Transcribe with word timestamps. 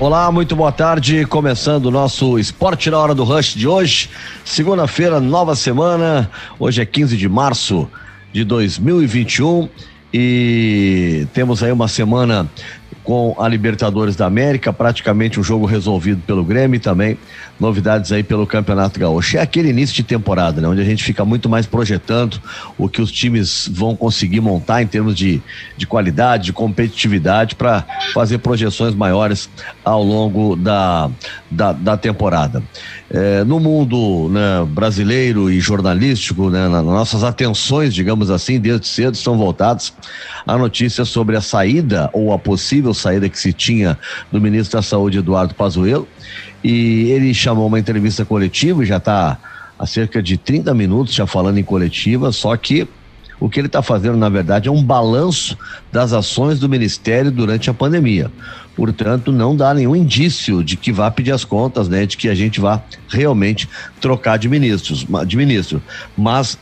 Olá, 0.00 0.30
muito 0.30 0.54
boa 0.54 0.70
tarde. 0.70 1.26
Começando 1.26 1.86
o 1.86 1.90
nosso 1.90 2.38
Esporte 2.38 2.88
na 2.88 2.98
Hora 2.98 3.16
do 3.16 3.24
Rush 3.24 3.54
de 3.54 3.66
hoje. 3.66 4.08
Segunda-feira, 4.44 5.18
nova 5.18 5.56
semana. 5.56 6.30
Hoje 6.56 6.80
é 6.80 6.86
15 6.86 7.16
de 7.16 7.28
março 7.28 7.90
de 8.32 8.44
2021 8.44 9.68
e 10.14 11.26
temos 11.32 11.64
aí 11.64 11.72
uma 11.72 11.88
semana 11.88 12.48
com 13.08 13.34
a 13.38 13.48
Libertadores 13.48 14.14
da 14.16 14.26
América, 14.26 14.70
praticamente 14.70 15.40
um 15.40 15.42
jogo 15.42 15.64
resolvido 15.64 16.20
pelo 16.26 16.44
Grêmio 16.44 16.76
e 16.76 16.78
também 16.78 17.16
novidades 17.58 18.12
aí 18.12 18.22
pelo 18.22 18.46
Campeonato 18.46 19.00
Gaúcho. 19.00 19.38
É 19.38 19.40
aquele 19.40 19.70
início 19.70 19.96
de 19.96 20.02
temporada, 20.02 20.60
né? 20.60 20.68
Onde 20.68 20.82
a 20.82 20.84
gente 20.84 21.02
fica 21.02 21.24
muito 21.24 21.48
mais 21.48 21.64
projetando 21.64 22.38
o 22.76 22.86
que 22.86 23.00
os 23.00 23.10
times 23.10 23.66
vão 23.72 23.96
conseguir 23.96 24.42
montar 24.42 24.82
em 24.82 24.86
termos 24.86 25.16
de, 25.16 25.40
de 25.74 25.86
qualidade, 25.86 26.44
de 26.44 26.52
competitividade, 26.52 27.54
para 27.54 27.82
fazer 28.12 28.36
projeções 28.40 28.94
maiores 28.94 29.48
ao 29.82 30.04
longo 30.04 30.54
da, 30.54 31.10
da, 31.50 31.72
da 31.72 31.96
temporada. 31.96 32.62
É, 33.10 33.42
no 33.42 33.58
mundo 33.58 34.28
né, 34.28 34.66
brasileiro 34.68 35.50
e 35.50 35.58
jornalístico, 35.60 36.50
né, 36.50 36.68
nossas 36.68 37.24
atenções, 37.24 37.94
digamos 37.94 38.30
assim, 38.30 38.60
desde 38.60 38.86
cedo, 38.86 39.14
estão 39.14 39.38
voltadas 39.38 39.94
a 40.46 40.58
notícias 40.58 41.08
sobre 41.08 41.34
a 41.34 41.40
saída 41.40 42.10
ou 42.12 42.34
a 42.34 42.38
possível 42.38 42.92
saída 42.92 43.28
que 43.28 43.38
se 43.38 43.52
tinha 43.52 43.98
do 44.30 44.40
ministro 44.40 44.78
da 44.78 44.82
Saúde, 44.82 45.18
Eduardo 45.18 45.54
Pazuello, 45.54 46.06
e 46.62 47.10
ele 47.10 47.32
chamou 47.32 47.66
uma 47.66 47.78
entrevista 47.78 48.26
coletiva, 48.26 48.84
já 48.84 48.98
está 48.98 49.38
há 49.78 49.86
cerca 49.86 50.22
de 50.22 50.36
30 50.36 50.74
minutos 50.74 51.14
já 51.14 51.26
falando 51.26 51.58
em 51.58 51.64
coletiva, 51.64 52.30
só 52.32 52.54
que 52.56 52.86
o 53.40 53.48
que 53.48 53.60
ele 53.60 53.68
está 53.68 53.80
fazendo, 53.80 54.16
na 54.16 54.28
verdade, 54.28 54.68
é 54.68 54.72
um 54.72 54.82
balanço 54.82 55.56
das 55.92 56.12
ações 56.12 56.58
do 56.58 56.68
Ministério 56.68 57.30
durante 57.30 57.70
a 57.70 57.74
pandemia. 57.74 58.30
Portanto, 58.78 59.32
não 59.32 59.56
dá 59.56 59.74
nenhum 59.74 59.96
indício 59.96 60.62
de 60.62 60.76
que 60.76 60.92
vá 60.92 61.10
pedir 61.10 61.32
as 61.32 61.44
contas, 61.44 61.88
né? 61.88 62.06
De 62.06 62.16
que 62.16 62.28
a 62.28 62.34
gente 62.34 62.60
vá 62.60 62.80
realmente 63.08 63.68
trocar 64.00 64.38
de 64.38 64.48
ministros, 64.48 65.04
de 65.26 65.36
ministro. 65.36 65.82
Mas 66.16 66.56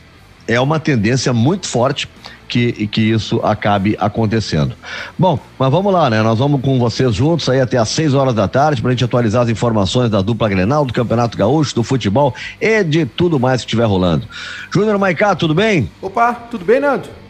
é 0.47 0.59
uma 0.59 0.79
tendência 0.79 1.31
muito 1.31 1.67
forte 1.67 2.09
que, 2.47 2.87
que 2.87 3.01
isso 3.01 3.39
acabe 3.43 3.95
acontecendo. 3.99 4.73
Bom, 5.15 5.37
mas 5.59 5.69
vamos 5.69 5.93
lá, 5.93 6.09
né? 6.09 6.23
Nós 6.23 6.39
vamos 6.39 6.59
com 6.61 6.79
vocês 6.79 7.13
juntos 7.13 7.47
aí 7.49 7.61
até 7.61 7.77
às 7.77 7.89
6 7.89 8.15
horas 8.15 8.33
da 8.33 8.47
tarde 8.47 8.81
para 8.81 8.89
a 8.89 8.93
gente 8.93 9.05
atualizar 9.05 9.43
as 9.43 9.49
informações 9.49 10.09
da 10.09 10.19
dupla 10.19 10.49
Grenal, 10.49 10.85
do 10.85 10.93
Campeonato 10.93 11.37
Gaúcho, 11.37 11.75
do 11.75 11.83
futebol 11.83 12.33
e 12.59 12.83
de 12.83 13.05
tudo 13.05 13.39
mais 13.39 13.61
que 13.61 13.67
estiver 13.67 13.85
rolando. 13.85 14.27
Júnior 14.71 14.97
Maicá, 14.97 15.35
tudo 15.35 15.53
bem? 15.53 15.87
Opa, 16.01 16.33
tudo 16.33 16.65
bem, 16.65 16.79
Nando? 16.79 17.26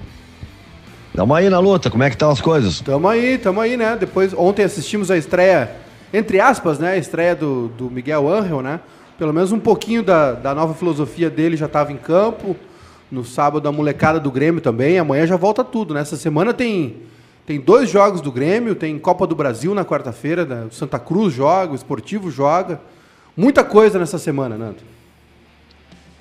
Tamo 1.18 1.34
aí 1.34 1.50
na 1.50 1.58
luta, 1.58 1.90
como 1.90 2.04
é 2.04 2.10
que 2.12 2.16
estão 2.16 2.30
as 2.30 2.40
coisas? 2.40 2.80
Tamo 2.80 3.08
aí, 3.08 3.40
tamo 3.40 3.60
aí, 3.60 3.76
né? 3.76 3.98
Depois, 4.00 4.36
ontem 4.36 4.64
assistimos 4.64 5.10
a 5.10 5.18
estreia, 5.18 5.72
entre 6.14 6.40
aspas, 6.40 6.78
né? 6.78 6.92
A 6.92 6.98
estreia 6.98 7.36
do, 7.36 7.70
do 7.70 7.90
Miguel 7.90 8.30
Angel, 8.30 8.62
né? 8.62 8.80
Pelo 9.18 9.34
menos 9.34 9.52
um 9.52 9.60
pouquinho 9.60 10.04
da, 10.04 10.34
da 10.34 10.54
nova 10.54 10.76
filosofia 10.76 11.28
dele 11.28 11.58
já 11.58 11.66
estava 11.66 11.92
em 11.92 11.98
campo. 11.98 12.56
No 13.12 13.26
sábado, 13.26 13.68
a 13.68 13.72
molecada 13.72 14.20
do 14.20 14.30
Grêmio 14.30 14.62
também. 14.62 15.00
Amanhã 15.00 15.26
já 15.26 15.36
volta 15.36 15.64
tudo, 15.64 15.96
né? 15.96 16.02
Essa 16.02 16.16
semana 16.16 16.54
tem, 16.54 16.98
tem 17.48 17.60
dois 17.60 17.90
jogos 17.90 18.22
do 18.22 18.32
Grêmio, 18.32 18.76
tem 18.76 19.00
Copa 19.00 19.26
do 19.26 19.34
Brasil 19.34 19.74
na 19.74 19.84
quarta-feira, 19.84 20.46
né? 20.46 20.68
o 20.70 20.72
Santa 20.72 21.00
Cruz 21.00 21.34
joga, 21.34 21.72
o 21.72 21.76
Esportivo 21.76 22.30
joga. 22.30 22.80
Muita 23.36 23.64
coisa 23.64 23.98
nessa 23.98 24.20
semana, 24.20 24.56
Nando. 24.56 24.84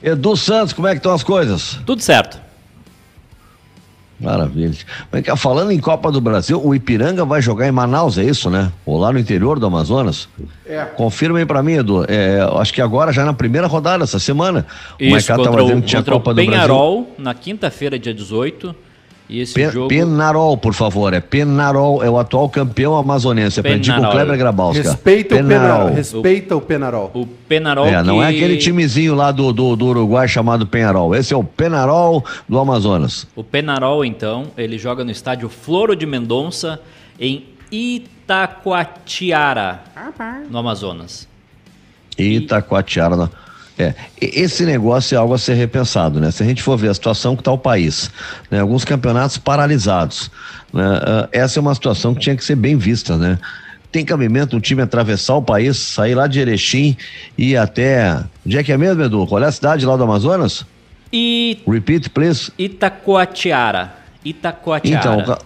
Edu 0.02 0.34
Santos, 0.38 0.72
como 0.72 0.88
é 0.88 0.92
que 0.92 1.00
estão 1.00 1.12
as 1.12 1.22
coisas? 1.22 1.80
Tudo 1.84 2.00
certo. 2.00 2.45
Maravilha. 4.18 4.74
Mas, 5.12 5.24
falando 5.38 5.70
em 5.70 5.78
Copa 5.78 6.10
do 6.10 6.20
Brasil, 6.20 6.60
o 6.64 6.74
Ipiranga 6.74 7.24
vai 7.24 7.42
jogar 7.42 7.68
em 7.68 7.70
Manaus, 7.70 8.16
é 8.16 8.24
isso, 8.24 8.48
né? 8.48 8.72
Ou 8.84 8.98
lá 8.98 9.12
no 9.12 9.18
interior 9.18 9.58
do 9.58 9.66
Amazonas? 9.66 10.28
É. 10.66 10.84
Confirma 10.84 11.38
aí 11.38 11.44
pra 11.44 11.62
mim, 11.62 11.74
Edu. 11.74 12.04
É, 12.08 12.40
acho 12.58 12.72
que 12.72 12.80
agora, 12.80 13.12
já 13.12 13.24
na 13.24 13.34
primeira 13.34 13.66
rodada, 13.66 14.04
essa 14.04 14.18
semana, 14.18 14.66
isso, 14.98 15.08
o 15.08 15.12
Maicá 15.12 15.36
tava 15.36 15.62
dizendo 15.62 15.82
que 15.82 15.88
tinha 15.88 16.02
Copa 16.02 16.32
do 16.32 16.36
Brasil. 16.36 16.50
Penharol, 16.50 17.14
na 17.18 17.34
quinta-feira, 17.34 17.98
dia 17.98 18.14
18. 18.14 18.74
E 19.28 19.40
esse 19.40 19.54
Pen, 19.54 19.70
jogo... 19.70 19.88
Penarol, 19.88 20.56
por 20.56 20.72
favor, 20.72 21.12
é 21.12 21.20
Penarol, 21.20 22.02
é 22.02 22.08
o 22.08 22.16
atual 22.16 22.48
campeão 22.48 22.96
amazonense. 22.96 23.58
Aprendi 23.58 23.92
com 23.92 24.00
o 24.00 24.10
Kleber 24.10 24.38
Grabalska. 24.38 24.82
Respeita 24.82 25.36
Penarol. 25.36 25.46
o 25.46 25.60
Penarol. 25.60 25.94
Respeita 25.94 26.56
o 26.56 26.60
Penarol. 26.60 27.10
O 27.12 27.26
Penarol. 27.26 27.86
É, 27.86 28.02
não 28.04 28.22
é 28.22 28.28
aquele 28.28 28.56
timezinho 28.56 29.16
lá 29.16 29.32
do, 29.32 29.52
do, 29.52 29.74
do, 29.74 29.86
Uruguai 29.86 30.28
chamado 30.28 30.64
Penarol. 30.66 31.12
Esse 31.14 31.34
é 31.34 31.36
o 31.36 31.42
Penarol 31.42 32.24
do 32.48 32.58
Amazonas. 32.58 33.26
O 33.34 33.42
Penarol, 33.42 34.04
então, 34.04 34.46
ele 34.56 34.78
joga 34.78 35.04
no 35.04 35.10
estádio 35.10 35.48
Floro 35.48 35.96
de 35.96 36.06
Mendonça, 36.06 36.80
em 37.18 37.44
Itacoatiara, 37.70 39.80
no 40.48 40.58
Amazonas. 40.58 41.28
Itacoatiara, 42.16 43.16
no... 43.16 43.28
É, 43.78 43.94
esse 44.20 44.64
negócio 44.64 45.14
é 45.14 45.18
algo 45.18 45.34
a 45.34 45.38
ser 45.38 45.54
repensado, 45.54 46.18
né? 46.18 46.30
Se 46.30 46.42
a 46.42 46.46
gente 46.46 46.62
for 46.62 46.78
ver 46.78 46.88
a 46.88 46.94
situação 46.94 47.36
que 47.36 47.42
está 47.42 47.52
o 47.52 47.58
país, 47.58 48.10
né? 48.50 48.60
alguns 48.60 48.84
campeonatos 48.84 49.36
paralisados, 49.36 50.30
né? 50.72 50.98
Uh, 50.98 51.28
essa 51.30 51.58
é 51.58 51.60
uma 51.60 51.74
situação 51.74 52.14
que 52.14 52.20
tinha 52.20 52.36
que 52.36 52.44
ser 52.44 52.56
bem 52.56 52.76
vista, 52.76 53.16
né? 53.16 53.38
Tem 53.92 54.04
cabimento 54.04 54.56
um 54.56 54.60
time 54.60 54.82
atravessar 54.82 55.36
o 55.36 55.42
país, 55.42 55.76
sair 55.76 56.14
lá 56.14 56.26
de 56.26 56.40
Erechim 56.40 56.96
e 57.36 57.52
ir 57.52 57.56
até. 57.56 58.22
Onde 58.44 58.58
é 58.58 58.62
que 58.62 58.72
é 58.72 58.76
mesmo, 58.76 59.02
Edu? 59.02 59.26
Qual 59.26 59.42
é 59.42 59.46
a 59.46 59.52
cidade 59.52 59.86
lá 59.86 59.96
do 59.96 60.02
Amazonas? 60.02 60.66
E... 61.12 61.58
Repeat, 61.66 62.10
please. 62.10 62.52
Itacoatiara. 62.58 63.94
Itacoatiara. 64.24 65.22
Então, 65.22 65.38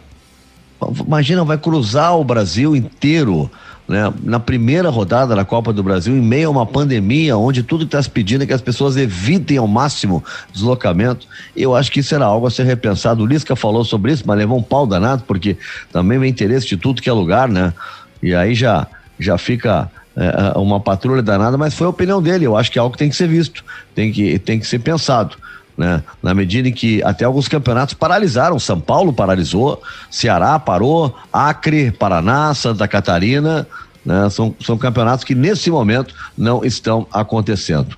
imagina, 1.07 1.45
vai 1.45 1.59
cruzar 1.59 2.17
o 2.17 2.25
Brasil 2.25 2.75
inteiro 2.75 3.51
né, 3.91 4.13
na 4.23 4.39
primeira 4.39 4.89
rodada 4.89 5.35
da 5.35 5.45
Copa 5.45 5.73
do 5.73 5.83
Brasil, 5.83 6.17
em 6.17 6.21
meio 6.21 6.47
a 6.47 6.51
uma 6.53 6.65
pandemia, 6.65 7.37
onde 7.37 7.65
tudo 7.65 7.85
está 7.85 8.01
se 8.01 8.09
pedindo 8.09 8.45
é 8.45 8.47
que 8.47 8.53
as 8.53 8.61
pessoas 8.61 8.97
evitem 8.97 9.59
ao 9.59 9.67
máximo 9.67 10.23
deslocamento, 10.53 11.27
eu 11.57 11.75
acho 11.75 11.91
que 11.91 11.99
isso 11.99 12.15
era 12.15 12.25
algo 12.25 12.47
a 12.47 12.51
ser 12.53 12.63
repensado. 12.63 13.25
O 13.25 13.27
Lisca 13.27 13.57
falou 13.57 13.85
sobre 13.85 14.13
isso, 14.13 14.23
mas 14.25 14.39
levou 14.39 14.57
um 14.57 14.63
pau 14.63 14.87
danado, 14.87 15.25
porque 15.27 15.57
também 15.93 16.21
vem 16.21 16.31
interesse 16.31 16.69
de 16.69 16.77
tudo 16.77 17.03
que 17.03 17.11
é 17.11 17.13
lugar, 17.13 17.49
né? 17.49 17.75
E 18.23 18.33
aí 18.33 18.55
já, 18.55 18.87
já 19.19 19.37
fica 19.37 19.91
é, 20.17 20.57
uma 20.57 20.79
patrulha 20.79 21.21
danada, 21.21 21.59
mas 21.59 21.75
foi 21.75 21.89
a 21.89 21.91
opinião 21.91 22.23
dele. 22.23 22.47
Eu 22.47 22.57
acho 22.57 22.71
que 22.71 22.79
é 22.79 22.81
algo 22.81 22.93
que 22.93 22.99
tem 22.99 23.11
que 23.11 23.17
ser 23.17 23.27
visto, 23.27 23.65
tem 23.93 24.13
que, 24.13 24.39
tem 24.39 24.61
que 24.61 24.69
ser 24.69 24.79
pensado 24.79 25.37
né? 25.81 26.05
Na 26.23 26.35
medida 26.35 26.69
em 26.69 26.73
que 26.73 27.03
até 27.03 27.25
alguns 27.25 27.49
campeonatos 27.49 27.95
paralisaram, 27.95 28.59
São 28.59 28.79
Paulo 28.79 29.15
paralisou, 29.15 29.83
Ceará 30.11 30.59
parou, 30.59 31.17
Acre, 31.33 31.91
Paraná, 31.91 32.53
Santa 32.53 32.87
Catarina, 32.87 33.67
né? 34.05 34.29
São, 34.29 34.55
são 34.61 34.77
campeonatos 34.77 35.25
que 35.25 35.35
nesse 35.35 35.71
momento 35.71 36.15
não 36.37 36.63
estão 36.63 37.07
acontecendo. 37.11 37.97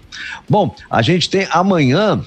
Bom, 0.48 0.72
a 0.88 1.02
gente 1.02 1.28
tem 1.28 1.48
amanhã 1.50 2.20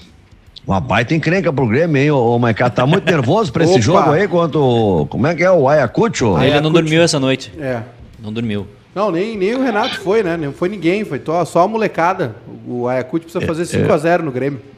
uma 0.67 0.81
baita 0.81 1.15
encrenca 1.15 1.53
pro 1.53 1.65
Grêmio, 1.67 2.01
hein, 2.01 2.11
ô, 2.11 2.37
Maicá? 2.37 2.69
Tá 2.69 2.85
muito 2.85 3.09
nervoso 3.09 3.53
pra 3.53 3.63
esse 3.63 3.79
jogo 3.81 4.11
aí, 4.11 4.27
quanto. 4.27 5.07
Como 5.09 5.25
é 5.25 5.33
que 5.33 5.43
é 5.43 5.51
o 5.51 5.69
Ayacucho? 5.69 6.37
Ele 6.43 6.59
não 6.59 6.71
dormiu 6.71 7.01
essa 7.01 7.17
noite. 7.17 7.53
É. 7.57 7.81
Não 8.21 8.33
dormiu. 8.33 8.67
Não, 8.93 9.09
nem, 9.09 9.37
nem 9.37 9.55
o 9.55 9.63
Renato 9.63 10.01
foi, 10.01 10.21
né? 10.21 10.35
Não 10.35 10.51
foi 10.51 10.67
ninguém, 10.67 11.05
foi 11.05 11.21
só 11.45 11.63
a 11.63 11.67
molecada. 11.67 12.35
O 12.67 12.89
Ayacucho 12.89 13.23
precisa 13.23 13.45
fazer 13.45 13.63
5x0 13.63 14.05
é, 14.05 14.13
é. 14.15 14.17
no 14.17 14.31
Grêmio. 14.31 14.74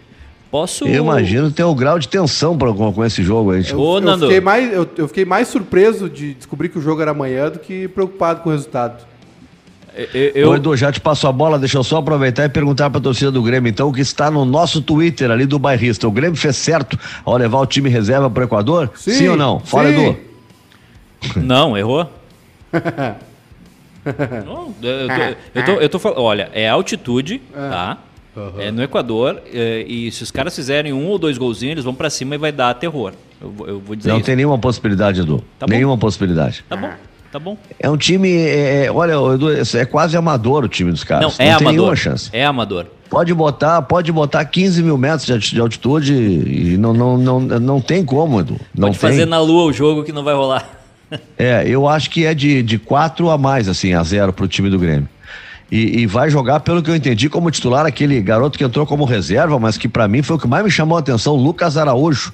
Posso. 0.49 0.87
Eu 0.87 1.03
imagino 1.03 1.51
ter 1.51 1.63
um 1.63 1.75
grau 1.75 1.99
de 1.99 2.07
tensão 2.07 2.57
pra, 2.57 2.73
com, 2.73 2.93
com 2.93 3.05
esse 3.05 3.21
jogo 3.23 3.51
aí. 3.51 3.65
Eu, 3.69 3.79
eu, 3.79 4.19
fiquei 4.19 4.41
mais, 4.41 4.73
eu, 4.73 4.89
eu, 4.97 5.07
fiquei 5.07 5.25
mais 5.25 5.47
surpreso 5.47 6.09
de 6.09 6.33
descobrir 6.33 6.69
que 6.69 6.79
o 6.79 6.81
jogo 6.81 7.01
era 7.01 7.11
amanhã 7.11 7.49
do 7.49 7.59
que 7.59 7.87
preocupado 7.89 8.41
com 8.41 8.49
o 8.49 8.51
resultado. 8.51 9.05
Eu, 10.13 10.31
eu... 10.35 10.49
Ô, 10.49 10.55
Edu, 10.55 10.77
já 10.77 10.91
te 10.91 11.01
passo 11.01 11.27
a 11.27 11.31
bola, 11.31 11.57
deixa 11.57 11.77
eu 11.77 11.83
só 11.83 11.97
aproveitar 11.97 12.45
e 12.45 12.49
perguntar 12.49 12.89
pra 12.89 13.01
torcida 13.01 13.31
do 13.31 13.41
Grêmio, 13.41 13.69
então, 13.69 13.91
que 13.91 13.99
está 13.99 14.29
no 14.29 14.45
nosso 14.45 14.81
Twitter 14.81 15.31
ali 15.31 15.45
do 15.45 15.57
bairrista. 15.57 16.07
O 16.07 16.11
Grêmio 16.11 16.37
fez 16.37 16.55
certo 16.55 16.97
ao 17.25 17.35
levar 17.35 17.59
o 17.59 17.65
time 17.65 17.89
reserva 17.89 18.29
pro 18.29 18.43
Equador? 18.43 18.91
Sim, 18.95 19.11
sim 19.11 19.27
ou 19.27 19.35
não? 19.35 19.59
Fala, 19.59 19.89
sim. 19.89 20.05
Edu. 20.05 20.17
Não, 21.35 21.77
errou. 21.77 22.09
não, 24.45 24.73
eu, 24.81 25.07
tô, 25.07 25.13
eu, 25.53 25.65
tô, 25.65 25.71
eu 25.81 25.89
tô 25.89 25.99
falando, 25.99 26.21
olha, 26.21 26.49
é 26.53 26.69
altitude, 26.69 27.41
é. 27.53 27.69
tá? 27.69 27.97
Uhum. 28.37 28.61
É 28.61 28.71
no 28.71 28.83
Equador, 28.83 29.41
é, 29.51 29.81
e 29.87 30.11
se 30.11 30.21
os 30.21 30.29
caras 30.29 30.55
fizerem 30.55 30.93
um 30.93 31.07
ou 31.07 31.17
dois 31.17 31.39
golzinhos, 31.39 31.71
eles 31.73 31.83
vão 31.83 31.95
para 31.95 32.07
cima 32.07 32.35
e 32.35 32.37
vai 32.37 32.51
dar 32.51 32.71
terror. 32.75 33.13
Eu, 33.41 33.53
eu 33.67 33.79
vou 33.79 33.95
dizer 33.95 34.09
Não 34.09 34.17
isso. 34.17 34.25
tem 34.27 34.35
nenhuma 34.35 34.59
possibilidade, 34.59 35.21
Edu. 35.21 35.43
Tá 35.57 35.65
nenhuma 35.67 35.97
possibilidade. 35.97 36.63
Tá 36.69 36.75
bom. 36.75 36.89
Tá 37.31 37.39
bom. 37.39 37.57
É 37.79 37.89
um 37.89 37.97
time, 37.97 38.31
é, 38.31 38.85
é 38.85 38.91
olha, 38.91 39.13
Edu, 39.33 39.49
é 39.51 39.85
quase 39.85 40.15
amador 40.15 40.63
o 40.63 40.67
time 40.67 40.91
dos 40.91 41.03
caras. 41.03 41.23
Não, 41.23 41.29
é 41.29 41.31
Não 41.31 41.37
tem 41.37 41.49
amador. 41.49 41.71
nenhuma 41.71 41.95
chance. 41.95 42.29
É 42.31 42.45
amador. 42.45 42.85
Pode 43.09 43.33
botar, 43.33 43.81
pode 43.81 44.11
botar 44.11 44.45
15 44.45 44.83
mil 44.83 44.97
metros 44.97 45.25
de 45.49 45.59
altitude 45.59 46.13
e 46.13 46.77
não, 46.77 46.93
não, 46.93 47.17
não, 47.17 47.39
não 47.39 47.81
tem 47.81 48.05
como, 48.05 48.39
Edu. 48.39 48.59
Não 48.75 48.89
pode 48.89 48.99
tem. 48.99 49.09
fazer 49.09 49.25
na 49.25 49.41
lua 49.41 49.63
o 49.65 49.73
jogo 49.73 50.03
que 50.03 50.11
não 50.11 50.23
vai 50.23 50.35
rolar. 50.35 50.77
É, 51.37 51.63
eu 51.65 51.87
acho 51.87 52.09
que 52.09 52.25
é 52.25 52.33
de, 52.33 52.61
de 52.61 52.77
4 52.77 53.29
a 53.29 53.37
mais, 53.37 53.69
assim, 53.69 53.93
a 53.93 54.03
zero 54.03 54.33
pro 54.33 54.47
time 54.47 54.69
do 54.69 54.77
Grêmio. 54.77 55.07
E, 55.71 56.01
e, 56.01 56.07
vai 56.07 56.29
jogar, 56.29 56.61
pelo 56.61 56.81
que 56.81 56.89
eu 56.89 56.95
entendi, 56.95 57.27
como 57.27 57.51
titular 57.51 57.85
aquele 57.85 58.21
garoto 58.21 58.57
que 58.57 58.63
entrou 58.63 58.85
como 58.85 59.03
reserva, 59.03 59.59
mas 59.59 59.77
que 59.77 59.89
para 59.89 60.07
mim 60.07 60.21
foi 60.21 60.37
o 60.37 60.39
que 60.39 60.47
mais 60.47 60.63
me 60.63 60.71
chamou 60.71 60.95
a 60.95 61.01
atenção, 61.01 61.35
Lucas 61.35 61.75
Araújo. 61.75 62.33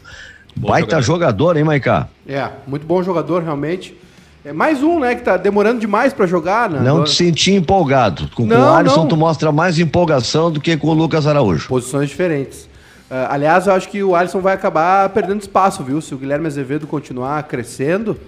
Bom 0.56 0.70
Baita 0.70 1.02
jogador. 1.02 1.02
jogador, 1.02 1.58
hein, 1.58 1.64
Maicá? 1.64 2.08
É, 2.28 2.48
muito 2.68 2.86
bom 2.86 3.02
jogador, 3.02 3.42
realmente. 3.42 3.98
É 4.46 4.54
mais 4.54 4.84
um, 4.84 5.00
né, 5.00 5.16
que 5.16 5.24
tá 5.24 5.38
demorando 5.38 5.80
demais 5.80 6.14
para 6.14 6.28
jogar, 6.28 6.70
né? 6.70 6.82
Não 6.82 7.06
te 7.06 7.12
senti 7.12 7.54
empolgado. 7.54 8.30
Com, 8.36 8.46
não, 8.46 8.58
com 8.58 8.62
o 8.62 8.74
Alisson, 8.76 9.02
não. 9.02 9.08
tu 9.08 9.18
mostra 9.18 9.52
mais 9.52 9.80
empolgação 9.80 10.52
do 10.52 10.60
que 10.60 10.76
com 10.76 10.90
o 10.90 10.94
Lucas 10.94 11.26
Araújo. 11.26 11.70
Posições 11.70 12.10
diferentes. 12.10 12.66
Uh, 13.10 13.30
aliás, 13.30 13.68
eu 13.68 13.74
acho 13.74 13.90
que 13.90 14.04
o 14.04 14.16
Alisson 14.16 14.42
vai 14.42 14.54
acabar 14.54 15.08
perdendo 15.10 15.42
espaço, 15.42 15.82
viu? 15.82 16.02
Se 16.02 16.14
o 16.14 16.18
Guilherme 16.18 16.48
Azevedo 16.48 16.86
continuar 16.86 17.42
crescendo, 17.44 18.20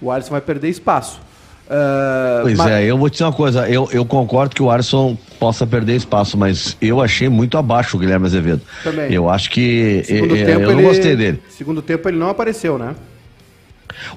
o 0.00 0.10
Alisson 0.10 0.30
vai 0.30 0.40
perder 0.40 0.68
espaço. 0.68 1.20
Uh, 1.68 2.42
pois 2.42 2.56
mas... 2.56 2.70
é, 2.70 2.84
eu 2.84 2.96
vou 2.96 3.10
te 3.10 3.12
dizer 3.12 3.24
uma 3.24 3.32
coisa, 3.32 3.68
eu, 3.68 3.86
eu 3.92 4.02
concordo 4.02 4.56
que 4.56 4.62
o 4.62 4.70
Alisson 4.70 5.18
possa 5.38 5.66
perder 5.66 5.96
espaço, 5.96 6.38
mas 6.38 6.74
eu 6.80 6.98
achei 6.98 7.28
muito 7.28 7.58
abaixo 7.58 7.96
o 7.96 8.00
Guilherme 8.00 8.24
Azevedo. 8.24 8.62
Também. 8.82 9.12
Eu 9.12 9.28
acho 9.28 9.50
que. 9.50 10.02
Segundo 10.06 10.34
é, 10.34 10.44
tempo 10.44 10.62
eu 10.62 10.70
ele, 10.70 10.82
não 10.82 10.88
gostei 10.88 11.14
dele. 11.14 11.42
Segundo 11.50 11.82
tempo 11.82 12.08
ele 12.08 12.16
não 12.16 12.30
apareceu, 12.30 12.78
né? 12.78 12.94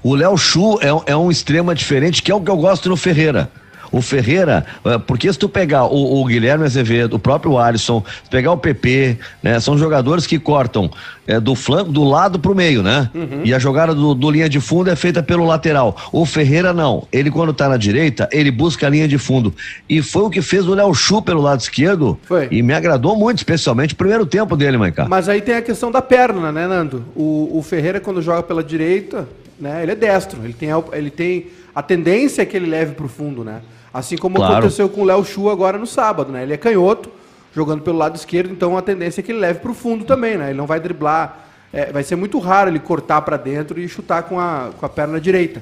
O 0.01 0.15
Léo 0.15 0.37
Chu 0.37 0.79
é, 0.81 1.11
é 1.11 1.17
um 1.17 1.29
extrema 1.29 1.75
diferente, 1.75 2.23
que 2.23 2.31
é 2.31 2.35
o 2.35 2.39
que 2.39 2.49
eu 2.49 2.57
gosto 2.57 2.87
no 2.87 2.95
Ferreira. 2.95 3.49
O 3.91 4.01
Ferreira, 4.01 4.65
eh, 4.85 4.97
porque 4.99 5.31
se 5.31 5.37
tu 5.37 5.49
pegar 5.49 5.85
o, 5.85 6.21
o 6.21 6.25
Guilherme 6.25 6.65
Azevedo, 6.65 7.15
o 7.15 7.19
próprio 7.19 7.57
Alisson, 7.57 8.03
pegar 8.29 8.51
o 8.53 8.57
PP, 8.57 9.17
né, 9.43 9.59
são 9.59 9.77
jogadores 9.77 10.25
que 10.25 10.39
cortam 10.39 10.89
é, 11.27 11.39
do 11.39 11.55
flanco, 11.55 11.91
do 11.91 12.03
lado 12.03 12.39
pro 12.39 12.55
meio, 12.55 12.81
né? 12.83 13.09
Uhum. 13.13 13.41
E 13.43 13.53
a 13.53 13.59
jogada 13.59 13.93
do, 13.93 14.13
do, 14.13 14.29
linha 14.29 14.49
de 14.49 14.59
fundo 14.59 14.89
é 14.89 14.95
feita 14.95 15.21
pelo 15.21 15.45
lateral. 15.45 15.95
O 16.11 16.25
Ferreira 16.25 16.73
não. 16.73 17.07
Ele, 17.11 17.29
quando 17.29 17.53
tá 17.53 17.69
na 17.69 17.77
direita, 17.77 18.27
ele 18.31 18.51
busca 18.51 18.87
a 18.87 18.89
linha 18.89 19.07
de 19.07 19.17
fundo. 19.17 19.53
E 19.87 20.01
foi 20.01 20.23
o 20.23 20.29
que 20.29 20.41
fez 20.41 20.67
o 20.67 20.73
Léo 20.73 20.93
Chu 20.93 21.21
pelo 21.21 21.41
lado 21.41 21.61
esquerdo. 21.61 22.19
Foi. 22.23 22.47
E 22.51 22.61
me 22.61 22.73
agradou 22.73 23.15
muito, 23.15 23.37
especialmente 23.37 23.93
o 23.93 23.97
primeiro 23.97 24.25
tempo 24.25 24.57
dele, 24.57 24.77
Maicá. 24.77 25.05
Mas 25.07 25.29
aí 25.29 25.41
tem 25.41 25.55
a 25.55 25.61
questão 25.61 25.91
da 25.91 26.01
perna, 26.01 26.51
né, 26.51 26.67
Nando? 26.67 27.05
O, 27.15 27.57
o 27.57 27.61
Ferreira, 27.61 27.99
quando 27.99 28.21
joga 28.21 28.43
pela 28.43 28.63
direita, 28.63 29.27
né? 29.59 29.83
Ele 29.83 29.91
é 29.91 29.95
destro, 29.95 30.39
ele 30.43 30.53
tem 30.53 30.71
a, 30.71 30.83
ele 30.93 31.09
tem 31.09 31.47
a 31.73 31.81
tendência 31.81 32.45
que 32.45 32.57
ele 32.57 32.65
leve 32.65 32.93
para 32.93 33.05
o 33.05 33.09
fundo, 33.09 33.43
né? 33.43 33.61
Assim 33.93 34.17
como 34.17 34.37
claro. 34.37 34.53
aconteceu 34.53 34.87
com 34.87 35.01
o 35.01 35.05
Léo 35.05 35.23
Chu 35.25 35.49
agora 35.49 35.77
no 35.77 35.85
sábado, 35.85 36.31
né? 36.31 36.43
Ele 36.43 36.53
é 36.53 36.57
canhoto, 36.57 37.09
jogando 37.53 37.81
pelo 37.81 37.97
lado 37.97 38.15
esquerdo, 38.15 38.51
então 38.51 38.77
a 38.77 38.81
tendência 38.81 39.21
é 39.21 39.23
que 39.23 39.31
ele 39.31 39.39
leve 39.39 39.59
para 39.59 39.71
o 39.71 39.73
fundo 39.73 40.05
também, 40.05 40.37
né? 40.37 40.49
Ele 40.49 40.57
não 40.57 40.65
vai 40.65 40.79
driblar, 40.79 41.47
é, 41.73 41.91
vai 41.91 42.03
ser 42.03 42.15
muito 42.15 42.39
raro 42.39 42.69
ele 42.69 42.79
cortar 42.79 43.21
para 43.21 43.35
dentro 43.37 43.79
e 43.79 43.87
chutar 43.87 44.23
com 44.23 44.39
a, 44.39 44.69
com 44.79 44.85
a 44.85 44.89
perna 44.89 45.19
direita. 45.19 45.61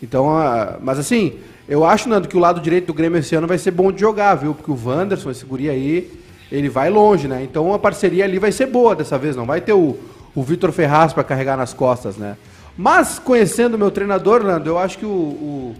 Então, 0.00 0.30
a, 0.30 0.76
mas 0.80 0.98
assim, 0.98 1.38
eu 1.68 1.84
acho, 1.84 2.08
Nando, 2.08 2.28
que 2.28 2.36
o 2.36 2.40
lado 2.40 2.60
direito 2.60 2.86
do 2.86 2.94
Grêmio 2.94 3.18
esse 3.18 3.34
ano 3.34 3.46
vai 3.46 3.58
ser 3.58 3.72
bom 3.72 3.90
de 3.90 4.00
jogar, 4.00 4.36
viu? 4.36 4.54
Porque 4.54 4.70
o 4.70 4.78
Wanderson, 4.88 5.30
esse 5.30 5.44
guri 5.44 5.68
aí, 5.68 6.12
ele 6.52 6.68
vai 6.68 6.88
longe, 6.88 7.26
né? 7.26 7.42
Então 7.42 7.74
a 7.74 7.78
parceria 7.78 8.24
ali 8.24 8.38
vai 8.38 8.52
ser 8.52 8.66
boa 8.66 8.94
dessa 8.94 9.18
vez, 9.18 9.34
não 9.34 9.46
vai 9.46 9.60
ter 9.60 9.72
o, 9.72 9.98
o 10.34 10.42
Vitor 10.42 10.70
Ferraz 10.70 11.12
para 11.12 11.24
carregar 11.24 11.56
nas 11.56 11.74
costas, 11.74 12.16
né? 12.16 12.36
Mas, 12.78 13.18
conhecendo 13.18 13.74
o 13.74 13.78
meu 13.78 13.90
treinador, 13.90 14.44
Nando, 14.44 14.68
eu 14.68 14.78
acho 14.78 14.98
que 14.98 15.06
o, 15.06 15.08
o, 15.08 15.76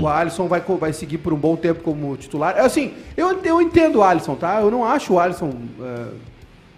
o 0.00 0.08
Alisson 0.08 0.48
vai, 0.48 0.60
vai 0.60 0.92
seguir 0.92 1.18
por 1.18 1.32
um 1.32 1.36
bom 1.36 1.56
tempo 1.56 1.82
como 1.82 2.16
titular. 2.16 2.56
É 2.56 2.60
assim, 2.60 2.92
eu, 3.16 3.40
eu 3.42 3.62
entendo 3.62 3.96
o 3.96 4.02
Alisson, 4.02 4.34
tá? 4.34 4.60
Eu 4.60 4.70
não 4.70 4.84
acho 4.84 5.14
o 5.14 5.18
Alisson 5.18 5.52
é, 5.80 6.06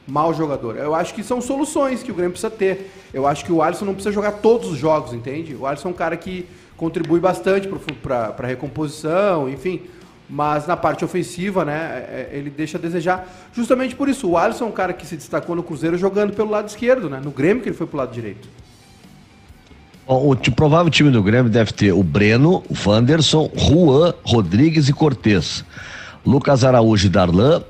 mau 0.06 0.34
jogador. 0.34 0.76
Eu 0.76 0.94
acho 0.94 1.14
que 1.14 1.22
são 1.22 1.40
soluções 1.40 2.02
que 2.02 2.10
o 2.10 2.14
Grêmio 2.14 2.32
precisa 2.32 2.50
ter. 2.50 2.90
Eu 3.12 3.26
acho 3.26 3.44
que 3.44 3.52
o 3.52 3.62
Alisson 3.62 3.86
não 3.86 3.94
precisa 3.94 4.12
jogar 4.12 4.32
todos 4.32 4.70
os 4.70 4.78
jogos, 4.78 5.14
entende? 5.14 5.54
O 5.54 5.66
Alisson 5.66 5.88
é 5.88 5.90
um 5.90 5.94
cara 5.94 6.16
que 6.16 6.46
contribui 6.76 7.20
bastante 7.20 7.68
para 8.02 8.34
a 8.38 8.46
recomposição, 8.46 9.48
enfim. 9.48 9.82
Mas 10.28 10.66
na 10.66 10.76
parte 10.76 11.04
ofensiva, 11.04 11.64
né, 11.64 12.06
é, 12.10 12.30
é, 12.32 12.38
ele 12.38 12.50
deixa 12.50 12.78
a 12.78 12.80
desejar. 12.80 13.28
Justamente 13.52 13.94
por 13.94 14.08
isso, 14.08 14.28
o 14.28 14.36
Alisson 14.36 14.64
é 14.64 14.68
um 14.68 14.72
cara 14.72 14.92
que 14.92 15.06
se 15.06 15.16
destacou 15.16 15.54
no 15.54 15.62
Cruzeiro 15.62 15.96
jogando 15.96 16.32
pelo 16.34 16.50
lado 16.50 16.68
esquerdo, 16.68 17.08
né? 17.08 17.20
No 17.22 17.30
Grêmio 17.30 17.62
que 17.62 17.68
ele 17.68 17.76
foi 17.76 17.86
pro 17.86 17.98
lado 17.98 18.12
direito. 18.12 18.48
O, 20.06 20.34
provável 20.54 20.90
time 20.90 21.10
do 21.10 21.22
Grêmio 21.22 21.50
deve 21.50 21.72
ter 21.72 21.92
o 21.92 22.02
Breno, 22.02 22.62
Wanderson, 22.86 23.50
Juan, 23.56 24.14
Rodrigues 24.24 24.88
e 24.88 24.92
Cortez. 24.92 25.64
Lucas 26.24 26.64
Araújo 26.64 27.06
e 27.06 27.10
Darlan, 27.10 27.62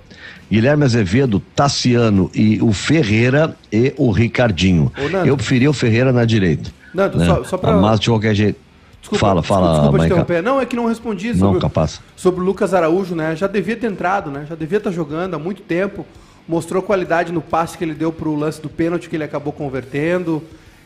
Guilherme 0.50 0.84
Azevedo, 0.84 1.40
Tassiano 1.54 2.30
e 2.34 2.60
o 2.60 2.72
Ferreira 2.72 3.56
e 3.70 3.94
o 3.96 4.10
Ricardinho. 4.10 4.92
Ô, 4.96 5.26
Eu 5.26 5.36
preferi 5.36 5.68
o 5.68 5.72
Ferreira 5.72 6.12
na 6.12 6.24
direita. 6.24 6.70
Nando, 6.92 7.18
né? 7.18 7.26
só, 7.26 7.44
só 7.44 7.56
pra... 7.56 7.76
Mas 7.76 8.00
de 8.00 8.08
qualquer 8.08 8.34
jeito. 8.34 8.60
Desculpa, 9.00 9.26
fala, 9.26 9.42
fala, 9.42 9.72
desculpa 9.72 9.98
te 9.98 10.06
interromper. 10.06 10.42
Não, 10.42 10.60
é 10.60 10.66
que 10.66 10.76
não 10.76 10.86
respondi 10.86 11.34
sobre, 11.34 11.54
não, 11.54 11.58
capaz. 11.58 12.00
sobre 12.14 12.40
o 12.40 12.44
Lucas 12.44 12.72
Araújo, 12.72 13.16
né? 13.16 13.34
Já 13.34 13.48
devia 13.48 13.76
ter 13.76 13.90
entrado, 13.90 14.30
né? 14.30 14.46
Já 14.48 14.54
devia 14.54 14.78
estar 14.78 14.92
jogando 14.92 15.34
há 15.34 15.38
muito 15.38 15.62
tempo. 15.62 16.06
Mostrou 16.46 16.82
qualidade 16.82 17.32
no 17.32 17.40
passe 17.40 17.76
que 17.76 17.82
ele 17.82 17.94
deu 17.94 18.12
para 18.12 18.28
o 18.28 18.36
lance 18.36 18.60
do 18.60 18.68
pênalti 18.68 19.08
que 19.08 19.16
ele 19.16 19.24
acabou 19.24 19.52
convertendo. 19.52 20.42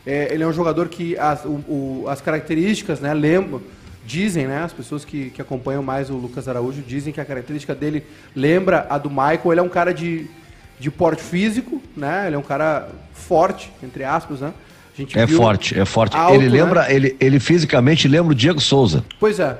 É, 0.07 0.33
ele 0.33 0.41
é 0.41 0.47
um 0.47 0.53
jogador 0.53 0.87
que 0.87 1.17
as, 1.17 1.43
o, 1.43 1.49
o, 1.67 2.05
as 2.07 2.21
características, 2.21 3.01
né, 3.01 3.13
lembram, 3.13 3.61
dizem, 4.05 4.47
né, 4.47 4.63
as 4.63 4.71
pessoas 4.71 5.03
que, 5.03 5.31
que 5.31 5.41
acompanham 5.41 5.83
mais 5.83 6.09
o 6.09 6.13
Lucas 6.13 6.47
Araújo 6.47 6.81
dizem 6.81 7.11
que 7.11 7.19
a 7.19 7.25
característica 7.25 7.75
dele 7.75 8.05
lembra 8.33 8.87
a 8.89 8.97
do 8.97 9.09
Michael. 9.09 9.51
Ele 9.51 9.59
é 9.59 9.63
um 9.63 9.67
cara 9.67 9.93
de, 9.93 10.25
de 10.79 10.89
porte 10.89 11.21
físico, 11.21 11.83
né? 11.95 12.27
Ele 12.27 12.37
é 12.37 12.39
um 12.39 12.43
cara 12.43 12.87
forte, 13.11 13.69
entre 13.83 14.05
aspas, 14.05 14.39
né? 14.39 14.53
é 15.13 15.27
forte, 15.27 15.77
é 15.77 15.83
forte. 15.83 16.15
Alto, 16.15 16.35
ele 16.35 16.45
né? 16.45 16.63
lembra, 16.63 16.83
né? 16.83 16.95
ele, 16.95 17.17
ele 17.19 17.39
fisicamente 17.39 18.07
lembra 18.07 18.31
o 18.31 18.35
Diego 18.35 18.61
Souza. 18.61 19.03
Pois 19.19 19.41
é, 19.41 19.57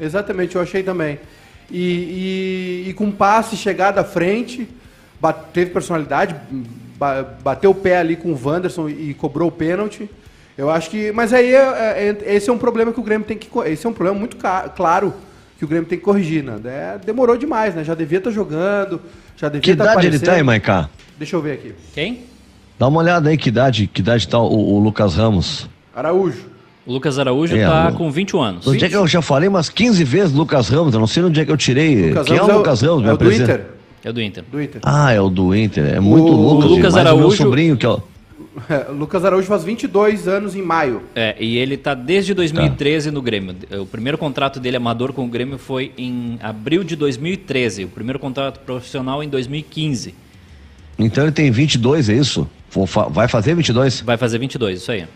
exatamente, 0.00 0.56
eu 0.56 0.62
achei 0.62 0.82
também. 0.82 1.20
E, 1.70 2.84
e, 2.86 2.88
e 2.88 2.94
com 2.94 3.12
passe, 3.12 3.54
chegada 3.54 4.00
à 4.00 4.04
frente, 4.04 4.66
teve 5.52 5.70
personalidade, 5.70 6.34
bateu 7.42 7.70
o 7.70 7.74
pé 7.74 7.98
ali 7.98 8.16
com 8.16 8.32
o 8.32 8.40
Wanderson 8.42 8.88
e 8.88 9.14
cobrou 9.14 9.48
o 9.48 9.52
pênalti. 9.52 10.08
Eu 10.56 10.70
acho 10.70 10.90
que. 10.90 11.12
Mas 11.12 11.32
aí 11.32 11.52
é, 11.52 11.58
é, 11.58 12.16
é, 12.24 12.34
esse 12.36 12.48
é 12.48 12.52
um 12.52 12.58
problema 12.58 12.92
que 12.92 13.00
o 13.00 13.02
Grêmio 13.02 13.26
tem 13.26 13.36
que. 13.36 13.48
Esse 13.66 13.86
é 13.86 13.88
um 13.88 13.92
problema 13.92 14.18
muito 14.18 14.36
claro 14.76 15.12
que 15.58 15.64
o 15.64 15.68
Grêmio 15.68 15.88
tem 15.88 15.98
que 15.98 16.04
corrigir, 16.04 16.42
né? 16.42 16.58
É, 16.64 16.98
demorou 17.04 17.36
demais, 17.36 17.74
né? 17.74 17.82
Já 17.82 17.94
devia 17.94 18.18
estar 18.18 18.30
tá 18.30 18.34
jogando, 18.34 19.00
já 19.36 19.48
devia 19.48 19.72
estar. 19.72 19.84
Que 19.84 19.88
tá 19.88 19.92
idade 19.92 20.06
ele 20.06 20.18
tem, 20.18 20.42
Maiká? 20.42 20.88
Deixa 21.18 21.36
eu 21.36 21.42
ver 21.42 21.52
aqui. 21.52 21.74
Quem? 21.92 22.24
Dá 22.78 22.88
uma 22.88 23.00
olhada 23.00 23.30
aí, 23.30 23.36
que 23.36 23.48
idade, 23.48 23.86
que 23.86 24.00
idade 24.00 24.26
tá 24.28 24.38
o, 24.38 24.74
o 24.74 24.78
Lucas 24.78 25.14
Ramos? 25.16 25.68
Araújo. 25.94 26.54
O 26.86 26.92
Lucas 26.92 27.18
Araújo 27.18 27.56
está 27.56 27.88
é, 27.88 27.92
com 27.92 28.10
21 28.10 28.40
anos. 28.40 28.66
Onde 28.66 28.78
20? 28.78 28.84
é 28.84 28.88
que 28.90 28.96
eu 28.96 29.06
já 29.06 29.22
falei 29.22 29.48
umas 29.48 29.70
15 29.70 30.04
vezes 30.04 30.32
Lucas 30.32 30.68
Ramos? 30.68 30.92
Eu 30.92 31.00
não 31.00 31.06
sei 31.06 31.22
onde 31.22 31.40
é 31.40 31.44
que 31.44 31.50
eu 31.50 31.56
tirei. 31.56 32.10
Lucas 32.10 32.26
Quem 32.26 32.36
Ramos 32.36 32.50
é 32.50 32.54
o 32.54 32.58
Lucas 32.58 32.82
Ramos? 32.82 33.08
É 33.08 33.12
o 33.12 33.16
do 33.16 33.32
Inter. 33.32 33.66
É 34.04 34.10
o 34.10 34.12
do 34.12 34.20
Inter. 34.20 34.44
Do 34.50 34.62
Inter. 34.62 34.80
Ah, 34.84 35.12
é 35.12 35.20
o 35.20 35.30
do 35.30 35.54
Inter. 35.54 35.94
É 35.94 35.98
muito 35.98 36.26
o, 36.26 36.36
louco. 36.36 36.66
O 36.66 36.68
Lucas 36.76 36.94
Araújo. 36.94 37.24
O 37.24 37.28
meu 37.28 37.30
sobrinho 37.30 37.76
que 37.76 37.86
o... 37.86 38.02
É, 38.68 38.90
Lucas 38.90 39.24
Araújo 39.24 39.48
faz 39.48 39.64
22 39.64 40.28
anos 40.28 40.54
em 40.54 40.62
maio. 40.62 41.02
É, 41.14 41.34
e 41.40 41.56
ele 41.56 41.76
tá 41.76 41.94
desde 41.94 42.34
2013 42.34 43.08
tá. 43.08 43.14
no 43.14 43.22
Grêmio. 43.22 43.56
O 43.80 43.86
primeiro 43.86 44.18
contrato 44.18 44.60
dele 44.60 44.76
amador 44.76 45.12
com 45.12 45.24
o 45.24 45.28
Grêmio 45.28 45.58
foi 45.58 45.92
em 45.98 46.38
abril 46.42 46.84
de 46.84 46.94
2013. 46.94 47.84
O 47.84 47.88
primeiro 47.88 48.18
contrato 48.18 48.60
profissional 48.60 49.22
em 49.22 49.28
2015. 49.28 50.14
Então 50.98 51.24
ele 51.24 51.32
tem 51.32 51.50
22, 51.50 52.08
é 52.08 52.14
isso? 52.14 52.48
Vai 53.10 53.26
fazer 53.26 53.54
22? 53.54 54.02
Vai 54.02 54.16
fazer 54.16 54.38
22, 54.38 54.80
isso 54.80 54.92
aí. 54.92 55.06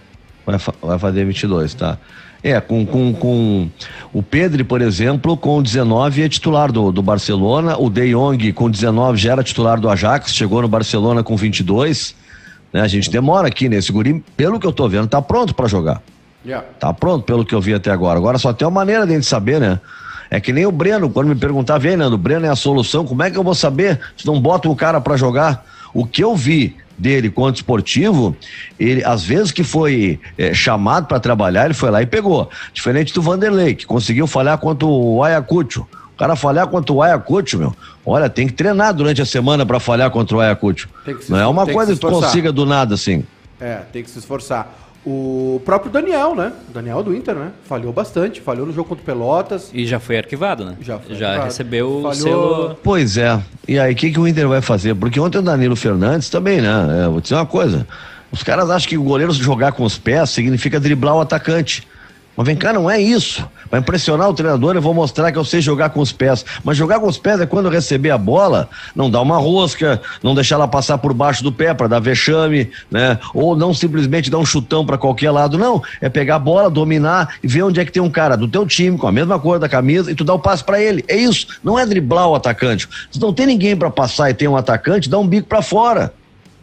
Vai, 0.44 0.58
fa 0.58 0.72
vai 0.80 0.98
fazer 0.98 1.24
22, 1.24 1.74
tá. 1.74 1.98
É, 2.42 2.60
com, 2.60 2.86
com, 2.86 3.12
com 3.12 3.68
o 4.12 4.22
Pedro, 4.22 4.64
por 4.64 4.80
exemplo, 4.80 5.36
com 5.36 5.60
19 5.60 6.22
é 6.22 6.28
titular 6.28 6.70
do, 6.70 6.92
do 6.92 7.02
Barcelona, 7.02 7.76
o 7.76 7.90
De 7.90 8.12
Jong 8.12 8.52
com 8.52 8.70
19 8.70 9.18
já 9.18 9.32
era 9.32 9.42
titular 9.42 9.80
do 9.80 9.88
Ajax, 9.88 10.32
chegou 10.32 10.62
no 10.62 10.68
Barcelona 10.68 11.24
com 11.24 11.36
22. 11.36 12.14
Né? 12.72 12.80
A 12.80 12.86
gente 12.86 13.10
demora 13.10 13.48
aqui 13.48 13.68
nesse 13.68 13.90
guri, 13.90 14.22
pelo 14.36 14.60
que 14.60 14.66
eu 14.66 14.72
tô 14.72 14.88
vendo, 14.88 15.08
tá 15.08 15.20
pronto 15.20 15.54
para 15.54 15.66
jogar. 15.66 16.00
Yeah. 16.44 16.64
Tá 16.78 16.94
pronto 16.94 17.24
pelo 17.24 17.44
que 17.44 17.54
eu 17.54 17.60
vi 17.60 17.74
até 17.74 17.90
agora. 17.90 18.18
Agora 18.18 18.38
só 18.38 18.52
tem 18.52 18.66
uma 18.66 18.74
maneira 18.74 19.04
de 19.04 19.12
a 19.12 19.14
gente 19.16 19.26
saber, 19.26 19.60
né? 19.60 19.80
É 20.30 20.38
que 20.40 20.52
nem 20.52 20.66
o 20.66 20.72
Breno, 20.72 21.10
quando 21.10 21.28
me 21.28 21.34
perguntava, 21.34 21.80
vem, 21.80 21.96
Nando, 21.96 22.14
o 22.14 22.18
Breno 22.18 22.46
é 22.46 22.50
a 22.50 22.56
solução, 22.56 23.04
como 23.04 23.22
é 23.22 23.30
que 23.30 23.36
eu 23.36 23.42
vou 23.42 23.54
saber 23.54 23.98
se 24.16 24.26
não 24.26 24.40
bota 24.40 24.68
o 24.68 24.76
cara 24.76 25.00
para 25.00 25.16
jogar? 25.16 25.64
O 25.92 26.06
que 26.06 26.22
eu 26.22 26.36
vi 26.36 26.76
dele 26.98 27.30
quanto 27.30 27.56
esportivo, 27.56 28.36
ele, 28.78 29.04
às 29.04 29.22
vezes 29.22 29.52
que 29.52 29.62
foi 29.62 30.18
é, 30.36 30.52
chamado 30.52 31.06
para 31.06 31.20
trabalhar, 31.20 31.66
ele 31.66 31.74
foi 31.74 31.90
lá 31.90 32.02
e 32.02 32.06
pegou. 32.06 32.50
Diferente 32.72 33.14
do 33.14 33.22
Vanderlei, 33.22 33.74
que 33.74 33.86
conseguiu 33.86 34.26
falhar 34.26 34.58
contra 34.58 34.86
o 34.86 35.22
Ayacucho. 35.22 35.86
O 36.14 36.18
cara 36.18 36.34
falhar 36.34 36.66
contra 36.66 36.92
o 36.92 37.00
Ayacucho, 37.00 37.58
meu, 37.58 37.76
olha, 38.04 38.28
tem 38.28 38.48
que 38.48 38.52
treinar 38.52 38.92
durante 38.92 39.22
a 39.22 39.26
semana 39.26 39.64
para 39.64 39.78
falhar 39.78 40.10
contra 40.10 40.36
o 40.36 40.40
Ayacucho. 40.40 40.88
Não 41.28 41.38
é 41.38 41.46
uma 41.46 41.64
coisa 41.64 41.92
que, 41.92 42.00
que 42.00 42.06
tu 42.06 42.10
consiga 42.10 42.50
do 42.50 42.66
nada 42.66 42.94
assim. 42.94 43.24
É, 43.60 43.82
tem 43.92 44.02
que 44.02 44.10
se 44.10 44.18
esforçar. 44.18 44.87
O 45.10 45.62
próprio 45.64 45.90
Daniel, 45.90 46.34
né? 46.34 46.52
O 46.68 46.72
Daniel 46.74 47.02
do 47.02 47.16
Inter, 47.16 47.34
né? 47.34 47.50
Falhou 47.64 47.90
bastante, 47.94 48.42
falhou 48.42 48.66
no 48.66 48.74
jogo 48.74 48.90
contra 48.90 49.02
o 49.02 49.06
Pelotas. 49.06 49.70
E 49.72 49.86
já 49.86 49.98
foi 49.98 50.18
arquivado, 50.18 50.66
né? 50.66 50.76
Já 50.82 50.98
foi 50.98 51.14
Já 51.14 51.28
arquivado. 51.28 51.48
recebeu 51.48 52.04
o 52.04 52.14
selo. 52.14 52.76
Pois 52.82 53.16
é. 53.16 53.40
E 53.66 53.78
aí, 53.78 53.94
o 53.94 53.96
que, 53.96 54.10
que 54.10 54.20
o 54.20 54.28
Inter 54.28 54.46
vai 54.46 54.60
fazer? 54.60 54.94
Porque 54.94 55.18
ontem 55.18 55.38
o 55.38 55.42
Danilo 55.42 55.74
Fernandes 55.74 56.28
também, 56.28 56.60
né? 56.60 57.04
É, 57.04 57.08
vou 57.08 57.22
dizer 57.22 57.36
uma 57.36 57.46
coisa. 57.46 57.86
Os 58.30 58.42
caras 58.42 58.68
acham 58.68 58.86
que 58.86 58.98
o 58.98 59.02
goleiro 59.02 59.32
jogar 59.32 59.72
com 59.72 59.82
os 59.82 59.96
pés 59.96 60.28
significa 60.28 60.78
driblar 60.78 61.16
o 61.16 61.20
atacante. 61.22 61.88
Mas 62.38 62.46
vem 62.46 62.54
cá, 62.54 62.72
não 62.72 62.88
é 62.88 63.00
isso. 63.00 63.44
Para 63.68 63.80
impressionar 63.80 64.28
o 64.28 64.32
treinador, 64.32 64.76
eu 64.76 64.80
vou 64.80 64.94
mostrar 64.94 65.32
que 65.32 65.38
eu 65.38 65.44
sei 65.44 65.60
jogar 65.60 65.90
com 65.90 65.98
os 65.98 66.12
pés. 66.12 66.44
Mas 66.62 66.76
jogar 66.76 67.00
com 67.00 67.08
os 67.08 67.18
pés 67.18 67.40
é 67.40 67.46
quando 67.46 67.68
receber 67.68 68.10
a 68.10 68.16
bola, 68.16 68.68
não 68.94 69.10
dar 69.10 69.22
uma 69.22 69.38
rosca, 69.38 70.00
não 70.22 70.36
deixar 70.36 70.54
ela 70.54 70.68
passar 70.68 70.98
por 70.98 71.12
baixo 71.12 71.42
do 71.42 71.50
pé 71.50 71.74
para 71.74 71.88
dar 71.88 71.98
vexame, 71.98 72.70
né? 72.88 73.18
Ou 73.34 73.56
não 73.56 73.74
simplesmente 73.74 74.30
dar 74.30 74.38
um 74.38 74.46
chutão 74.46 74.86
para 74.86 74.96
qualquer 74.96 75.32
lado, 75.32 75.58
não. 75.58 75.82
É 76.00 76.08
pegar 76.08 76.36
a 76.36 76.38
bola, 76.38 76.70
dominar 76.70 77.34
e 77.42 77.48
ver 77.48 77.64
onde 77.64 77.80
é 77.80 77.84
que 77.84 77.90
tem 77.90 78.00
um 78.00 78.08
cara 78.08 78.36
do 78.36 78.46
teu 78.46 78.64
time 78.64 78.96
com 78.96 79.08
a 79.08 79.12
mesma 79.12 79.36
cor 79.40 79.58
da 79.58 79.68
camisa 79.68 80.08
e 80.08 80.14
tu 80.14 80.22
dá 80.22 80.32
o 80.32 80.38
passe 80.38 80.62
para 80.62 80.80
ele. 80.80 81.04
É 81.08 81.16
isso. 81.16 81.58
Não 81.64 81.76
é 81.76 81.84
driblar 81.84 82.28
o 82.28 82.36
atacante. 82.36 82.88
Se 83.10 83.20
não 83.20 83.32
tem 83.32 83.46
ninguém 83.46 83.76
para 83.76 83.90
passar 83.90 84.30
e 84.30 84.34
tem 84.34 84.46
um 84.46 84.56
atacante, 84.56 85.10
dá 85.10 85.18
um 85.18 85.26
bico 85.26 85.48
para 85.48 85.60
fora 85.60 86.12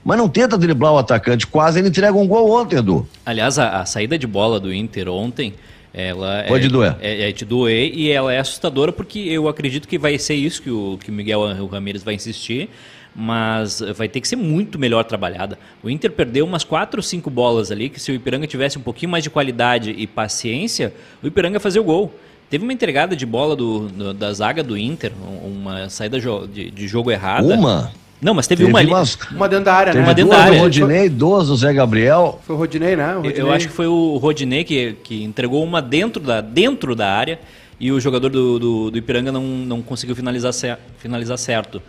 mas 0.05 0.19
não 0.19 0.29
tenta 0.29 0.55
driblar 0.55 0.93
o 0.93 0.99
atacante. 0.99 1.47
Quase 1.47 1.79
ele 1.79 1.89
entrega 1.89 2.15
um 2.15 2.27
gol 2.27 2.51
ontem, 2.51 2.77
Edu. 2.77 3.07
Aliás, 3.25 3.57
a, 3.57 3.81
a 3.81 3.85
saída 3.87 4.19
de 4.19 4.27
bola 4.27 4.59
do 4.59 4.71
Inter 4.71 5.09
ontem. 5.09 5.55
Ela 5.91 6.43
Pode 6.47 6.65
é, 6.65 6.69
doer. 6.69 6.95
É, 6.99 7.29
é, 7.29 7.31
de 7.31 7.45
doer 7.45 7.89
e 7.93 8.11
ela 8.11 8.31
é 8.31 8.37
assustadora 8.37 8.91
porque 8.91 9.17
eu 9.17 9.47
acredito 9.47 9.87
que 9.87 9.97
vai 9.97 10.19
ser 10.19 10.35
isso 10.35 10.61
que 10.61 10.69
o, 10.69 10.99
que 11.01 11.09
o 11.09 11.13
Miguel 11.13 11.41
Ramírez 11.67 12.03
vai 12.03 12.13
insistir, 12.13 12.69
mas 13.15 13.79
vai 13.95 14.09
ter 14.09 14.19
que 14.19 14.27
ser 14.27 14.35
muito 14.35 14.77
melhor 14.77 15.05
trabalhada. 15.05 15.57
O 15.81 15.89
Inter 15.89 16.11
perdeu 16.11 16.45
umas 16.45 16.65
quatro 16.65 16.99
ou 16.99 17.01
cinco 17.03 17.29
bolas 17.29 17.71
ali, 17.71 17.87
que 17.87 17.97
se 17.97 18.11
o 18.11 18.13
Ipiranga 18.15 18.45
tivesse 18.45 18.77
um 18.77 18.81
pouquinho 18.81 19.09
mais 19.09 19.23
de 19.23 19.29
qualidade 19.29 19.95
e 19.97 20.05
paciência, 20.05 20.93
o 21.23 21.27
Ipiranga 21.27 21.61
fazia 21.61 21.79
o 21.79 21.85
gol. 21.85 22.13
Teve 22.49 22.65
uma 22.65 22.73
entregada 22.73 23.15
de 23.15 23.25
bola 23.25 23.55
do, 23.55 23.87
do 23.87 24.13
da 24.13 24.33
zaga 24.33 24.61
do 24.61 24.77
Inter, 24.77 25.13
uma 25.41 25.89
saída 25.89 26.19
de, 26.19 26.69
de 26.71 26.87
jogo 26.89 27.09
errada. 27.09 27.55
Uma? 27.55 27.91
Não, 28.25 28.33
mas 28.33 28.47
teve, 28.47 28.63
teve 28.63 28.71
uma 28.71 28.79
ali. 28.79 28.89
Umas, 28.89 29.19
uma 29.29 29.47
dentro 29.47 29.65
da 29.65 29.73
área, 29.75 29.93
teve 29.93 30.01
né? 30.01 30.07
Uma 30.07 30.15
dentro 30.15 30.31
da 30.31 30.39
área. 30.39 30.59
Rodinei, 30.59 31.09
duas 31.09 31.47
do 31.47 31.55
Zé 31.55 31.71
Gabriel. 31.71 32.41
Foi 32.43 32.55
o 32.55 32.57
Rodinei, 32.57 32.95
né? 32.95 33.11
O 33.11 33.21
Rodinei. 33.21 33.39
Eu 33.39 33.51
acho 33.51 33.67
que 33.67 33.73
foi 33.73 33.85
o 33.85 34.17
Rodinei 34.17 34.63
que, 34.63 34.93
que 35.03 35.23
entregou 35.23 35.63
uma 35.63 35.79
dentro 35.79 36.19
da, 36.23 36.41
dentro 36.41 36.95
da 36.95 37.07
área 37.07 37.39
e 37.79 37.91
o 37.91 37.99
jogador 37.99 38.29
do, 38.29 38.57
do, 38.57 38.89
do 38.89 38.97
Ipiranga 38.97 39.31
não, 39.31 39.43
não 39.43 39.79
conseguiu 39.79 40.15
finalizar, 40.15 40.51
cer 40.53 40.79
finalizar 40.97 41.37
certo. 41.37 41.79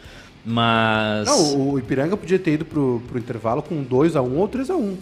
Mas. 0.45 1.27
Não, 1.27 1.71
o 1.71 1.79
Ipiranga 1.79 2.19
podia 2.19 2.39
ter 2.39 2.53
ido 2.53 2.67
pro, 2.67 3.03
pro 3.09 3.19
intervalo 3.19 3.63
com 3.63 3.83
2x1 3.83 4.23
um 4.23 4.37
ou 4.37 4.47
3x1. 4.47 4.75
Um. 4.75 4.97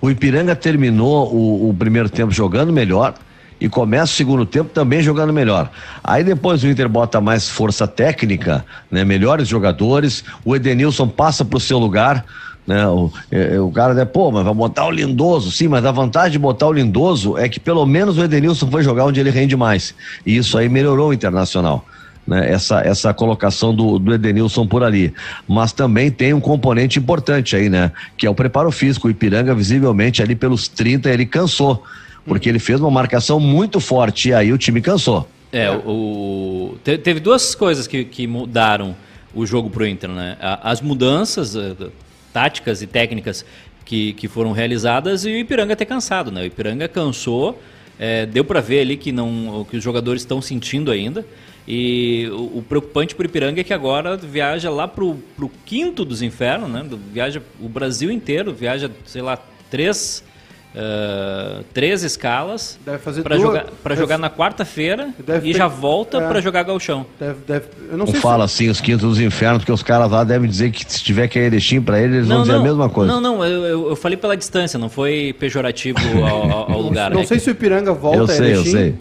O 0.00 0.10
Ipiranga 0.10 0.56
terminou 0.56 1.32
o, 1.32 1.70
o 1.70 1.74
primeiro 1.74 2.10
tempo 2.10 2.32
jogando 2.32 2.72
melhor 2.72 3.14
e 3.60 3.68
começa 3.68 4.12
o 4.12 4.16
segundo 4.16 4.46
tempo 4.46 4.70
também 4.70 5.02
jogando 5.02 5.32
melhor. 5.32 5.70
Aí 6.02 6.24
depois 6.24 6.64
o 6.64 6.68
Inter 6.68 6.88
bota 6.88 7.20
mais 7.20 7.48
força 7.48 7.86
técnica, 7.86 8.64
né? 8.90 9.04
Melhores 9.04 9.46
jogadores, 9.46 10.24
o 10.44 10.56
Edenilson 10.56 11.06
passa 11.06 11.44
para 11.44 11.58
o 11.58 11.60
seu 11.60 11.78
lugar, 11.78 12.24
né? 12.66 12.86
O, 12.86 13.12
é, 13.30 13.56
é, 13.56 13.60
o 13.60 13.70
cara, 13.70 13.92
né, 13.92 14.04
pô, 14.04 14.30
mas 14.30 14.44
vai 14.44 14.54
botar 14.54 14.86
o 14.86 14.90
Lindoso, 14.90 15.50
sim, 15.50 15.68
mas 15.68 15.84
a 15.84 15.90
vantagem 15.90 16.32
de 16.32 16.38
botar 16.38 16.68
o 16.68 16.72
Lindoso 16.72 17.36
é 17.36 17.48
que 17.48 17.60
pelo 17.60 17.84
menos 17.84 18.16
o 18.16 18.24
Edenilson 18.24 18.70
foi 18.70 18.82
jogar 18.82 19.04
onde 19.04 19.20
ele 19.20 19.30
rende 19.30 19.56
mais. 19.56 19.94
E 20.24 20.36
isso 20.36 20.56
aí 20.56 20.68
melhorou 20.68 21.10
o 21.10 21.12
Internacional. 21.12 21.84
Né, 22.26 22.52
essa, 22.52 22.80
essa 22.82 23.12
colocação 23.12 23.74
do, 23.74 23.98
do 23.98 24.14
Edenilson 24.14 24.66
por 24.66 24.84
ali. 24.84 25.12
Mas 25.48 25.72
também 25.72 26.10
tem 26.10 26.32
um 26.32 26.40
componente 26.40 26.98
importante 26.98 27.56
aí, 27.56 27.68
né? 27.68 27.90
Que 28.16 28.24
é 28.24 28.30
o 28.30 28.34
preparo 28.34 28.70
físico. 28.70 29.08
O 29.08 29.10
Ipiranga, 29.10 29.52
visivelmente, 29.52 30.22
ali 30.22 30.36
pelos 30.36 30.68
30, 30.68 31.10
ele 31.10 31.26
cansou 31.26 31.82
porque 32.24 32.48
ele 32.48 32.58
fez 32.58 32.80
uma 32.80 32.90
marcação 32.90 33.40
muito 33.40 33.80
forte 33.80 34.30
e 34.30 34.34
aí 34.34 34.52
o 34.52 34.58
time 34.58 34.80
cansou. 34.80 35.28
É, 35.52 35.70
o, 35.70 36.76
teve 36.84 37.18
duas 37.18 37.54
coisas 37.54 37.86
que, 37.86 38.04
que 38.04 38.26
mudaram 38.26 38.94
o 39.34 39.44
jogo 39.44 39.68
para 39.68 39.82
o 39.82 39.86
Inter, 39.86 40.10
né? 40.10 40.36
As 40.40 40.80
mudanças 40.80 41.56
uh, 41.56 41.92
táticas 42.32 42.82
e 42.82 42.86
técnicas 42.86 43.44
que, 43.84 44.12
que 44.12 44.28
foram 44.28 44.52
realizadas 44.52 45.24
e 45.24 45.28
o 45.28 45.36
Ipiranga 45.36 45.74
ter 45.74 45.86
cansado, 45.86 46.30
né? 46.30 46.42
O 46.42 46.44
Ipiranga 46.44 46.86
cansou, 46.86 47.60
é, 47.98 48.26
deu 48.26 48.44
para 48.44 48.60
ver 48.60 48.80
ali 48.80 48.96
que 48.96 49.10
não 49.10 49.66
que 49.68 49.76
os 49.76 49.82
jogadores 49.82 50.22
estão 50.22 50.40
sentindo 50.40 50.90
ainda. 50.90 51.24
E 51.66 52.28
o, 52.32 52.58
o 52.58 52.64
preocupante 52.68 53.14
para 53.14 53.24
o 53.24 53.26
Ipiranga 53.26 53.60
é 53.60 53.64
que 53.64 53.74
agora 53.74 54.16
viaja 54.16 54.70
lá 54.70 54.86
para 54.86 55.04
o 55.04 55.20
quinto 55.66 56.04
dos 56.04 56.22
infernos, 56.22 56.70
né? 56.70 56.84
Viaja 57.12 57.42
o 57.60 57.68
Brasil 57.68 58.10
inteiro, 58.10 58.52
viaja, 58.54 58.90
sei 59.04 59.22
lá, 59.22 59.38
três 59.68 60.24
Uh, 60.72 61.64
três 61.74 62.04
escalas 62.04 62.78
para 63.24 63.36
jogar, 63.36 63.64
pra 63.82 63.96
jogar 63.96 64.18
na 64.18 64.30
quarta-feira 64.30 65.12
e 65.18 65.22
ter, 65.22 65.52
já 65.52 65.66
volta 65.66 66.18
é, 66.18 66.28
para 66.28 66.40
jogar 66.40 66.62
galchão. 66.62 67.04
Deve, 67.18 67.38
deve, 67.44 67.66
eu 67.90 67.98
não, 67.98 68.06
não 68.06 68.14
fala 68.14 68.46
se... 68.46 68.54
assim 68.54 68.70
os 68.70 68.80
quintos 68.80 69.00
dos 69.00 69.20
infernos, 69.20 69.58
porque 69.62 69.72
os 69.72 69.82
caras 69.82 70.08
lá 70.08 70.22
devem 70.22 70.48
dizer 70.48 70.70
que 70.70 70.84
se 70.86 71.02
tiver 71.02 71.26
que 71.26 71.40
ir 71.40 71.46
Erechim 71.46 71.82
para 71.82 72.00
eles, 72.00 72.18
eles 72.18 72.28
não, 72.28 72.36
vão 72.36 72.44
dizer 72.44 72.54
não, 72.54 72.60
a 72.60 72.64
mesma 72.64 72.88
coisa. 72.88 73.12
Não, 73.12 73.20
não, 73.20 73.44
eu, 73.44 73.64
eu, 73.64 73.88
eu, 73.88 73.96
falei 73.96 74.16
pela 74.16 74.36
distância, 74.36 74.78
não 74.78 74.88
foi 74.88 75.34
pejorativo 75.40 75.98
ao, 76.24 76.72
ao 76.72 76.78
lugar. 76.82 77.10
Não, 77.10 77.16
não 77.16 77.22
é 77.22 77.26
sei 77.26 77.38
que... 77.38 77.42
se 77.42 77.50
o 77.50 77.52
Ipiranga 77.52 77.92
volta 77.92 78.18
eu 78.18 78.26
sei, 78.28 78.54
Eu 78.54 78.64
sei, 78.64 78.94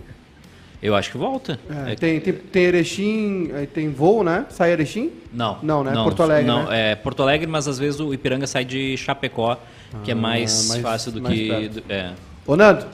eu 0.81 0.95
acho 0.95 1.11
que 1.11 1.17
volta. 1.19 1.59
É, 1.87 1.91
é 1.91 1.95
tem, 1.95 2.19
tem, 2.19 2.33
tem 2.33 2.63
Erechim, 2.63 3.51
tem 3.73 3.89
voo, 3.89 4.23
né? 4.23 4.45
Sai 4.49 4.71
Erechim? 4.71 5.11
Não. 5.31 5.59
Não, 5.61 5.83
né? 5.83 5.91
Não, 5.93 6.05
Porto 6.05 6.23
Alegre. 6.23 6.47
Não, 6.47 6.65
né? 6.67 6.93
é 6.93 6.95
Porto 6.95 7.21
Alegre, 7.21 7.45
mas 7.45 7.67
às 7.67 7.77
vezes 7.77 7.99
o 7.99 8.11
Ipiranga 8.11 8.47
sai 8.47 8.65
de 8.65 8.97
Chapecó, 8.97 9.57
que 10.03 10.11
é 10.11 10.13
ah, 10.13 10.17
é 10.17 10.19
mais, 10.19 10.67
mais 10.69 10.81
fácil 10.81 11.11
do 11.11 11.21
mais 11.21 11.35
que. 11.35 11.69
Do, 11.69 11.83
é. 11.89 12.11
Ô, 12.45 12.55
Nando. 12.55 12.85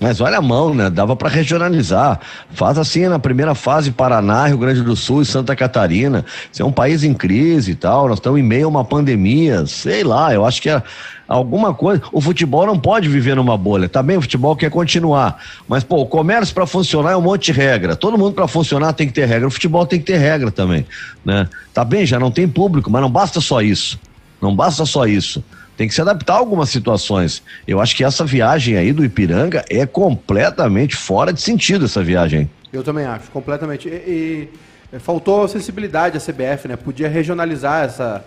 Mas 0.00 0.18
olha 0.18 0.38
a 0.38 0.42
mão, 0.42 0.72
né? 0.74 0.88
Dava 0.88 1.14
para 1.14 1.28
regionalizar. 1.28 2.18
Faz 2.52 2.78
assim 2.78 3.06
na 3.06 3.18
primeira 3.18 3.54
fase 3.54 3.90
Paraná, 3.90 4.46
Rio 4.46 4.56
Grande 4.56 4.80
do 4.82 4.96
Sul 4.96 5.20
e 5.20 5.26
Santa 5.26 5.54
Catarina. 5.54 6.24
Isso 6.50 6.62
é 6.62 6.64
um 6.64 6.72
país 6.72 7.04
em 7.04 7.12
crise 7.12 7.72
e 7.72 7.74
tal. 7.74 8.08
Nós 8.08 8.16
estamos 8.16 8.40
em 8.40 8.42
meio 8.42 8.64
a 8.64 8.68
uma 8.70 8.82
pandemia. 8.82 9.66
Sei 9.66 10.02
lá, 10.02 10.32
eu 10.32 10.46
acho 10.46 10.62
que 10.62 10.70
é 10.70 10.82
alguma 11.28 11.74
coisa. 11.74 12.02
O 12.12 12.20
futebol 12.22 12.64
não 12.64 12.78
pode 12.78 13.10
viver 13.10 13.36
numa 13.36 13.58
bolha. 13.58 13.90
Também 13.90 14.16
tá 14.16 14.20
o 14.20 14.22
futebol 14.22 14.56
quer 14.56 14.70
continuar. 14.70 15.38
Mas, 15.68 15.84
pô, 15.84 15.96
o 15.96 16.06
comércio 16.06 16.54
para 16.54 16.66
funcionar 16.66 17.10
é 17.10 17.16
um 17.16 17.22
monte 17.22 17.52
de 17.52 17.52
regra. 17.52 17.94
Todo 17.94 18.16
mundo 18.16 18.32
para 18.32 18.48
funcionar 18.48 18.94
tem 18.94 19.06
que 19.06 19.12
ter 19.12 19.26
regra. 19.26 19.48
O 19.48 19.50
futebol 19.50 19.84
tem 19.84 19.98
que 19.98 20.06
ter 20.06 20.16
regra 20.16 20.50
também. 20.50 20.86
Né? 21.22 21.46
Tá 21.74 21.84
bem, 21.84 22.06
já 22.06 22.18
não 22.18 22.30
tem 22.30 22.48
público, 22.48 22.90
mas 22.90 23.02
não 23.02 23.10
basta 23.10 23.38
só 23.38 23.60
isso. 23.60 24.00
Não 24.40 24.56
basta 24.56 24.86
só 24.86 25.04
isso 25.04 25.44
tem 25.80 25.88
que 25.88 25.94
se 25.94 26.02
adaptar 26.02 26.34
a 26.34 26.36
algumas 26.36 26.68
situações. 26.68 27.42
Eu 27.66 27.80
acho 27.80 27.96
que 27.96 28.04
essa 28.04 28.22
viagem 28.22 28.76
aí 28.76 28.92
do 28.92 29.02
Ipiranga 29.02 29.64
é 29.70 29.86
completamente 29.86 30.94
fora 30.94 31.32
de 31.32 31.40
sentido 31.40 31.86
essa 31.86 32.04
viagem. 32.04 32.50
Eu 32.70 32.82
também 32.82 33.06
acho, 33.06 33.30
completamente. 33.30 33.88
E, 33.88 34.50
e 34.92 34.98
faltou 34.98 35.48
sensibilidade 35.48 36.18
à 36.18 36.20
CBF, 36.20 36.68
né? 36.68 36.76
Podia 36.76 37.08
regionalizar 37.08 37.82
essa, 37.82 38.22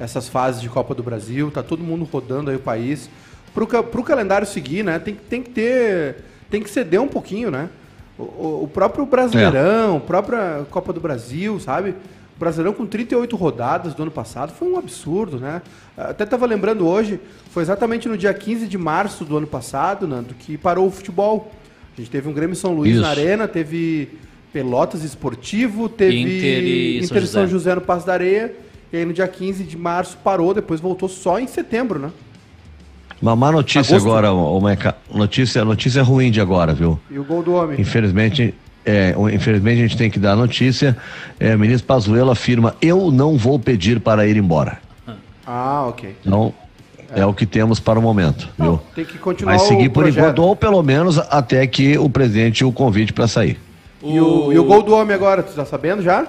essas 0.00 0.28
fases 0.28 0.60
de 0.60 0.68
Copa 0.68 0.96
do 0.96 1.02
Brasil, 1.04 1.48
tá 1.48 1.62
todo 1.62 1.80
mundo 1.80 2.04
rodando 2.10 2.50
aí 2.50 2.56
o 2.56 2.58
país. 2.58 3.08
Para 3.54 3.62
o 3.62 4.02
calendário 4.02 4.44
seguir, 4.44 4.82
né? 4.82 4.98
Tem, 4.98 5.14
tem 5.14 5.44
que 5.44 5.50
ter. 5.50 6.16
Tem 6.50 6.60
que 6.60 6.68
ceder 6.68 7.00
um 7.00 7.06
pouquinho, 7.06 7.52
né? 7.52 7.68
O, 8.18 8.64
o 8.64 8.70
próprio 8.74 9.06
Brasileirão, 9.06 9.94
é. 9.94 9.96
a 9.98 10.00
própria 10.00 10.66
Copa 10.72 10.92
do 10.92 11.00
Brasil, 11.00 11.60
sabe? 11.60 11.94
O 12.36 12.38
Brasileirão 12.38 12.74
com 12.74 12.84
38 12.84 13.34
rodadas 13.34 13.94
do 13.94 14.02
ano 14.02 14.10
passado 14.10 14.52
foi 14.52 14.68
um 14.68 14.76
absurdo, 14.78 15.38
né? 15.38 15.62
Até 15.96 16.24
estava 16.24 16.44
lembrando 16.44 16.86
hoje, 16.86 17.18
foi 17.50 17.62
exatamente 17.62 18.08
no 18.08 18.16
dia 18.16 18.32
15 18.34 18.66
de 18.66 18.76
março 18.76 19.24
do 19.24 19.38
ano 19.38 19.46
passado, 19.46 20.06
Nando, 20.06 20.34
que 20.34 20.58
parou 20.58 20.86
o 20.86 20.90
futebol. 20.90 21.50
A 21.96 22.00
gente 22.00 22.10
teve 22.10 22.28
um 22.28 22.32
Grêmio 22.34 22.54
São 22.54 22.74
Luís 22.74 22.92
Isso. 22.92 23.00
na 23.02 23.08
Arena, 23.08 23.48
teve 23.48 24.10
Pelotas 24.52 25.02
Esportivo, 25.02 25.88
teve 25.88 26.20
Inter, 26.20 26.62
e 26.62 26.96
Inter 26.98 27.08
São, 27.08 27.20
José. 27.20 27.32
São 27.32 27.46
José 27.46 27.74
no 27.74 27.80
Passo 27.80 28.06
da 28.06 28.12
Areia. 28.12 28.54
E 28.92 28.98
aí 28.98 29.04
no 29.06 29.14
dia 29.14 29.26
15 29.26 29.64
de 29.64 29.76
março 29.76 30.18
parou, 30.22 30.52
depois 30.52 30.78
voltou 30.78 31.08
só 31.08 31.40
em 31.40 31.46
setembro, 31.46 31.98
né? 31.98 32.10
Uma 33.20 33.34
má 33.34 33.50
notícia 33.50 33.96
Agosto. 33.96 34.08
agora, 34.08 34.32
o 34.32 34.60
Maica. 34.60 34.94
Notícia, 35.12 35.64
notícia 35.64 36.02
ruim 36.02 36.30
de 36.30 36.40
agora, 36.40 36.74
viu? 36.74 37.00
E 37.10 37.18
o 37.18 37.24
gol 37.24 37.42
do 37.42 37.54
homem. 37.54 37.80
Infelizmente, 37.80 38.54
é, 38.86 39.14
infelizmente 39.34 39.78
a 39.78 39.82
gente 39.82 39.96
tem 39.96 40.08
que 40.08 40.18
dar 40.18 40.32
a 40.32 40.36
notícia. 40.36 40.96
É, 41.40 41.56
o 41.56 41.58
ministro 41.58 41.86
Pazuello 41.86 42.30
afirma: 42.30 42.76
eu 42.80 43.10
não 43.10 43.36
vou 43.36 43.58
pedir 43.58 43.98
para 43.98 44.26
ir 44.26 44.36
embora. 44.36 44.78
Ah, 45.44 45.86
ok. 45.88 46.16
Então, 46.24 46.54
é, 47.12 47.20
é 47.20 47.26
o 47.26 47.34
que 47.34 47.44
temos 47.44 47.80
para 47.80 47.98
o 47.98 48.02
momento, 48.02 48.48
não, 48.56 48.66
viu? 48.66 48.80
Tem 48.94 49.04
que 49.04 49.18
continuar 49.18 49.56
Vai 49.56 49.66
seguir 49.66 49.88
por 49.88 50.04
projeto. 50.04 50.22
enquanto, 50.22 50.38
ou 50.38 50.54
pelo 50.54 50.82
menos 50.82 51.18
até 51.18 51.66
que 51.66 51.98
o 51.98 52.08
presidente 52.08 52.64
o 52.64 52.72
convide 52.72 53.12
para 53.12 53.26
sair. 53.26 53.58
E 54.02 54.20
o, 54.20 54.52
e 54.52 54.58
o 54.58 54.64
gol 54.64 54.82
do 54.82 54.94
homem 54.94 55.14
agora, 55.14 55.42
tu 55.42 55.52
tá 55.52 55.64
sabendo 55.64 56.02
já? 56.02 56.26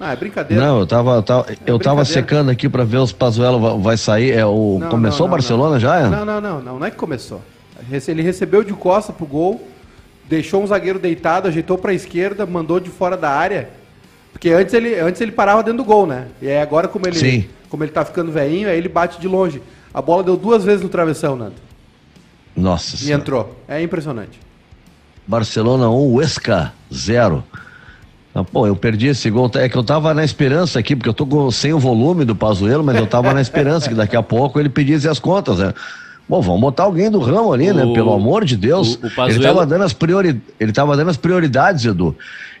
Ah, 0.00 0.12
é 0.12 0.16
brincadeira. 0.16 0.64
Não, 0.64 0.80
eu 0.80 0.86
tava, 0.86 1.16
eu 1.16 1.22
tava, 1.22 1.52
é 1.52 1.56
eu 1.66 1.78
tava 1.78 2.04
secando 2.04 2.50
aqui 2.50 2.68
para 2.68 2.84
ver 2.84 2.96
os 2.96 3.12
Pazuello 3.12 3.78
vai 3.80 3.96
sair. 3.96 4.32
É 4.32 4.46
o, 4.46 4.78
não, 4.80 4.88
começou 4.88 5.26
não, 5.26 5.26
o 5.26 5.30
Barcelona 5.36 5.78
já? 5.78 6.00
É? 6.00 6.08
Não, 6.08 6.24
não, 6.24 6.40
não, 6.40 6.60
não, 6.62 6.78
não 6.78 6.86
é 6.86 6.90
que 6.90 6.96
começou. 6.96 7.42
Ele 8.08 8.22
recebeu 8.22 8.64
de 8.64 8.72
costa 8.72 9.12
pro 9.12 9.26
gol 9.26 9.60
deixou 10.30 10.62
um 10.62 10.66
zagueiro 10.66 11.00
deitado, 11.00 11.48
ajeitou 11.48 11.76
para 11.76 11.90
a 11.90 11.94
esquerda, 11.94 12.46
mandou 12.46 12.78
de 12.78 12.88
fora 12.88 13.16
da 13.16 13.28
área. 13.30 13.68
Porque 14.32 14.50
antes 14.50 14.72
ele, 14.72 14.94
antes 14.94 15.20
ele 15.20 15.32
parava 15.32 15.60
dentro 15.60 15.78
do 15.78 15.84
gol, 15.84 16.06
né? 16.06 16.28
E 16.40 16.48
aí 16.48 16.60
agora, 16.60 16.86
como 16.86 17.04
ele, 17.08 17.18
Sim. 17.18 17.46
como 17.68 17.82
ele 17.82 17.90
tá 17.90 18.04
ficando 18.04 18.30
velhinho, 18.30 18.68
aí 18.68 18.78
ele 18.78 18.88
bate 18.88 19.20
de 19.20 19.26
longe. 19.26 19.60
A 19.92 20.00
bola 20.00 20.22
deu 20.22 20.36
duas 20.36 20.64
vezes 20.64 20.82
no 20.82 20.88
travessão, 20.88 21.34
Nando. 21.34 21.56
Nossa 22.56 22.94
E 22.94 22.98
senhora. 22.98 23.20
entrou. 23.22 23.56
É 23.66 23.82
impressionante. 23.82 24.38
Barcelona 25.26 25.90
1, 25.90 26.14
Huesca 26.14 26.72
0. 26.94 27.42
Ah, 28.32 28.44
pô, 28.44 28.68
eu 28.68 28.76
perdi 28.76 29.08
esse 29.08 29.28
gol. 29.30 29.50
É 29.54 29.68
que 29.68 29.76
eu 29.76 29.82
tava 29.82 30.14
na 30.14 30.24
esperança 30.24 30.78
aqui, 30.78 30.94
porque 30.94 31.08
eu 31.08 31.14
tô 31.14 31.50
sem 31.50 31.72
o 31.72 31.78
volume 31.80 32.24
do 32.24 32.36
Pazuelo, 32.36 32.84
mas 32.84 32.96
eu 32.96 33.06
tava 33.06 33.34
na 33.34 33.40
esperança 33.40 33.88
que 33.88 33.94
daqui 33.96 34.16
a 34.16 34.22
pouco 34.22 34.60
ele 34.60 34.68
pedisse 34.68 35.08
as 35.08 35.18
contas, 35.18 35.58
né? 35.58 35.74
Bom, 36.30 36.40
vamos 36.40 36.60
botar 36.60 36.84
alguém 36.84 37.10
do 37.10 37.18
ramo 37.18 37.52
ali, 37.52 37.72
né? 37.72 37.84
O- 37.84 37.92
Pelo 37.92 38.12
amor 38.12 38.44
de 38.44 38.56
Deus. 38.56 38.94
o- 38.94 39.00
o 39.00 39.06
ele 39.06 39.14
Pazuello- 39.16 39.40
estava 39.40 39.66
dando, 39.66 39.82
as 39.82 39.92
priori... 39.92 40.40
ele 40.60 40.72
tava 40.72 40.96
dando 40.96 41.10
as 41.10 41.16
prioridades, 41.16 41.84
Edu. 41.84 42.16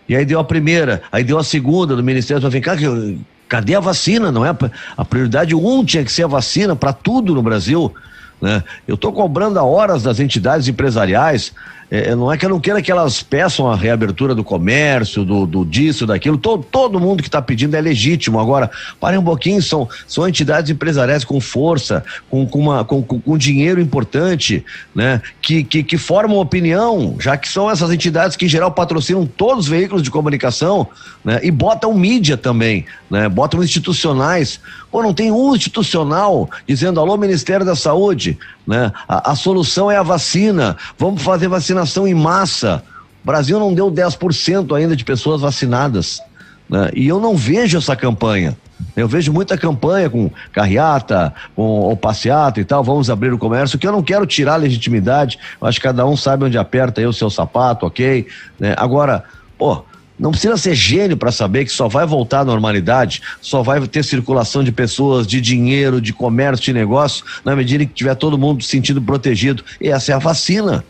E 0.08 0.16
aí 0.16 0.24
deu 0.24 0.40
a 0.40 0.44
primeira, 0.44 1.00
aí 1.12 1.22
deu 1.22 1.38
a 1.38 1.44
segunda 1.44 1.94
do 1.94 2.02
Ministério. 2.02 2.42
Falei, 2.42 2.60
cara, 2.60 2.76
que- 2.78 3.18
cadê 3.48 3.76
a 3.76 3.80
vacina? 3.80 4.32
Não 4.32 4.44
é? 4.44 4.52
A 4.96 5.04
prioridade 5.04 5.54
um 5.54 5.84
tinha 5.84 6.04
que 6.04 6.10
ser 6.10 6.24
a 6.24 6.26
vacina 6.26 6.74
para 6.74 6.92
tudo 6.92 7.32
no 7.32 7.42
Brasil. 7.42 7.94
Né? 8.42 8.64
Eu 8.88 8.96
estou 8.96 9.12
cobrando 9.12 9.56
a 9.58 9.62
horas 9.62 10.02
das 10.02 10.18
entidades 10.18 10.66
empresariais. 10.66 11.52
É, 11.90 12.14
não 12.14 12.30
é 12.30 12.38
que 12.38 12.46
eu 12.46 12.50
não 12.50 12.60
queira 12.60 12.80
que 12.80 12.90
elas 12.90 13.20
peçam 13.20 13.68
a 13.68 13.74
reabertura 13.74 14.32
do 14.32 14.44
comércio, 14.44 15.24
do, 15.24 15.44
do 15.44 15.64
disso, 15.64 16.06
daquilo. 16.06 16.38
Todo, 16.38 16.62
todo 16.62 17.00
mundo 17.00 17.20
que 17.20 17.28
está 17.28 17.42
pedindo 17.42 17.74
é 17.74 17.80
legítimo. 17.80 18.38
Agora, 18.38 18.70
parem 19.00 19.18
um 19.18 19.24
pouquinho, 19.24 19.60
são, 19.60 19.88
são 20.06 20.28
entidades 20.28 20.70
empresariais 20.70 21.24
com 21.24 21.40
força, 21.40 22.04
com, 22.30 22.46
com, 22.46 22.60
uma, 22.60 22.84
com, 22.84 23.02
com 23.02 23.36
dinheiro 23.36 23.80
importante, 23.80 24.64
né? 24.94 25.20
que, 25.42 25.64
que, 25.64 25.82
que 25.82 25.98
formam 25.98 26.38
opinião, 26.38 27.16
já 27.18 27.36
que 27.36 27.48
são 27.48 27.68
essas 27.68 27.90
entidades 27.90 28.36
que, 28.36 28.44
em 28.44 28.48
geral, 28.48 28.70
patrocinam 28.70 29.26
todos 29.26 29.64
os 29.64 29.70
veículos 29.70 30.04
de 30.04 30.12
comunicação 30.12 30.86
né? 31.24 31.40
e 31.42 31.50
botam 31.50 31.92
mídia 31.92 32.36
também, 32.36 32.86
né? 33.10 33.28
botam 33.28 33.64
institucionais. 33.64 34.60
Pô, 34.92 35.02
não 35.02 35.12
tem 35.12 35.32
um 35.32 35.56
institucional 35.56 36.48
dizendo, 36.68 37.00
alô, 37.00 37.16
Ministério 37.16 37.66
da 37.66 37.74
Saúde, 37.74 38.38
né? 38.66 38.92
A, 39.08 39.32
a 39.32 39.34
solução 39.34 39.90
é 39.90 39.96
a 39.96 40.02
vacina, 40.02 40.76
vamos 40.98 41.22
fazer 41.22 41.48
vacinação 41.48 42.06
em 42.06 42.14
massa. 42.14 42.82
O 43.22 43.26
Brasil 43.26 43.58
não 43.58 43.74
deu 43.74 43.90
10% 43.90 44.76
ainda 44.76 44.96
de 44.96 45.04
pessoas 45.04 45.40
vacinadas. 45.40 46.20
Né? 46.68 46.90
E 46.94 47.08
eu 47.08 47.20
não 47.20 47.36
vejo 47.36 47.76
essa 47.76 47.96
campanha. 47.96 48.56
Eu 48.96 49.06
vejo 49.06 49.32
muita 49.32 49.58
campanha 49.58 50.08
com 50.08 50.30
carreata, 50.52 51.34
com 51.54 51.92
o 51.92 51.96
passeata 51.96 52.60
e 52.60 52.64
tal, 52.64 52.82
vamos 52.82 53.10
abrir 53.10 53.32
o 53.32 53.38
comércio, 53.38 53.78
que 53.78 53.86
eu 53.86 53.92
não 53.92 54.02
quero 54.02 54.26
tirar 54.26 54.54
a 54.54 54.56
legitimidade, 54.56 55.38
eu 55.60 55.68
acho 55.68 55.78
que 55.78 55.86
cada 55.86 56.06
um 56.06 56.16
sabe 56.16 56.44
onde 56.44 56.56
aperta 56.56 57.00
aí 57.00 57.06
o 57.06 57.12
seu 57.12 57.28
sapato, 57.28 57.86
ok? 57.86 58.26
Né? 58.58 58.74
Agora, 58.78 59.24
pô, 59.58 59.84
não 60.20 60.30
precisa 60.32 60.56
ser 60.58 60.74
gênio 60.74 61.16
para 61.16 61.32
saber 61.32 61.64
que 61.64 61.72
só 61.72 61.88
vai 61.88 62.06
voltar 62.06 62.40
à 62.40 62.44
normalidade, 62.44 63.22
só 63.40 63.62
vai 63.62 63.84
ter 63.88 64.04
circulação 64.04 64.62
de 64.62 64.70
pessoas, 64.70 65.26
de 65.26 65.40
dinheiro, 65.40 66.00
de 66.00 66.12
comércio, 66.12 66.66
de 66.66 66.74
negócio, 66.74 67.24
na 67.42 67.56
medida 67.56 67.84
em 67.84 67.86
que 67.86 67.94
tiver 67.94 68.14
todo 68.14 68.36
mundo 68.36 68.62
se 68.62 68.68
sentindo 68.68 69.00
protegido. 69.00 69.64
E 69.80 69.88
essa 69.88 70.12
é 70.12 70.14
a 70.14 70.18
vacina. 70.18 70.84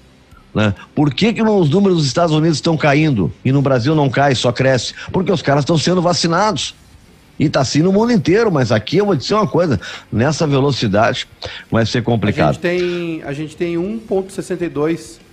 Né? 0.53 0.75
Por 0.97 1.15
que, 1.15 1.33
que 1.33 1.43
os 1.43 1.71
números 1.71 1.99
dos 1.99 2.07
Estados 2.07 2.35
Unidos 2.35 2.59
estão 2.59 2.77
caindo 2.77 3.33
e 3.45 3.53
no 3.53 3.63
Brasil 3.63 3.95
não 3.95 4.11
cai, 4.11 4.35
só 4.35 4.51
cresce? 4.51 4.95
Porque 5.13 5.31
os 5.31 5.43
caras 5.43 5.63
estão 5.63 5.79
sendo 5.79 6.03
vacinados. 6.03 6.75
E 7.39 7.45
está 7.45 7.61
assim 7.61 7.81
no 7.81 7.91
mundo 7.91 8.13
inteiro, 8.13 8.53
mas 8.53 8.71
aqui 8.71 8.99
eu 8.99 9.07
vou 9.07 9.17
dizer 9.17 9.33
uma 9.33 9.47
coisa: 9.47 9.81
nessa 10.13 10.47
velocidade 10.47 11.27
vai 11.71 11.87
ser 11.87 11.99
A 11.99 12.03
complicado. 12.03 12.53
gente 12.53 12.61
tem, 12.61 13.23
a 13.23 13.33
gente 13.33 13.57
tem 13.57 13.77
1,62% 13.77 15.30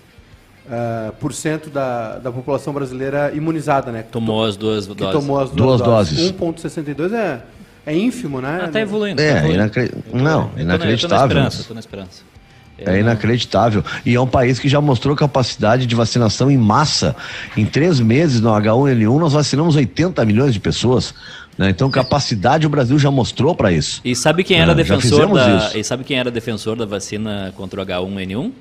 ah, 0.69 1.11
por 1.19 1.33
cento 1.33 1.69
da, 1.69 2.17
da 2.17 2.31
população 2.31 2.73
brasileira 2.73 3.31
imunizada, 3.33 3.91
né? 3.91 4.03
Tomou 4.03 4.43
as 4.45 4.55
duas 4.57 4.87
que 4.87 4.93
doses. 4.95 5.13
tomou 5.19 5.39
as 5.39 5.49
Duas 5.51 5.81
duas, 5.81 6.09
doses. 6.09 6.31
1,62 6.31 7.13
é, 7.13 7.41
é 7.85 7.95
ínfimo, 7.97 8.41
né? 8.41 8.61
Ah, 8.63 8.67
tá 8.67 8.79
evoluindo. 8.81 9.21
É, 9.21 9.31
tá 9.31 9.37
evoluindo. 9.39 9.61
inacre- 9.63 9.91
não, 10.13 10.47
tô 10.49 10.59
inacreditável. 10.59 11.25
Eu 11.25 11.29
tô 11.29 11.35
na 11.41 11.47
esperança, 11.47 11.63
tô 11.67 11.73
na 11.73 11.79
esperança. 11.79 12.21
Eu 12.77 12.93
É 12.93 12.99
inacreditável. 12.99 13.83
E 14.05 14.13
é 14.13 14.21
um 14.21 14.27
país 14.27 14.59
que 14.59 14.69
já 14.69 14.79
mostrou 14.79 15.15
capacidade 15.15 15.87
de 15.87 15.95
vacinação 15.95 16.51
em 16.51 16.57
massa. 16.57 17.15
Em 17.55 17.65
três 17.65 17.99
meses 17.99 18.39
no 18.39 18.49
H1N1, 18.51 19.17
nós 19.19 19.33
vacinamos 19.33 19.75
80 19.75 20.23
milhões 20.25 20.53
de 20.53 20.59
pessoas. 20.59 21.11
né? 21.57 21.71
Então, 21.71 21.89
capacidade 21.89 22.67
o 22.67 22.69
Brasil 22.69 22.99
já 22.99 23.09
mostrou 23.09 23.55
para 23.55 23.71
isso. 23.71 23.99
E 24.05 24.15
sabe 24.15 24.43
quem 24.43 24.57
era 24.57 24.65
É, 24.65 24.67
já 24.69 24.73
defensor 24.75 25.09
fizemos 25.21 25.39
da 25.39 25.55
isso. 25.57 25.77
e 25.79 25.83
sabe 25.83 26.03
quem 26.03 26.19
era 26.19 26.29
defensor 26.29 26.75
da 26.75 26.85
vacina 26.85 27.51
contra 27.57 27.81
o 27.81 27.83
H1N1? 27.85 28.51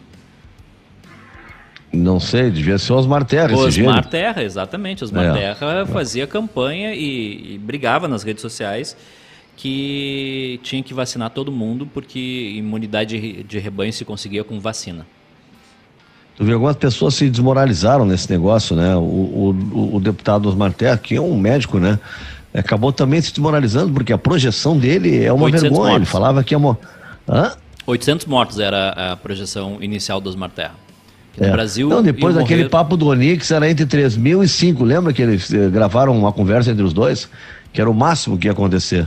Não 1.97 2.21
sei, 2.21 2.51
devia 2.51 2.79
ser 2.79 2.93
Osmar 2.93 3.25
Terra, 3.25 3.53
esse. 3.53 3.81
Osmar 3.83 4.05
Terra, 4.07 4.43
exatamente. 4.43 5.03
Osmar 5.05 5.27
É. 5.27 5.33
Terra 5.33 5.87
fazia 5.87 6.27
campanha 6.27 6.95
e, 6.95 7.55
e 7.55 7.59
brigava 7.59 8.07
nas 8.09 8.23
redes 8.23 8.43
sociais 8.43 8.97
que 9.57 10.61
tinha 10.63 10.83
que 10.83 10.93
vacinar 10.93 11.31
todo 11.31 11.51
mundo 11.51 11.87
porque 11.87 12.53
imunidade 12.57 13.43
de- 13.45 13.59
rebanho 13.59 13.93
se 13.93 14.05
conseguia 14.05 14.45
com 14.45 14.61
vacina. 14.61 15.07
Tu 16.37 16.45
vê, 16.45 16.53
algumas 16.53 16.77
pessoas 16.77 17.15
se 17.15 17.31
desmoralizaram 17.31 18.05
nesse 18.05 18.31
negócio, 18.31 18.77
né? 18.77 18.95
O, 18.95 19.01
o, 19.01 19.97
o 19.97 20.01
deputado 20.01 20.47
Osmar 20.47 20.73
Terra, 20.75 20.99
que 20.99 21.15
é 21.17 21.21
um 21.21 21.39
médico, 21.39 21.79
né? 21.79 21.99
Acabou 22.53 22.93
também 22.93 23.21
se 23.23 23.31
desmoralizando, 23.33 23.93
porque 23.93 24.13
a 24.13 24.19
projeção 24.19 24.79
dele 24.79 25.25
é 25.25 25.33
uma 25.33 25.45
800 25.45 25.63
vergonha. 25.63 25.89
Ele 25.89 25.99
mortos. 25.99 26.11
falava 26.11 26.45
que 26.45 26.55
é 26.55 26.59
uma. 26.59 26.79
Hã? 27.27 27.53
800 27.87 28.27
mortos 28.27 28.59
era 28.59 28.91
a 29.13 29.17
projeção 29.17 29.79
inicial 29.81 30.21
do 30.21 30.29
Osmar 30.29 30.51
Terra. 30.51 30.75
É. 31.39 31.47
No 31.47 31.53
Brasil. 31.53 31.89
Não, 31.89 32.03
depois 32.03 32.35
daquele 32.35 32.63
morrer- 32.63 32.71
papo 32.71 32.97
do 32.97 33.07
Onix 33.09 33.51
era 33.51 33.69
entre 33.71 33.85
3 33.87 34.17
mil 34.17 34.43
e 34.43 34.49
5. 34.49 34.83
Lembra 34.85 35.13
que 35.13 35.21
eles 35.23 35.53
eh, 35.53 35.69
gravaram 35.69 36.17
uma 36.19 36.33
conversa 36.33 36.71
entre 36.71 36.83
os 36.83 36.93
dois? 36.93 37.29
Que 37.73 37.81
era 37.81 37.91
o 37.91 37.95
máximo 37.95 38.39
que 38.39 38.47
ia 38.49 38.53
acontecer. 38.53 39.07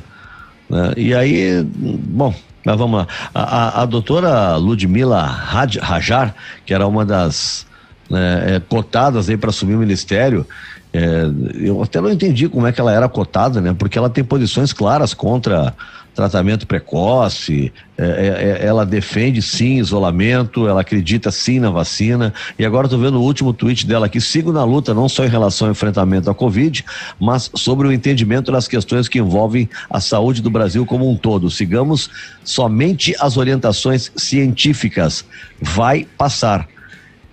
né? 0.70 0.94
E 0.96 1.14
aí, 1.16 1.64
bom, 1.66 2.34
mas 2.64 2.78
vamos 2.78 3.00
lá. 3.00 3.08
A, 3.34 3.42
a, 3.42 3.82
a 3.82 3.86
doutora 3.86 4.56
Ludmila 4.58 5.24
Raj- 5.26 5.80
Rajar, 5.82 6.36
que 6.66 6.74
era 6.74 6.86
uma 6.86 7.04
das 7.04 7.66
né, 8.10 8.56
eh, 8.56 8.62
cotadas 8.70 9.28
aí 9.30 9.36
para 9.38 9.50
assumir 9.50 9.74
o 9.76 9.80
ministério, 9.80 10.46
eh, 10.94 11.30
eu 11.56 11.82
até 11.82 12.00
não 12.00 12.12
entendi 12.12 12.48
como 12.48 12.68
é 12.68 12.72
que 12.72 12.80
ela 12.80 12.94
era 12.94 13.10
cotada, 13.10 13.60
né? 13.60 13.76
Porque 13.78 13.98
ela 13.98 14.10
tem 14.10 14.24
posições 14.24 14.72
claras 14.72 15.16
contra 15.16 15.74
tratamento 16.20 16.68
precoce, 16.68 17.72
é, 17.98 18.04
é, 18.04 18.64
é, 18.64 18.66
ela 18.68 18.86
defende 18.86 19.42
sim 19.42 19.78
isolamento, 19.78 20.68
ela 20.68 20.82
acredita 20.82 21.32
sim 21.32 21.60
na 21.60 21.70
vacina. 21.70 22.34
E 22.58 22.66
agora 22.66 22.88
estou 22.88 23.00
vendo 23.00 23.18
o 23.20 23.24
último 23.24 23.54
tweet 23.54 23.88
dela 23.88 24.08
aqui: 24.08 24.20
sigo 24.20 24.52
na 24.52 24.66
luta 24.66 24.94
não 24.94 25.08
só 25.08 25.24
em 25.24 25.30
relação 25.30 25.68
ao 25.68 25.72
enfrentamento 25.72 26.30
à 26.30 26.36
Covid, 26.36 26.84
mas 27.18 27.50
sobre 27.56 27.88
o 27.88 27.92
entendimento 27.94 28.52
das 28.52 28.68
questões 28.68 29.08
que 29.08 29.20
envolvem 29.20 29.70
a 29.90 30.02
saúde 30.02 30.42
do 30.42 30.50
Brasil 30.50 30.86
como 30.86 31.10
um 31.10 31.16
todo. 31.16 31.50
Sigamos 31.50 32.10
somente 32.44 33.16
as 33.20 33.38
orientações 33.38 34.12
científicas. 34.18 35.24
Vai 35.62 36.06
passar. 36.18 36.68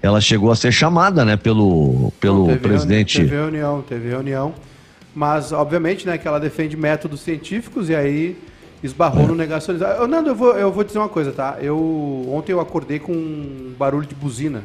Ela 0.01 0.21
chegou 0.21 0.53
a 0.53 0.55
ser 0.57 0.71
chamada, 0.71 1.25
né, 1.25 1.37
pelo, 1.37 2.13
pelo 2.21 2.47
Teve 2.47 2.59
presidente. 2.61 3.19
reuni- 3.19 3.31
Teve 3.31 3.43
reunião, 3.43 3.83
teve 3.83 4.09
reunião. 4.09 4.55
Mas, 5.15 5.51
obviamente, 5.51 6.07
né, 6.07 6.19
que 6.19 6.29
ela 6.29 6.39
defende 6.39 6.77
métodos 6.77 7.21
científicos 7.21 7.89
e 7.89 7.95
aí 7.95 8.37
esbarrou 8.87 9.27
no 9.27 9.35
negacionismo. 9.35 9.87
Ô, 10.03 10.07
Nando, 10.07 10.31
eu 10.31 10.35
vou, 10.35 10.53
eu 10.57 10.73
vou 10.73 10.83
dizer 10.85 10.99
uma 10.99 11.09
coisa, 11.09 11.33
tá? 11.33 11.59
Eu, 11.61 11.77
ontem 12.33 12.53
eu 12.53 12.61
acordei 12.61 12.99
com 12.99 13.13
um 13.13 13.75
barulho 13.79 14.07
de 14.07 14.15
buzina. 14.15 14.63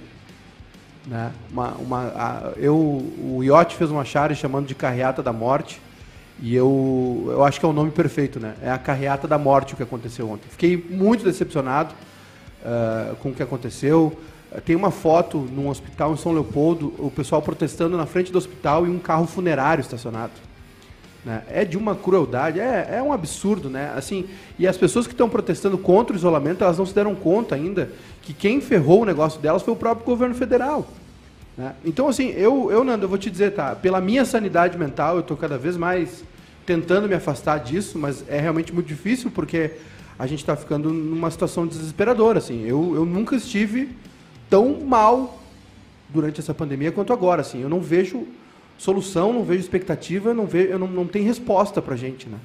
Né? 1.06 1.32
Uma, 1.52 1.72
uma, 1.74 2.00
a- 2.16 2.52
eu, 2.58 2.76
o 2.76 3.42
Iote 3.44 3.76
fez 3.76 3.90
uma 3.92 4.06
chave 4.06 4.36
chamando 4.36 4.68
de 4.68 4.76
carreata 4.76 5.22
da 5.24 5.34
morte. 5.34 5.82
E 6.42 6.56
eu, 6.56 7.28
eu 7.28 7.44
acho 7.44 7.60
que 7.60 7.66
é 7.66 7.70
o 7.70 7.74
nome 7.74 7.92
perfeito, 7.92 8.40
né? 8.40 8.56
É 8.64 8.72
a 8.72 8.78
carreata 8.78 9.28
da 9.28 9.38
morte 9.38 9.74
o 9.74 9.78
que 9.78 9.84
aconteceu 9.84 10.28
ontem. 10.30 10.48
Fiquei 10.50 10.76
muito 10.90 11.24
decepcionado 11.24 11.94
ah, 12.66 13.14
com 13.20 13.30
o 13.30 13.34
que 13.34 13.44
aconteceu. 13.44 14.12
Tem 14.66 14.76
uma 14.76 14.90
foto 14.92 15.38
num 15.38 15.70
hospital 15.70 16.14
em 16.14 16.18
São 16.18 16.32
Leopoldo, 16.32 16.94
o 16.98 17.12
pessoal 17.12 17.42
protestando 17.42 17.96
na 17.96 18.06
frente 18.08 18.32
do 18.32 18.38
hospital 18.38 18.86
e 18.88 18.90
um 18.90 18.98
carro 19.00 19.26
funerário 19.28 19.82
estacionado. 19.82 20.32
Né? 21.24 21.44
É 21.50 21.64
de 21.64 21.78
uma 21.78 21.96
crueldade, 21.96 22.60
é, 22.60 22.96
é 22.98 23.04
um 23.04 23.14
absurdo, 23.14 23.70
né? 23.70 23.94
Assim, 23.96 24.26
e 24.58 24.68
as 24.68 24.78
pessoas 24.78 25.06
que 25.06 25.14
estão 25.14 25.30
protestando 25.30 25.78
contra 25.78 26.14
o 26.14 26.18
isolamento, 26.18 26.64
elas 26.64 26.78
não 26.78 26.86
se 26.86 26.94
deram 26.94 27.14
conta 27.16 27.56
ainda 27.56 27.92
que 28.22 28.34
quem 28.34 28.60
ferrou 28.60 29.02
o 29.02 29.06
negócio 29.06 29.40
delas 29.40 29.62
foi 29.62 29.74
o 29.74 29.78
próprio 29.78 30.06
governo 30.06 30.36
federal. 30.36 30.88
né? 31.58 31.74
Então, 31.86 32.08
assim, 32.08 32.30
eu, 32.30 32.72
eu, 32.72 32.84
Nando, 32.84 33.06
eu 33.06 33.10
vou 33.10 33.18
te 33.18 33.30
dizer, 33.30 33.54
tá? 33.54 33.76
Pela 33.76 34.02
minha 34.02 34.26
sanidade 34.26 34.78
mental, 34.78 35.16
eu 35.16 35.22
estou 35.22 35.38
cada 35.38 35.58
vez 35.58 35.78
mais 35.78 36.24
tentando 36.66 37.08
me 37.08 37.16
afastar 37.16 37.60
disso, 37.60 37.98
mas 38.00 38.24
é 38.28 38.40
realmente 38.40 38.74
muito 38.74 38.88
difícil 38.88 39.32
porque 39.32 39.72
a 40.18 40.28
gente 40.28 40.40
está 40.40 40.56
ficando 40.56 40.92
numa 40.92 41.30
situação 41.32 41.66
desesperadora, 41.66 42.38
assim. 42.38 42.64
Eu, 42.64 42.96
eu 42.96 43.06
nunca 43.06 43.36
estive 43.36 43.90
tão 44.50 44.80
mal 44.82 45.40
durante 46.10 46.40
essa 46.40 46.54
pandemia 46.54 46.92
quanto 46.92 47.12
agora, 47.14 47.42
assim. 47.42 47.62
Eu 47.62 47.70
não 47.70 47.80
vejo 47.80 48.28
solução, 48.86 49.32
não 49.32 49.44
vejo 49.44 49.60
expectativa, 49.60 50.34
não 50.34 50.46
vejo, 50.48 50.78
não, 50.80 50.88
não 50.88 51.06
tem 51.06 51.22
resposta 51.24 51.82
pra 51.82 51.96
gente, 51.96 52.28
né? 52.28 52.38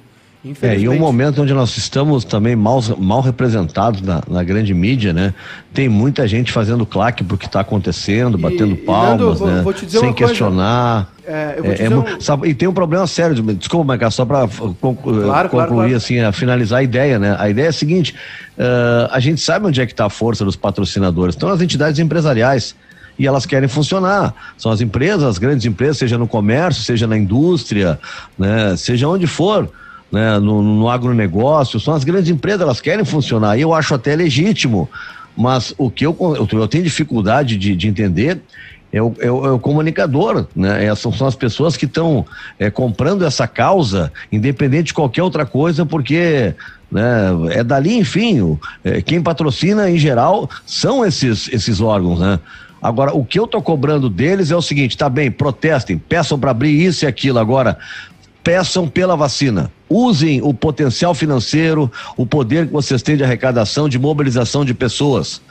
É, 0.61 0.77
e 0.77 0.87
um 0.87 0.97
momento 0.99 1.41
onde 1.41 1.51
nós 1.51 1.75
estamos 1.77 2.23
também 2.23 2.55
mal, 2.55 2.81
mal 2.99 3.21
representados 3.21 4.01
na, 4.01 4.21
na 4.29 4.43
grande 4.43 4.71
mídia, 4.73 5.11
né? 5.11 5.33
Tem 5.73 5.89
muita 5.89 6.25
gente 6.27 6.51
fazendo 6.51 6.85
claque 6.85 7.23
pro 7.23 7.37
que 7.37 7.47
está 7.47 7.59
acontecendo, 7.61 8.37
E- 8.37 8.41
batendo 8.41 8.73
e, 8.73 8.77
palmas, 8.77 9.19
Nando, 9.19 9.33
vou- 9.35 9.47
né? 9.47 9.61
vou 9.63 9.73
dizer 9.73 9.99
Sem 9.99 10.13
questionar. 10.13 11.11
É, 11.25 11.59
vou 11.59 11.71
É, 11.73 11.83
é 11.83 11.89
um- 11.89 12.21
sabe, 12.21 12.47
e 12.47 12.53
tem 12.53 12.67
um 12.67 12.73
problema 12.73 13.05
sério, 13.07 13.35
de- 13.35 13.55
desculpa, 13.55 14.09
só 14.11 14.23
para 14.23 14.47
concluir, 14.79 15.23
Claro, 15.23 15.49
claro, 15.49 15.73
claro. 15.73 15.95
assim, 15.95 16.19
a 16.19 16.31
finalizar 16.31 16.79
a 16.79 16.83
ideia, 16.83 17.17
né? 17.17 17.35
A 17.39 17.49
ideia 17.49 17.65
é 17.65 17.69
a 17.69 17.73
seguinte: 17.73 18.13
ah, 18.57 19.09
a 19.11 19.19
gente 19.19 19.41
sabe 19.41 19.65
onde 19.65 19.81
é 19.81 19.85
que 19.87 19.91
está 19.91 20.05
a 20.05 20.09
força 20.09 20.45
dos 20.45 20.55
patrocinadores, 20.55 21.33
estão 21.35 21.49
as 21.49 21.61
entidades 21.61 21.99
empresariais. 21.99 22.75
E 23.17 23.25
elas 23.25 23.45
querem 23.45 23.67
funcionar. 23.67 24.33
São 24.57 24.71
as 24.71 24.81
empresas, 24.81 25.23
as 25.23 25.37
grandes 25.37 25.65
empresas, 25.65 25.97
seja 25.97 26.17
no 26.17 26.27
comércio, 26.27 26.83
seja 26.83 27.07
na 27.07 27.17
indústria, 27.17 27.99
né? 28.37 28.75
seja 28.77 29.07
onde 29.07 29.25
for, 29.25 29.69
né? 30.11 30.39
no, 30.39 30.61
no 30.61 30.89
agronegócio, 30.89 31.79
são 31.79 31.93
as 31.93 32.03
grandes 32.03 32.29
empresas, 32.29 32.61
elas 32.61 32.81
querem 32.81 33.05
funcionar. 33.05 33.57
E 33.57 33.61
eu 33.61 33.73
acho 33.73 33.95
até 33.95 34.15
legítimo 34.15 34.89
Mas 35.35 35.73
o 35.77 35.89
que 35.89 36.05
eu, 36.05 36.15
eu 36.51 36.67
tenho 36.67 36.83
dificuldade 36.83 37.57
de, 37.57 37.75
de 37.75 37.87
entender 37.87 38.41
é 38.91 39.01
o, 39.01 39.13
é, 39.19 39.29
o, 39.29 39.45
é 39.45 39.51
o, 39.51 39.59
comunicador, 39.59 40.47
né? 40.55 40.85
É, 40.85 40.95
são, 40.95 41.11
são 41.11 41.27
as 41.27 41.35
pessoas 41.35 41.75
que 41.75 41.85
estão 41.85 42.25
é, 42.57 42.69
comprando 42.69 43.25
essa 43.25 43.47
causa, 43.47 44.11
independente 44.31 44.87
de 44.87 44.93
qualquer 44.93 45.23
outra 45.23 45.45
coisa, 45.45 45.85
porque 45.85 46.53
né, 46.91 47.29
é 47.51 47.63
dali, 47.63 47.97
enfim, 47.97 48.41
o, 48.41 48.59
é, 48.83 49.01
quem 49.01 49.21
patrocina 49.21 49.89
em 49.89 49.97
geral 49.97 50.49
são 50.65 51.05
esses, 51.05 51.49
esses 51.51 51.81
órgãos, 51.81 52.19
né? 52.19 52.39
Agora, 52.81 53.13
o 53.15 53.25
que 53.25 53.39
eu 53.39 53.47
tô 53.47 53.61
cobrando 53.61 54.09
deles 54.09 54.51
é 54.51 54.55
o 54.55 54.61
seguinte: 54.61 54.97
tá 54.97 55.09
bem, 55.09 55.31
protestem, 55.31 55.97
peçam 55.97 56.39
para 56.39 56.51
abrir 56.51 56.71
isso 56.71 57.05
e 57.05 57.07
aquilo. 57.07 57.39
Agora, 57.39 57.77
peçam 58.43 58.87
pela 58.87 59.15
vacina. 59.15 59.71
Usem 59.89 60.41
o 60.41 60.53
potencial 60.53 61.13
financeiro, 61.13 61.91
o 62.15 62.25
poder 62.25 62.67
que 62.67 62.73
vocês 62.73 63.01
têm 63.01 63.17
de 63.17 63.23
arrecadação, 63.23 63.89
de 63.89 63.99
mobilização 63.99 64.63
de 64.63 64.73
pessoas. 64.73 65.41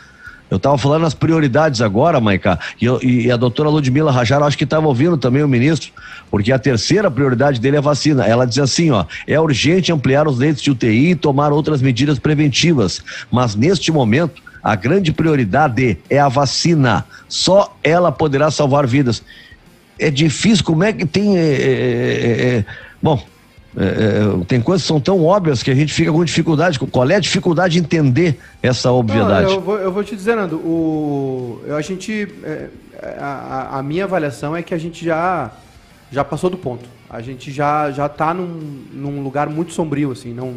Eu 0.49 0.59
estava 0.59 0.79
falando 0.79 1.05
as 1.05 1.13
prioridades 1.13 1.81
agora, 1.81 2.21
Maica, 2.21 2.59
e, 2.81 2.87
e, 3.03 3.31
a 3.33 3.37
doutora 3.37 3.69
Ludmila 3.69 4.13
Rajar, 4.13 4.43
acho 4.43 4.57
que 4.57 4.63
estava 4.63 4.87
ouvindo 4.87 5.19
também 5.19 5.43
o 5.43 5.49
ministro, 5.49 5.91
porque 6.31 6.53
a 6.53 6.59
terceira 6.59 7.11
prioridade 7.11 7.61
dele 7.61 7.77
é 7.77 7.81
vacina. 7.81 8.25
Ela 8.25 8.47
diz 8.47 8.59
assim, 8.59 8.91
ó, 8.91 9.05
é 9.27 9.41
urgente 9.41 9.93
ampliar 9.93 10.29
os 10.29 10.39
leitos 10.39 10.63
de 10.63 10.71
UTI 10.71 11.11
e 11.11 11.15
tomar 11.17 11.53
outras 11.53 11.83
medidas 11.83 12.19
preventivas, 12.21 13.03
mas 13.31 13.57
neste 13.57 13.91
momento 13.91 14.41
a 14.67 14.75
grande 14.75 15.13
prioridade 15.13 15.97
é 16.11 16.19
a 16.19 16.29
vacina. 16.29 17.07
Só 17.29 17.77
ela 17.85 18.11
poderá 18.11 18.51
salvar 18.51 18.85
vidas. 18.85 19.23
É 19.97 20.11
difícil, 20.11 20.65
como 20.65 20.83
é 20.83 20.93
que 20.93 21.07
tem. 21.07 21.39
É, 21.39 21.41
é, 21.41 21.47
é, 21.47 22.57
é 22.57 22.65
bom, 23.01 23.23
é, 23.77 23.85
é, 23.85 24.45
tem 24.49 24.61
coisas 24.61 24.83
que 24.83 24.89
são 24.89 25.01
tão 25.01 25.25
óbvias 25.25 25.63
que 25.63 25.71
a 25.71 25.75
gente 25.75 25.95
fica 25.95 26.11
com 26.11 26.25
dificuldade. 26.25 26.81
Qual 26.81 27.09
é 27.09 27.15
a 27.15 27.21
dificuldade 27.21 27.75
de 27.75 27.79
entender 27.79 28.41
essa 28.61 28.91
obviedade? 28.91 29.47
Não, 29.47 29.53
eu, 29.53 29.61
vou, 29.61 29.79
eu, 29.79 29.93
vou, 29.93 30.03
te 30.03 30.17
dizer, 30.17 30.35
Nando, 30.35 30.57
o, 30.57 31.63
a 31.71 31.81
gente. 31.81 32.27
A, 33.21 33.79
a, 33.79 33.83
minha 33.85 34.03
avaliação 34.03 34.57
é 34.57 34.65
que 34.65 34.75
a 34.75 34.79
gente 34.79 35.05
já, 35.05 35.53
já 36.11 36.25
passou 36.25 36.51
do 36.51 36.57
ponto. 36.57 36.89
A 37.09 37.23
gente 37.23 37.53
já 37.53 37.89
está 37.89 38.35
num, 38.35 38.83
num 38.93 39.23
lugar 39.23 39.49
muito 39.49 39.73
sombrio, 39.73 40.11
assim. 40.11 40.35
Não, 40.35 40.57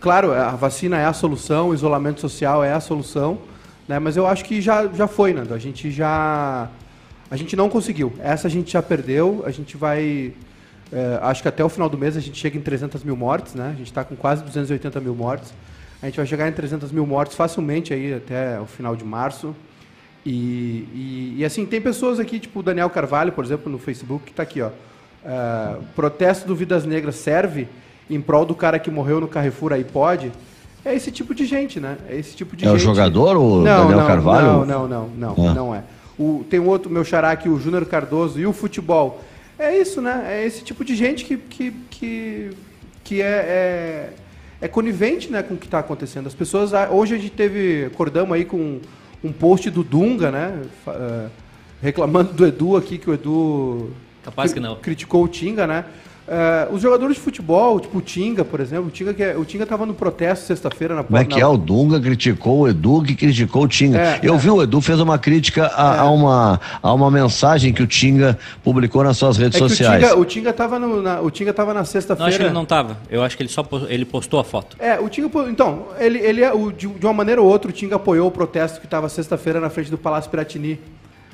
Claro, 0.00 0.32
a 0.32 0.50
vacina 0.50 0.96
é 0.96 1.04
a 1.04 1.12
solução, 1.12 1.70
o 1.70 1.74
isolamento 1.74 2.20
social 2.20 2.62
é 2.62 2.72
a 2.72 2.78
solução, 2.78 3.38
né? 3.88 3.98
Mas 3.98 4.16
eu 4.16 4.26
acho 4.28 4.44
que 4.44 4.60
já, 4.60 4.86
já 4.86 5.08
foi, 5.08 5.32
Nando. 5.32 5.52
A 5.52 5.58
gente 5.58 5.90
já. 5.90 6.68
A 7.30 7.36
gente 7.36 7.56
não 7.56 7.68
conseguiu. 7.68 8.12
Essa 8.20 8.46
a 8.46 8.50
gente 8.50 8.72
já 8.72 8.80
perdeu. 8.80 9.42
A 9.44 9.50
gente 9.50 9.76
vai. 9.76 10.32
É, 10.92 11.18
acho 11.22 11.42
que 11.42 11.48
até 11.48 11.64
o 11.64 11.68
final 11.68 11.88
do 11.88 11.98
mês 11.98 12.16
a 12.16 12.20
gente 12.20 12.38
chega 12.38 12.56
em 12.56 12.60
300 12.60 13.02
mil 13.02 13.16
mortes, 13.16 13.54
né? 13.54 13.70
A 13.74 13.76
gente 13.76 13.88
está 13.88 14.04
com 14.04 14.14
quase 14.14 14.44
280 14.44 15.00
mil 15.00 15.16
mortes. 15.16 15.52
A 16.00 16.06
gente 16.06 16.16
vai 16.16 16.26
chegar 16.26 16.48
em 16.48 16.52
300 16.52 16.92
mil 16.92 17.04
mortes 17.04 17.36
facilmente 17.36 17.92
aí 17.92 18.14
até 18.14 18.60
o 18.60 18.66
final 18.66 18.94
de 18.94 19.04
março. 19.04 19.54
E, 20.24 20.86
e, 20.94 21.34
e 21.38 21.44
assim, 21.44 21.66
tem 21.66 21.80
pessoas 21.80 22.20
aqui, 22.20 22.38
tipo 22.38 22.60
o 22.60 22.62
Daniel 22.62 22.88
Carvalho, 22.88 23.32
por 23.32 23.44
exemplo, 23.44 23.70
no 23.70 23.78
Facebook, 23.78 24.26
que 24.26 24.30
está 24.30 24.44
aqui, 24.44 24.62
ó. 24.62 24.70
É, 25.24 25.76
protesto 25.96 26.46
do 26.46 26.54
Vidas 26.54 26.86
Negras 26.86 27.16
serve 27.16 27.66
em 28.10 28.20
prol 28.20 28.44
do 28.44 28.54
cara 28.54 28.78
que 28.78 28.90
morreu 28.90 29.20
no 29.20 29.28
Carrefour 29.28 29.72
aí 29.72 29.84
pode. 29.84 30.32
É 30.84 30.94
esse 30.94 31.10
tipo 31.10 31.34
de 31.34 31.44
gente, 31.44 31.80
né? 31.80 31.96
É 32.08 32.16
esse 32.16 32.34
tipo 32.34 32.56
de 32.56 32.64
é 32.64 32.68
gente. 32.68 32.76
o 32.76 32.78
jogador, 32.78 33.36
o 33.36 33.62
não, 33.62 33.82
Daniel 33.82 33.98
não, 33.98 34.06
Carvalho? 34.06 34.46
Não, 34.46 34.66
não, 34.66 34.88
não, 34.88 35.08
não, 35.34 35.48
ah. 35.48 35.54
não 35.54 35.74
é. 35.74 35.82
O, 36.18 36.44
tem 36.48 36.58
um 36.58 36.66
outro, 36.66 36.90
meu 36.90 37.04
xará 37.04 37.30
aqui, 37.30 37.48
o 37.48 37.58
Júnior 37.58 37.84
Cardoso, 37.86 38.40
e 38.40 38.46
o 38.46 38.52
futebol. 38.52 39.22
É 39.58 39.76
isso, 39.76 40.00
né? 40.00 40.24
É 40.28 40.46
esse 40.46 40.62
tipo 40.62 40.84
de 40.84 40.94
gente 40.94 41.24
que, 41.24 41.36
que, 41.36 41.72
que, 41.90 42.50
que 43.04 43.22
é, 43.22 43.26
é, 43.26 44.10
é 44.60 44.68
conivente 44.68 45.30
né, 45.30 45.42
com 45.42 45.54
o 45.54 45.56
que 45.56 45.66
está 45.66 45.80
acontecendo. 45.80 46.26
As 46.26 46.34
pessoas. 46.34 46.72
Ah, 46.72 46.88
hoje 46.90 47.14
a 47.14 47.18
gente 47.18 47.30
teve. 47.30 47.86
Acordamos 47.86 48.34
aí 48.34 48.44
com 48.44 48.80
um 49.22 49.32
post 49.32 49.68
do 49.70 49.82
Dunga, 49.82 50.30
né? 50.30 50.62
Uh, 50.86 51.28
reclamando 51.82 52.32
do 52.32 52.46
Edu 52.46 52.76
aqui, 52.76 52.98
que 52.98 53.10
o 53.10 53.14
Edu. 53.14 53.90
Capaz 54.22 54.52
que 54.52 54.60
não. 54.60 54.76
Criticou 54.76 55.24
o 55.24 55.28
Tinga, 55.28 55.66
né? 55.66 55.84
Uh, 56.28 56.74
os 56.74 56.82
jogadores 56.82 57.16
de 57.16 57.22
futebol, 57.22 57.80
tipo 57.80 57.96
o 57.96 58.02
Tinga, 58.02 58.44
por 58.44 58.60
exemplo, 58.60 58.88
o 58.88 58.90
Tinga 58.90 59.14
que 59.14 59.22
é, 59.22 59.34
o 59.34 59.46
Tinga 59.46 59.62
estava 59.64 59.86
no 59.86 59.94
protesto 59.94 60.44
sexta-feira 60.44 60.94
na 60.94 61.02
Como 61.02 61.16
é 61.18 61.24
que 61.24 61.40
é? 61.40 61.46
O 61.46 61.56
Dunga 61.56 61.98
criticou 61.98 62.60
o 62.60 62.68
Edu 62.68 63.02
que 63.02 63.14
criticou 63.14 63.62
o 63.62 63.68
Tinga. 63.68 63.98
É, 63.98 64.20
Eu 64.22 64.34
é. 64.34 64.36
vi 64.36 64.50
o 64.50 64.62
Edu 64.62 64.82
fez 64.82 65.00
uma 65.00 65.18
crítica 65.18 65.72
a, 65.74 65.94
é. 65.94 65.98
a, 66.00 66.04
uma, 66.04 66.60
a 66.82 66.92
uma 66.92 67.10
mensagem 67.10 67.72
que 67.72 67.82
o 67.82 67.86
Tinga 67.86 68.38
publicou 68.62 69.02
nas 69.02 69.16
suas 69.16 69.38
redes 69.38 69.56
é 69.56 69.58
sociais. 69.58 70.12
O 70.12 70.24
Tinga 70.26 70.50
estava 70.50 70.78
na, 70.78 71.22
o 71.22 71.30
Tinga 71.30 71.54
tava 71.54 71.72
na 71.72 71.86
sexta-feira. 71.86 72.28
Acho 72.28 72.36
que 72.36 72.44
ele 72.44 72.52
não 72.52 72.64
estava. 72.64 72.98
Eu 73.08 73.22
acho 73.22 73.34
que 73.34 73.42
ele 73.42 73.50
só 73.50 73.66
ele 73.88 74.04
postou 74.04 74.38
a 74.38 74.44
foto. 74.44 74.76
É, 74.78 75.00
o 75.00 75.08
Tinga, 75.08 75.30
então, 75.48 75.86
ele, 75.98 76.18
ele 76.18 76.42
é, 76.42 76.52
o, 76.52 76.70
de, 76.70 76.88
de 76.88 77.06
uma 77.06 77.14
maneira 77.14 77.40
ou 77.40 77.48
outra, 77.48 77.70
o 77.70 77.72
Tinga 77.72 77.96
apoiou 77.96 78.28
o 78.28 78.30
protesto 78.30 78.80
que 78.80 78.86
estava 78.86 79.08
sexta-feira 79.08 79.60
na 79.60 79.70
frente 79.70 79.90
do 79.90 79.96
Palácio 79.96 80.30
Piratini 80.30 80.78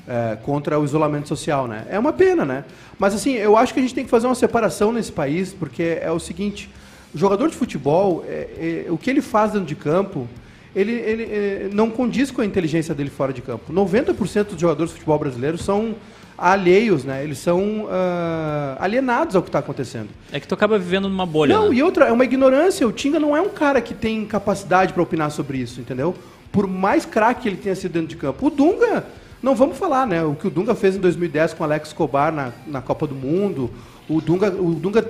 é, 0.07 0.37
contra 0.43 0.79
o 0.79 0.85
isolamento 0.85 1.27
social, 1.27 1.67
né? 1.67 1.85
É 1.89 1.97
uma 1.97 2.13
pena, 2.13 2.45
né? 2.45 2.63
Mas 2.97 3.13
assim, 3.13 3.33
eu 3.33 3.57
acho 3.57 3.73
que 3.73 3.79
a 3.79 3.83
gente 3.83 3.95
tem 3.95 4.03
que 4.03 4.09
fazer 4.09 4.27
uma 4.27 4.35
separação 4.35 4.91
nesse 4.91 5.11
país, 5.11 5.53
porque 5.53 5.99
é 6.01 6.11
o 6.11 6.19
seguinte: 6.19 6.69
o 7.13 7.17
jogador 7.17 7.49
de 7.49 7.55
futebol, 7.55 8.23
é, 8.27 8.85
é, 8.87 8.91
o 8.91 8.97
que 8.97 9.09
ele 9.09 9.21
faz 9.21 9.51
dentro 9.51 9.67
de 9.67 9.75
campo, 9.75 10.27
ele, 10.75 10.91
ele 10.91 11.23
é, 11.23 11.69
não 11.71 11.89
condiz 11.89 12.29
com 12.29 12.41
a 12.41 12.45
inteligência 12.45 12.93
dele 12.93 13.09
fora 13.09 13.31
de 13.31 13.41
campo. 13.41 13.71
90% 13.71 14.43
dos 14.49 14.59
jogadores 14.59 14.91
de 14.91 14.95
futebol 14.95 15.17
brasileiros 15.17 15.63
são 15.63 15.95
alheios, 16.37 17.03
né? 17.03 17.23
Eles 17.23 17.37
são 17.37 17.85
uh, 17.85 18.77
alienados 18.79 19.35
ao 19.35 19.41
que 19.41 19.49
está 19.49 19.59
acontecendo. 19.59 20.09
É 20.31 20.39
que 20.39 20.47
tu 20.47 20.53
acaba 20.53 20.77
vivendo 20.77 21.07
numa 21.07 21.25
bolha. 21.25 21.55
Não, 21.55 21.69
né? 21.69 21.75
e 21.75 21.83
outra, 21.83 22.05
é 22.05 22.11
uma 22.11 22.25
ignorância. 22.25 22.87
O 22.87 22.91
Tinga 22.91 23.19
não 23.19 23.35
é 23.35 23.41
um 23.41 23.49
cara 23.49 23.79
que 23.81 23.93
tem 23.93 24.25
capacidade 24.25 24.93
para 24.93 25.01
opinar 25.01 25.31
sobre 25.31 25.57
isso, 25.57 25.79
entendeu? 25.79 26.13
Por 26.51 26.67
mais 26.67 27.05
craque 27.05 27.47
ele 27.47 27.57
tenha 27.57 27.75
sido 27.75 27.93
dentro 27.93 28.09
de 28.09 28.17
campo. 28.17 28.47
O 28.47 28.49
Dunga 28.49 29.05
não 29.45 29.53
vamos 29.53 29.77
falar, 29.77 30.07
né? 30.07 30.23
O 30.23 30.33
que 30.33 30.47
o 30.47 30.49
Dunga 30.49 30.73
fez 30.73 30.95
em 30.95 30.99
2010 30.99 31.53
com 31.53 31.63
Alex 31.63 31.89
Escobar 31.89 32.33
na, 32.33 32.51
na 32.65 32.81
Copa 32.81 33.05
do 33.05 33.13
Mundo. 33.13 33.69
O 34.09 34.19
Dunga, 34.19 34.49
o 34.49 34.73
Dunga 34.73 35.07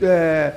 é, 0.00 0.54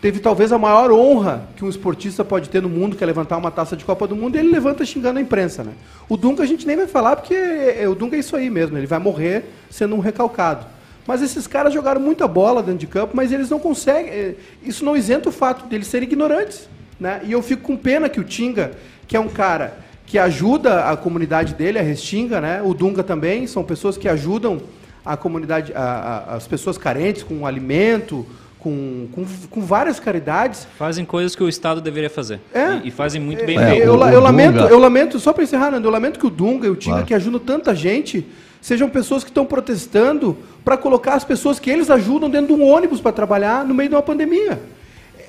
teve 0.00 0.20
talvez 0.20 0.52
a 0.52 0.58
maior 0.58 0.92
honra 0.92 1.48
que 1.56 1.64
um 1.64 1.68
esportista 1.68 2.24
pode 2.24 2.48
ter 2.48 2.62
no 2.62 2.68
mundo, 2.68 2.96
que 2.96 3.02
é 3.02 3.06
levantar 3.08 3.38
uma 3.38 3.50
taça 3.50 3.76
de 3.76 3.84
Copa 3.84 4.06
do 4.06 4.14
Mundo, 4.14 4.36
e 4.36 4.38
ele 4.38 4.52
levanta 4.52 4.84
xingando 4.84 5.18
a 5.18 5.22
imprensa, 5.22 5.64
né? 5.64 5.72
O 6.08 6.16
Dunga 6.16 6.44
a 6.44 6.46
gente 6.46 6.64
nem 6.64 6.76
vai 6.76 6.86
falar, 6.86 7.16
porque 7.16 7.34
é, 7.34 7.88
o 7.88 7.94
Dunga 7.96 8.14
é 8.14 8.20
isso 8.20 8.36
aí 8.36 8.48
mesmo, 8.48 8.78
ele 8.78 8.86
vai 8.86 9.00
morrer 9.00 9.46
sendo 9.68 9.96
um 9.96 10.00
recalcado. 10.00 10.64
Mas 11.08 11.22
esses 11.22 11.48
caras 11.48 11.74
jogaram 11.74 12.00
muita 12.00 12.28
bola 12.28 12.62
dentro 12.62 12.78
de 12.78 12.86
campo, 12.86 13.16
mas 13.16 13.32
eles 13.32 13.50
não 13.50 13.58
conseguem. 13.58 14.12
É, 14.12 14.34
isso 14.62 14.84
não 14.84 14.96
isenta 14.96 15.28
o 15.28 15.32
fato 15.32 15.66
deles 15.66 15.88
serem 15.88 16.06
ignorantes. 16.06 16.68
Né? 17.00 17.20
E 17.24 17.32
eu 17.32 17.42
fico 17.42 17.62
com 17.62 17.76
pena 17.76 18.08
que 18.08 18.20
o 18.20 18.24
Tinga, 18.24 18.72
que 19.08 19.16
é 19.16 19.20
um 19.20 19.28
cara 19.28 19.89
que 20.10 20.18
ajuda 20.18 20.90
a 20.90 20.96
comunidade 20.96 21.54
dele, 21.54 21.78
a 21.78 21.82
Restinga, 21.82 22.40
né? 22.40 22.60
O 22.64 22.74
Dunga 22.74 23.00
também, 23.00 23.46
são 23.46 23.62
pessoas 23.62 23.96
que 23.96 24.08
ajudam 24.08 24.60
a 25.06 25.16
comunidade, 25.16 25.72
a, 25.72 25.80
a, 25.80 26.34
as 26.34 26.48
pessoas 26.48 26.76
carentes 26.76 27.22
com 27.22 27.46
alimento, 27.46 28.26
com, 28.58 29.06
com, 29.12 29.24
com, 29.48 29.60
várias 29.60 30.00
caridades. 30.00 30.66
Fazem 30.76 31.04
coisas 31.04 31.36
que 31.36 31.44
o 31.44 31.48
Estado 31.48 31.80
deveria 31.80 32.10
fazer. 32.10 32.40
É. 32.52 32.80
E, 32.82 32.88
e 32.88 32.90
fazem 32.90 33.20
muito 33.22 33.46
bem 33.46 33.56
é, 33.56 33.78
eu, 33.78 33.84
eu, 33.84 34.20
lamento, 34.20 34.58
eu 34.58 34.80
lamento, 34.80 35.20
só 35.20 35.32
para 35.32 35.44
encerrar, 35.44 35.70
Nando, 35.70 35.86
eu 35.86 35.92
lamento 35.92 36.18
que 36.18 36.26
o 36.26 36.30
Dunga 36.30 36.66
e 36.66 36.70
o 36.70 36.74
Tinga, 36.74 36.94
claro. 36.94 37.06
que 37.06 37.14
ajudam 37.14 37.38
tanta 37.38 37.72
gente, 37.72 38.26
sejam 38.60 38.88
pessoas 38.88 39.22
que 39.22 39.30
estão 39.30 39.46
protestando 39.46 40.36
para 40.64 40.76
colocar 40.76 41.14
as 41.14 41.22
pessoas 41.22 41.60
que 41.60 41.70
eles 41.70 41.88
ajudam 41.88 42.28
dentro 42.28 42.48
de 42.48 42.60
um 42.60 42.66
ônibus 42.66 43.00
para 43.00 43.12
trabalhar 43.12 43.64
no 43.64 43.74
meio 43.74 43.88
de 43.88 43.94
uma 43.94 44.02
pandemia. 44.02 44.60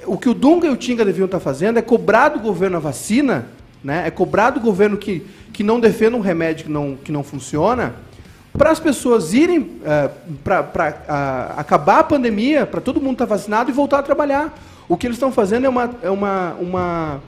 O 0.07 0.17
que 0.17 0.27
o 0.27 0.33
Dunga 0.33 0.65
e 0.65 0.71
o 0.71 0.75
Tinga 0.75 1.05
deviam 1.05 1.25
estar 1.25 1.39
fazendo 1.39 1.77
é 1.77 1.83
cobrar 1.83 2.29
do 2.29 2.39
governo 2.39 2.77
a 2.77 2.79
vacina 2.79 3.60
né? 3.83 4.07
É 4.07 4.11
cobrar 4.11 4.51
do 4.51 4.59
governo 4.59 4.97
que, 4.97 5.25
que 5.51 5.63
não 5.63 5.79
defenda 5.79 6.17
um 6.17 6.21
remédio 6.21 6.65
que 6.65 6.71
não, 6.71 6.95
que 6.95 7.11
não 7.11 7.23
funciona, 7.23 7.95
para 8.57 8.71
as 8.71 8.79
pessoas 8.79 9.33
irem 9.33 9.79
é, 9.85 10.09
para 10.43 11.53
acabar 11.57 11.99
a 11.99 12.03
pandemia, 12.03 12.65
para 12.65 12.81
todo 12.81 12.99
mundo 12.99 13.13
estar 13.13 13.27
tá 13.27 13.35
vacinado 13.35 13.69
e 13.69 13.73
voltar 13.73 13.99
a 13.99 14.03
trabalhar. 14.03 14.57
O 14.89 14.97
que 14.97 15.07
eles 15.07 15.15
estão 15.15 15.31
fazendo 15.31 15.65
é 15.65 15.69
uma, 15.69 15.89
é 16.03 16.09
uma, 16.09 16.53
uma 16.59 17.21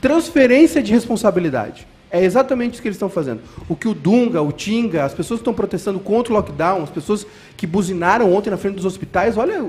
transferência 0.00 0.82
de 0.82 0.92
responsabilidade. 0.92 1.86
É 2.10 2.24
exatamente 2.24 2.74
isso 2.74 2.82
que 2.82 2.88
eles 2.88 2.96
estão 2.96 3.10
fazendo. 3.10 3.40
O 3.68 3.76
que 3.76 3.88
o 3.88 3.94
Dunga, 3.94 4.40
o 4.40 4.52
Tinga, 4.52 5.04
as 5.04 5.12
pessoas 5.12 5.38
que 5.38 5.42
estão 5.42 5.52
protestando 5.52 5.98
contra 5.98 6.32
o 6.32 6.36
lockdown, 6.36 6.82
as 6.82 6.90
pessoas 6.90 7.26
que 7.56 7.66
buzinaram 7.66 8.32
ontem 8.32 8.50
na 8.50 8.56
frente 8.56 8.76
dos 8.76 8.84
hospitais, 8.84 9.36
olha, 9.36 9.66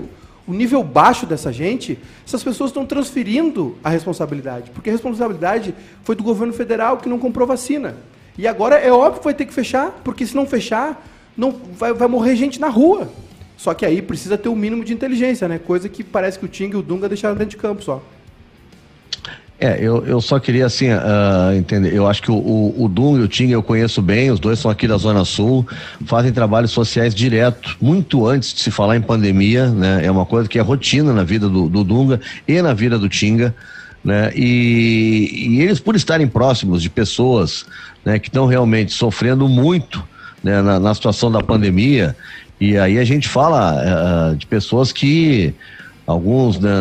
o 0.50 0.54
nível 0.54 0.84
baixo 0.84 1.28
dessa 1.28 1.54
gente, 1.54 2.00
essas 2.26 2.44
pessoas 2.44 2.72
estão 2.72 2.84
transferindo 2.84 3.78
a 3.84 3.90
responsabilidade. 3.90 4.72
Porque 4.72 4.90
a 4.90 4.94
responsabilidade 4.94 5.76
foi 6.04 6.16
do 6.16 6.24
governo 6.24 6.52
federal 6.52 6.98
que 6.98 7.08
não 7.08 7.20
comprou 7.20 7.48
vacina. 7.48 7.96
E 8.36 8.48
agora 8.48 8.76
é 8.78 8.92
óbvio 8.92 9.20
que 9.20 9.26
vai 9.26 9.34
ter 9.36 9.46
que 9.46 9.54
fechar, 9.54 10.02
porque 10.04 10.26
se 10.26 10.36
não 10.36 10.48
fechar, 10.48 11.08
não 11.38 11.52
vai, 11.52 11.94
vai 11.94 12.08
morrer 12.08 12.36
gente 12.36 12.60
na 12.60 12.68
rua. 12.68 13.08
Só 13.58 13.76
que 13.76 13.86
aí 13.86 14.02
precisa 14.02 14.40
ter 14.40 14.50
o 14.50 14.54
um 14.54 14.56
mínimo 14.56 14.84
de 14.84 14.92
inteligência, 14.92 15.48
né? 15.48 15.60
Coisa 15.60 15.88
que 15.88 16.04
parece 16.04 16.40
que 16.40 16.46
o 16.46 16.48
Ting 16.48 16.72
e 16.72 16.76
o 16.78 16.82
Dunga 16.82 17.08
deixaram 17.08 17.36
dentro 17.36 17.52
de 17.52 17.58
campo 17.58 17.84
só. 17.84 18.02
É, 19.62 19.78
eu, 19.82 20.06
eu 20.06 20.22
só 20.22 20.40
queria 20.40 20.66
assim 20.66 20.88
uh, 20.90 21.54
entender. 21.54 21.94
Eu 21.94 22.08
acho 22.08 22.22
que 22.22 22.32
o, 22.32 22.36
o, 22.36 22.86
o 22.86 22.88
Dum 22.88 23.18
e 23.18 23.22
o 23.22 23.28
Ting 23.28 23.50
eu 23.50 23.62
conheço 23.62 24.02
bem, 24.02 24.32
os 24.32 24.40
dois 24.40 24.58
são 24.58 24.72
aqui 24.72 24.88
da 24.88 24.96
Zona 24.96 25.26
Sul, 25.26 25.68
fazem 26.06 26.32
trabalhos 26.32 26.72
sociais 26.72 27.14
direto, 27.14 27.76
muito 27.82 28.26
antes 28.26 28.54
de 28.54 28.62
se 28.62 28.72
falar 28.72 28.96
em 28.96 29.02
pandemia, 29.02 29.68
né? 29.68 30.06
É 30.06 30.10
uma 30.10 30.26
coisa 30.26 30.48
que 30.48 30.58
é 30.58 30.62
rotina 30.62 31.12
na 31.12 31.24
vida 31.24 31.50
do, 31.50 31.68
do 31.68 31.84
Dunga 31.84 32.22
e 32.48 32.62
na 32.62 32.74
vida 32.74 32.98
do 32.98 33.10
Tinga. 33.10 33.54
né? 34.02 34.32
E, 34.34 35.50
e 35.50 35.62
eles, 35.62 35.82
por 35.82 35.94
estarem 35.94 36.26
próximos 36.26 36.82
de 36.82 36.90
pessoas 36.90 37.66
né, 38.06 38.18
que 38.18 38.30
estão 38.30 38.46
realmente 38.46 38.94
sofrendo 38.94 39.46
muito 39.50 40.02
né, 40.42 40.62
na, 40.62 40.80
na, 40.80 40.94
situação 40.96 41.30
da 41.30 41.44
pandemia, 41.44 42.16
e 42.62 42.78
aí 42.78 42.98
a 42.98 43.04
gente 43.04 43.28
fala 43.28 44.32
uh, 44.32 44.36
de 44.38 44.48
pessoas 44.48 44.94
que 44.94 45.54
alguns, 46.10 46.60
né, 46.60 46.72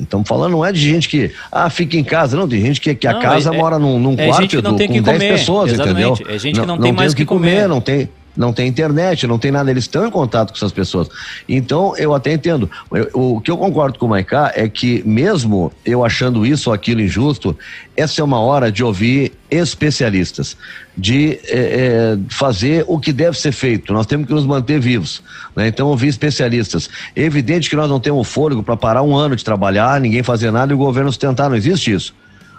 estamos 0.00 0.26
falando, 0.26 0.50
não 0.50 0.64
é 0.64 0.72
de 0.72 0.80
gente 0.80 1.08
que, 1.08 1.30
ah, 1.50 1.70
fica 1.70 1.96
em 1.96 2.02
casa, 2.02 2.36
não, 2.36 2.48
tem 2.48 2.60
gente 2.60 2.80
que, 2.80 2.92
que 2.92 3.06
a 3.06 3.14
casa 3.14 3.54
é, 3.54 3.56
mora 3.56 3.78
num, 3.78 4.00
num 4.00 4.14
é 4.18 4.26
quarto 4.26 4.60
com 4.60 4.72
10 4.74 5.18
pessoas, 5.18 5.72
exatamente. 5.72 6.22
entendeu? 6.22 6.34
É 6.34 6.38
gente 6.40 6.58
que 6.58 6.66
não, 6.66 6.74
não 6.74 6.82
tem 6.82 6.92
mais 6.92 7.12
o 7.12 7.16
que 7.16 7.24
comer, 7.24 7.54
comer, 7.54 7.68
não 7.68 7.80
tem 7.80 8.08
não 8.36 8.52
tem 8.52 8.66
internet, 8.66 9.26
não 9.26 9.38
tem 9.38 9.50
nada, 9.50 9.70
eles 9.70 9.84
estão 9.84 10.06
em 10.06 10.10
contato 10.10 10.50
com 10.50 10.56
essas 10.56 10.72
pessoas. 10.72 11.08
Então, 11.48 11.94
eu 11.96 12.14
até 12.14 12.32
entendo. 12.32 12.70
Eu, 12.90 13.10
o 13.12 13.40
que 13.40 13.50
eu 13.50 13.58
concordo 13.58 13.98
com 13.98 14.06
o 14.06 14.08
Maiká 14.08 14.52
é 14.54 14.68
que, 14.68 15.02
mesmo 15.06 15.72
eu 15.84 16.04
achando 16.04 16.46
isso 16.46 16.70
ou 16.70 16.74
aquilo 16.74 17.00
injusto, 17.00 17.56
essa 17.96 18.20
é 18.20 18.24
uma 18.24 18.40
hora 18.40 18.72
de 18.72 18.82
ouvir 18.82 19.32
especialistas, 19.50 20.56
de 20.96 21.38
é, 21.44 22.16
é, 22.16 22.18
fazer 22.28 22.84
o 22.88 22.98
que 22.98 23.12
deve 23.12 23.38
ser 23.38 23.52
feito. 23.52 23.92
Nós 23.92 24.06
temos 24.06 24.26
que 24.26 24.32
nos 24.32 24.46
manter 24.46 24.80
vivos. 24.80 25.22
Né? 25.54 25.68
Então, 25.68 25.88
ouvir 25.88 26.08
especialistas. 26.08 26.88
É 27.14 27.22
evidente 27.22 27.68
que 27.68 27.76
nós 27.76 27.88
não 27.88 28.00
temos 28.00 28.28
fôlego 28.28 28.62
para 28.62 28.76
parar 28.76 29.02
um 29.02 29.14
ano 29.14 29.36
de 29.36 29.44
trabalhar, 29.44 30.00
ninguém 30.00 30.22
fazer 30.22 30.50
nada 30.50 30.72
e 30.72 30.74
o 30.74 30.78
governo 30.78 31.10
sustentar, 31.10 31.50
não 31.50 31.56
existe 31.56 31.92
isso. 31.92 32.14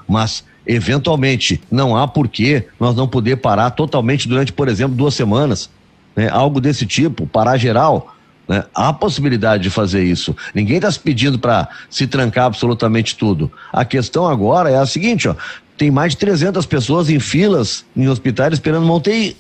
Mas 0.08 0.44
eventualmente 0.66 1.62
não 1.70 1.96
há 1.96 2.08
porquê 2.08 2.66
nós 2.80 2.96
não 2.96 3.08
poder 3.08 3.38
parar 3.38 3.72
totalmente 3.72 4.28
durante, 4.28 4.52
por 4.54 4.68
exemplo, 4.68 4.96
duas 4.96 5.14
semanas, 5.14 5.70
né? 6.16 6.30
algo 6.30 6.62
desse 6.62 6.86
tipo, 6.86 7.28
parar 7.28 7.58
geral. 7.58 8.16
Né? 8.48 8.64
Há 8.74 8.92
possibilidade 8.92 9.64
de 9.64 9.70
fazer 9.70 10.04
isso. 10.04 10.36
Ninguém 10.54 10.78
está 10.78 10.92
se 10.92 11.00
pedindo 11.00 11.40
para 11.40 11.68
se 11.90 12.08
trancar 12.08 12.46
absolutamente 12.46 13.16
tudo. 13.16 13.52
A 13.72 13.86
questão 13.86 14.28
agora 14.28 14.70
é 14.70 14.78
a 14.78 14.86
seguinte: 14.86 15.28
ó, 15.28 15.36
tem 15.78 15.90
mais 15.90 16.14
de 16.14 16.18
300 16.20 16.66
pessoas 16.66 17.10
em 17.10 17.20
filas 17.20 17.86
em 17.96 18.08
hospitais 18.08 18.54
esperando 18.54 18.84
uma 18.84 18.96
UTI. 18.96 19.38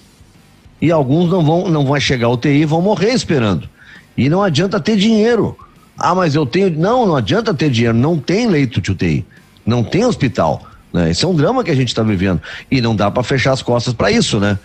E 0.82 0.91
alguns 0.91 1.30
não 1.30 1.43
vão, 1.43 1.69
não 1.69 1.86
vão 1.86 1.99
chegar 1.99 2.28
ao 2.28 2.34
UTI 2.34 2.62
e 2.62 2.65
vão 2.65 2.82
morrer 2.82 3.13
esperando. 3.13 3.69
E 4.17 4.30
não 4.30 4.43
adianta 4.43 4.80
ter 4.80 4.97
dinheiro. 4.97 5.58
Ah, 5.97 6.13
mas 6.15 6.36
eu 6.36 6.45
tenho. 6.45 6.69
Não, 6.71 7.06
não 7.06 7.15
adianta 7.15 7.54
ter 7.54 7.69
dinheiro. 7.69 7.97
Não 7.97 8.17
tem 8.17 8.47
leito 8.47 8.82
de 8.82 8.91
UTI. 8.91 9.26
Não 9.65 9.84
tem 9.84 10.06
hospital. 10.06 10.63
Né? 10.91 11.10
Esse 11.10 11.26
é 11.26 11.28
um 11.28 11.36
drama 11.36 11.63
que 11.63 11.71
a 11.71 11.76
gente 11.76 11.88
está 11.88 12.04
vivendo. 12.04 12.41
E 12.69 12.80
não 12.80 12.95
dá 12.95 13.10
para 13.10 13.23
fechar 13.23 13.52
as 13.52 13.62
costas 13.62 13.93
para 13.93 14.12
isso, 14.12 14.39
né? 14.39 14.60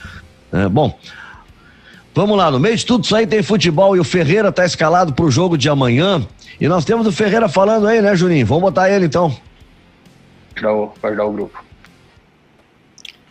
É, 0.52 0.68
bom, 0.68 0.98
vamos 2.14 2.36
lá. 2.36 2.50
No 2.50 2.60
meio 2.60 2.76
de 2.76 2.84
tudo 2.84 3.04
isso 3.04 3.16
aí 3.16 3.26
tem 3.26 3.42
futebol 3.42 3.96
e 3.96 4.00
o 4.00 4.04
Ferreira 4.04 4.48
está 4.48 4.64
escalado 4.64 5.12
para 5.12 5.24
o 5.24 5.30
jogo 5.30 5.56
de 5.56 5.68
amanhã. 5.68 6.26
E 6.60 6.68
nós 6.68 6.84
temos 6.84 7.06
o 7.06 7.12
Ferreira 7.12 7.48
falando 7.48 7.86
aí, 7.86 8.02
né, 8.02 8.14
Juninho? 8.14 8.46
Vamos 8.46 8.62
botar 8.62 8.90
ele 8.90 9.06
então. 9.06 9.34
Para 10.54 11.08
ajudar 11.08 11.24
o 11.24 11.32
grupo. 11.32 11.68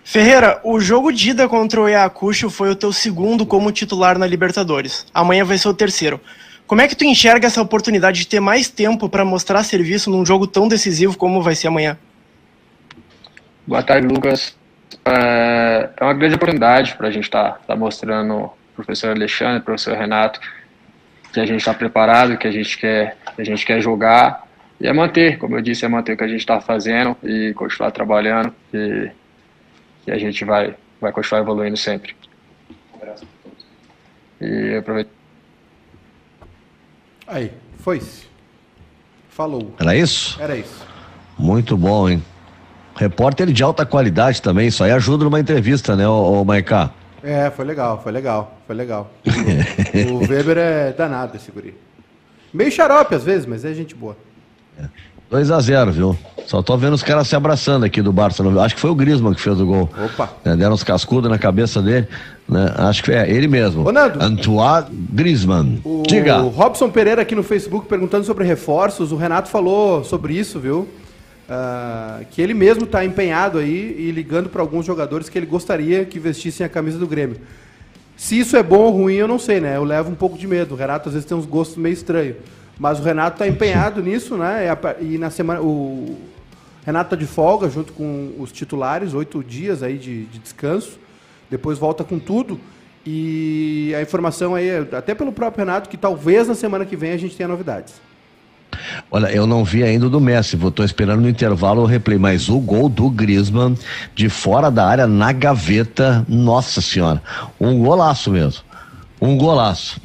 Ferreira, 0.03 0.61
o 0.63 0.79
jogo 0.79 1.11
de 1.11 1.31
ida 1.31 1.49
contra 1.49 1.81
o 1.81 1.85
Ayacucho 1.85 2.49
foi 2.49 2.69
o 2.69 2.75
teu 2.75 2.93
segundo 2.93 3.45
como 3.45 3.73
titular 3.73 4.17
na 4.17 4.25
Libertadores. 4.25 5.05
Amanhã 5.13 5.43
vai 5.43 5.57
ser 5.57 5.67
o 5.67 5.73
terceiro. 5.73 6.21
Como 6.67 6.81
é 6.81 6.87
que 6.87 6.95
tu 6.95 7.05
enxerga 7.05 7.47
essa 7.47 7.61
oportunidade 7.61 8.19
de 8.19 8.27
ter 8.27 8.41
mais 8.41 8.69
tempo 8.69 9.07
para 9.07 9.23
mostrar 9.23 9.63
serviço 9.63 10.11
num 10.11 10.25
jogo 10.25 10.45
tão 10.45 10.67
decisivo 10.67 11.17
como 11.17 11.41
vai 11.41 11.55
ser 11.55 11.69
amanhã? 11.69 11.97
Boa 13.65 13.81
tarde, 13.81 14.05
Lucas. 14.05 14.55
É, 15.05 15.89
é 15.95 16.03
uma 16.03 16.13
grande 16.13 16.35
oportunidade 16.35 16.95
para 16.95 17.07
a 17.07 17.11
gente 17.11 17.23
estar 17.23 17.53
tá, 17.53 17.59
tá 17.67 17.75
mostrando 17.75 18.35
o 18.35 18.53
professor 18.75 19.11
Alexandre, 19.11 19.63
professor 19.63 19.97
Renato, 19.97 20.41
que 21.31 21.39
a 21.39 21.45
gente 21.45 21.59
está 21.59 21.73
preparado, 21.73 22.37
que 22.37 22.47
a 22.47 22.51
gente 22.51 22.77
quer, 22.77 23.15
que 23.33 23.41
a 23.41 23.45
gente 23.45 23.65
quer 23.65 23.81
jogar 23.81 24.45
e 24.79 24.87
é 24.87 24.93
manter, 24.93 25.37
como 25.37 25.55
eu 25.55 25.61
disse, 25.61 25.85
é 25.85 25.87
manter 25.87 26.13
o 26.13 26.17
que 26.17 26.23
a 26.23 26.27
gente 26.27 26.39
está 26.39 26.61
fazendo 26.61 27.17
e 27.23 27.53
continuar 27.53 27.91
trabalhando 27.91 28.53
e, 28.73 29.09
e, 30.05 30.11
a 30.11 30.17
gente 30.17 30.45
vai, 30.45 30.75
vai 30.99 31.11
continuar 31.11 31.41
evoluindo 31.41 31.77
sempre. 31.77 32.15
Um 32.93 32.97
abraço 32.97 33.23
a 33.25 33.43
todos. 33.43 33.65
E 34.41 34.75
aproveito. 34.75 35.16
Aí, 37.27 37.51
foi-se. 37.79 38.27
Falou. 39.29 39.73
Era 39.79 39.95
isso? 39.95 40.41
Era 40.41 40.55
isso. 40.55 40.85
Muito 41.37 41.75
bom, 41.77 42.09
hein? 42.09 42.23
Repórter 42.95 43.51
de 43.51 43.61
alta 43.61 43.85
qualidade 43.85 44.41
também, 44.41 44.67
isso 44.67 44.83
aí 44.83 44.91
ajuda 44.91 45.23
numa 45.23 45.39
entrevista, 45.39 45.95
né, 45.95 46.07
ô, 46.07 46.41
ô 46.41 46.45
Maiká? 46.45 46.89
É, 47.21 47.49
foi 47.51 47.65
legal, 47.65 48.01
foi 48.01 48.11
legal, 48.11 48.57
foi 48.65 48.75
legal. 48.75 49.11
O, 50.09 50.13
o 50.25 50.27
Weber 50.27 50.57
é 50.57 50.93
danado 50.93 51.35
esse 51.35 51.51
guri. 51.51 51.75
Meio 52.53 52.71
xarope 52.71 53.13
às 53.13 53.23
vezes, 53.23 53.45
mas 53.45 53.65
é 53.65 53.73
gente 53.73 53.93
boa. 53.93 54.17
É. 54.79 54.85
2 55.29 55.51
a 55.51 55.59
0 55.59 55.91
viu? 55.91 56.17
Só 56.45 56.61
tô 56.63 56.77
vendo 56.77 56.93
os 56.93 57.03
caras 57.03 57.27
se 57.27 57.35
abraçando 57.35 57.83
aqui 57.83 58.01
do 58.01 58.13
Barça. 58.13 58.41
Acho 58.61 58.75
que 58.75 58.81
foi 58.81 58.89
o 58.89 58.95
Grisman 58.95 59.33
que 59.33 59.41
fez 59.41 59.59
o 59.59 59.65
gol. 59.65 59.89
Opa. 60.05 60.31
É, 60.45 60.55
deram 60.55 60.73
uns 60.73 60.83
cascudos 60.83 61.29
na 61.29 61.37
cabeça 61.37 61.81
dele. 61.81 62.07
Né? 62.47 62.73
Acho 62.77 63.03
que 63.03 63.11
é 63.11 63.29
ele 63.29 63.47
mesmo. 63.47 63.85
Ô, 63.85 63.91
Nando, 63.91 64.23
Antoine 64.23 64.87
Grisman. 65.11 65.81
O 65.83 66.03
Diga. 66.07 66.41
O 66.41 66.49
Robson 66.49 66.89
Pereira 66.89 67.21
aqui 67.21 67.35
no 67.35 67.43
Facebook 67.43 67.87
perguntando 67.87 68.25
sobre 68.25 68.45
reforços. 68.45 69.11
O 69.11 69.17
Renato 69.17 69.49
falou 69.49 70.03
sobre 70.03 70.33
isso, 70.33 70.59
viu? 70.59 70.87
Uh, 71.49 72.25
que 72.31 72.41
ele 72.41 72.53
mesmo 72.53 72.83
está 72.83 73.03
empenhado 73.05 73.57
aí 73.57 73.95
e 73.97 74.11
ligando 74.11 74.49
para 74.49 74.61
alguns 74.61 74.85
jogadores 74.85 75.29
que 75.29 75.37
ele 75.37 75.45
gostaria 75.45 76.05
que 76.05 76.19
vestissem 76.19 76.65
a 76.65 76.69
camisa 76.69 76.97
do 76.97 77.07
Grêmio. 77.07 77.37
Se 78.15 78.39
isso 78.39 78.57
é 78.57 78.63
bom 78.63 78.79
ou 78.79 78.91
ruim, 78.91 79.15
eu 79.15 79.27
não 79.27 79.37
sei, 79.37 79.59
né? 79.59 79.75
Eu 79.75 79.83
levo 79.83 80.09
um 80.09 80.15
pouco 80.15 80.37
de 80.37 80.47
medo. 80.47 80.73
O 80.73 80.77
Renato 80.77 81.09
às 81.09 81.13
vezes 81.13 81.27
tem 81.27 81.37
uns 81.37 81.45
gostos 81.45 81.77
meio 81.77 81.93
estranhos. 81.93 82.37
Mas 82.79 82.99
o 82.99 83.03
Renato 83.03 83.35
está 83.35 83.47
empenhado 83.47 84.01
nisso, 84.03 84.37
né? 84.37 84.65
E 85.01 85.17
na 85.17 85.29
semana. 85.29 85.61
O 85.61 86.17
Renato 86.85 87.07
está 87.07 87.15
de 87.17 87.27
folga 87.27 87.69
junto 87.69 87.91
com 87.91 88.33
os 88.39 88.51
titulares, 88.51 89.13
oito 89.13 89.43
dias 89.43 89.83
aí 89.83 89.97
de, 89.97 90.23
de 90.25 90.39
descanso. 90.39 90.97
Depois 91.49 91.77
volta 91.77 92.03
com 92.03 92.19
tudo. 92.19 92.59
E 93.05 93.93
a 93.95 94.01
informação 94.01 94.53
aí, 94.53 94.69
até 94.91 95.15
pelo 95.15 95.31
próprio 95.31 95.65
Renato, 95.65 95.89
que 95.89 95.95
talvez 95.95 96.47
na 96.47 96.55
semana 96.55 96.85
que 96.85 96.97
vem 96.97 97.11
a 97.11 97.17
gente 97.17 97.35
tenha 97.35 97.47
novidades. 97.47 97.93
Olha, 99.09 99.27
eu 99.27 99.47
não 99.47 99.63
vi 99.63 99.83
ainda 99.83 100.09
do 100.09 100.19
Messi, 100.19 100.57
tô 100.71 100.83
esperando 100.83 101.21
no 101.21 101.29
intervalo 101.29 101.81
o 101.81 101.85
replay, 101.85 102.17
mas 102.17 102.49
o 102.49 102.59
gol 102.59 102.89
do 102.89 103.09
Griezmann 103.09 103.77
de 104.13 104.29
fora 104.29 104.69
da 104.69 104.85
área 104.85 105.07
na 105.07 105.31
gaveta, 105.31 106.25
nossa 106.27 106.81
senhora, 106.81 107.21
um 107.59 107.79
golaço 107.79 108.29
mesmo. 108.29 108.63
Um 109.21 109.37
golaço. 109.37 109.99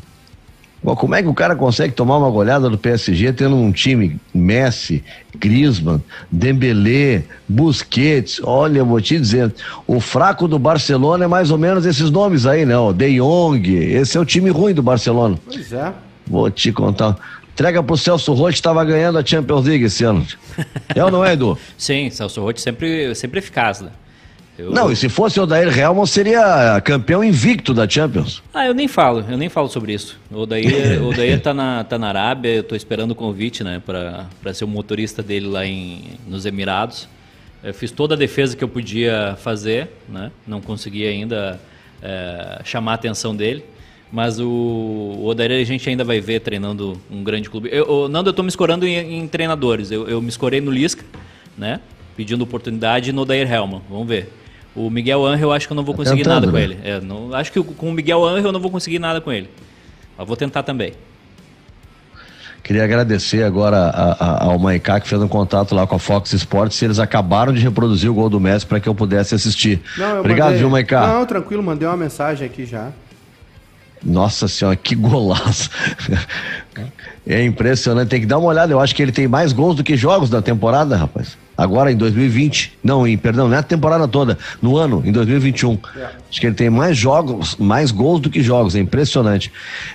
Bom, 0.83 0.97
como 0.97 1.15
é 1.15 1.23
que 1.23 1.29
o 1.29 1.35
cara 1.35 1.55
consegue 1.55 1.95
tomar 1.95 2.19
uma 2.19 2.29
goleada 2.29 2.69
do 2.69 2.77
PSG 2.77 3.33
tendo 3.33 3.55
um 3.55 3.71
time 3.71 4.19
Messi, 4.35 5.05
Griezmann, 5.39 6.03
Dembélé, 6.31 7.23
Busquets? 7.49 8.41
Olha, 8.43 8.81
eu 8.81 8.87
vou 8.87 9.01
te 9.01 9.17
dizer, 9.17 9.55
o 9.87 10.01
fraco 10.01 10.49
do 10.49 10.59
Barcelona 10.59 11.25
é 11.25 11.29
mais 11.29 11.53
ou 11.53 11.59
menos 11.59 11.87
esses 11.87 12.11
nomes 12.11 12.47
aí, 12.47 12.67
né? 12.67 12.77
O 12.77 12.93
De 12.93 13.19
Jong, 13.19 13.73
esse 13.73 14.17
é 14.17 14.21
o 14.21 14.25
time 14.25 14.51
ruim 14.51 14.75
do 14.75 14.83
Barcelona. 14.83 15.39
Pois 15.47 15.73
é. 15.73 15.93
Vou 16.27 16.51
te 16.51 16.73
contar. 16.73 17.17
Entrega 17.53 17.83
pro 17.83 17.97
Celso 17.97 18.33
Rotti, 18.33 18.55
estava 18.55 18.85
ganhando 18.85 19.19
a 19.19 19.25
Champions 19.25 19.67
League 19.67 19.85
esse 19.85 20.03
ano. 20.03 20.27
É 20.95 21.05
ou 21.05 21.11
não 21.11 21.25
é, 21.25 21.35
Edu? 21.35 21.57
Sim, 21.79 22.11
Celso 22.11 22.41
Rotti 22.41 22.61
sempre, 22.61 23.15
sempre 23.15 23.39
eficaz, 23.39 23.83
né? 23.83 23.91
Eu... 24.59 24.71
Não, 24.71 24.93
e 24.93 24.97
se 24.97 25.09
fosse 25.09 25.41
o 25.41 25.45
Odair 25.45 25.77
Helman, 25.77 26.05
seria 26.05 26.81
campeão 26.83 27.25
invicto 27.25 27.73
da 27.73 27.89
Champions. 27.89 28.43
Ah, 28.53 28.67
eu 28.67 28.75
nem 28.75 28.87
falo, 28.87 29.25
eu 29.29 29.37
nem 29.37 29.49
falo 29.49 29.69
sobre 29.69 29.95
isso. 29.95 30.19
O 30.31 30.41
Odair, 30.41 31.01
o 31.03 31.09
Odair 31.09 31.41
tá, 31.41 31.55
na, 31.55 31.85
tá 31.85 31.99
na 31.99 32.09
Arábia, 32.09 32.57
eu 32.57 32.63
tô 32.63 32.77
esperando 32.77 33.13
o 33.13 33.15
convite, 33.15 33.65
né, 33.65 33.83
para 33.85 34.55
ser 34.55 34.65
o 34.65 34.69
motorista 34.69 35.23
dele 35.23 35.47
lá 35.47 35.65
em, 35.65 36.03
nos 36.27 36.45
Emirados. 36.45 37.09
Eu 37.65 37.73
fiz 37.73 37.91
toda 37.91 38.15
a 38.15 38.19
defesa 38.19 38.57
que 38.57 38.63
eu 38.63 38.69
podia 38.69 39.37
fazer, 39.41 39.89
né, 40.09 40.31
não 40.47 40.61
consegui 40.61 41.07
ainda 41.07 41.59
é, 42.03 42.61
chamar 42.65 42.93
a 42.93 42.95
atenção 42.97 43.35
dele. 43.35 43.65
Mas 44.13 44.39
o, 44.39 44.47
o 44.47 45.27
Odair 45.27 45.53
a 45.53 45.65
gente 45.65 45.89
ainda 45.89 46.05
vai 46.05 46.21
ver 46.21 46.41
treinando 46.41 47.01
um 47.11 47.25
grande 47.25 47.49
clube. 47.49 47.71
Eu, 47.73 48.07
Nando, 48.11 48.29
eu 48.29 48.33
estou 48.33 48.43
me 48.43 48.51
escorando 48.51 48.87
em, 48.87 49.19
em 49.19 49.27
treinadores. 49.27 49.91
Eu, 49.91 50.07
eu, 50.07 50.21
me 50.21 50.29
escorei 50.29 50.61
no 50.61 50.71
Lisca, 50.71 51.03
né? 51.57 51.81
Pedindo 52.15 52.45
oportunidade 52.45 53.11
no 53.11 53.23
Odair 53.23 53.51
Helman. 53.51 53.81
Vamos 53.89 54.07
ver. 54.07 54.31
O 54.75 54.89
Miguel 54.89 55.25
Angel 55.27 55.49
eu 55.49 55.53
acho 55.53 55.67
que 55.67 55.73
eu 55.73 55.77
não 55.77 55.85
vou 55.85 55.95
tá 55.95 55.99
conseguir 55.99 56.23
tentando, 56.23 56.35
nada 56.35 56.47
né? 56.47 56.53
com 56.53 56.59
ele. 56.59 56.79
É, 56.83 57.01
não, 57.01 57.35
acho 57.35 57.53
que 57.53 57.63
com 57.63 57.89
o 57.89 57.93
Miguel 57.93 58.25
Angel 58.25 58.47
eu 58.47 58.53
não 58.53 58.61
vou 58.61 58.71
conseguir 58.71 58.99
nada 58.99 59.21
com 59.21 59.31
ele. 59.31 59.49
Mas 60.17 60.27
vou 60.27 60.37
tentar 60.37 60.63
também. 60.63 60.95
Queria 62.63 62.85
agradecer 62.85 63.43
agora 63.43 63.77
a, 63.77 64.13
a, 64.13 64.45
ao 64.45 64.59
Maicá 64.59 65.01
que 65.01 65.09
fez 65.09 65.21
um 65.21 65.27
contato 65.27 65.75
lá 65.75 65.85
com 65.87 65.97
a 65.97 65.99
Fox 65.99 66.33
Sports. 66.33 66.81
Eles 66.81 67.01
acabaram 67.01 67.53
de 67.53 67.61
reproduzir 67.61 68.09
o 68.09 68.15
gol 68.15 68.31
do 68.31 68.39
Messi 68.39 68.65
para 68.65 68.79
que 68.79 68.89
eu 68.89 68.95
pudesse 68.95 69.35
assistir. 69.35 69.83
Não, 69.99 70.21
Obrigado, 70.21 70.47
mandei... 70.47 70.61
viu, 70.61 70.71
Maicá? 70.71 71.07
Não, 71.09 71.27
tranquilo, 71.27 71.63
mandei 71.63 71.89
uma 71.89 71.97
mensagem 71.97 72.47
aqui 72.47 72.65
já. 72.65 72.91
Nossa 74.05 74.49
senhora, 74.49 74.77
que 74.77 74.95
golaço! 74.95 75.71
É 77.25 77.45
impressionante, 77.45 78.09
tem 78.09 78.21
que 78.21 78.27
dar 78.27 78.39
uma 78.39 78.49
olhada. 78.49 78.73
Eu 78.73 78.81
acho 78.81 78.95
que 78.95 79.03
ele 79.03 79.13
tem 79.13 79.29
mais 79.29 79.53
gols 79.53 79.77
do 79.77 79.85
que 79.85 79.97
jogos 79.97 80.29
na 80.29 80.43
temporada, 80.43 80.97
rapaz. 80.97 81.39
Agora 81.63 81.93
em 81.93 81.97
2020, 81.97 82.77
não, 82.83 83.07
em, 83.07 83.17
perdão, 83.17 83.47
não 83.47 83.55
é 83.55 83.61
a 83.61 83.63
temporada 83.63 84.09
toda, 84.09 84.37
no 84.61 84.77
ano, 84.77 85.01
em 85.07 85.13
2021. 85.13 85.79
É. 85.97 86.09
Acho 86.29 86.41
que 86.41 86.47
ele 86.49 86.57
tem 86.57 86.69
mais 86.69 86.97
jogos, 86.97 87.55
mais 87.55 87.93
gols 87.93 88.21
do 88.21 88.29
que 88.29 88.43
jogos, 88.43 88.75
é 88.75 88.81
impressionante. 88.81 89.53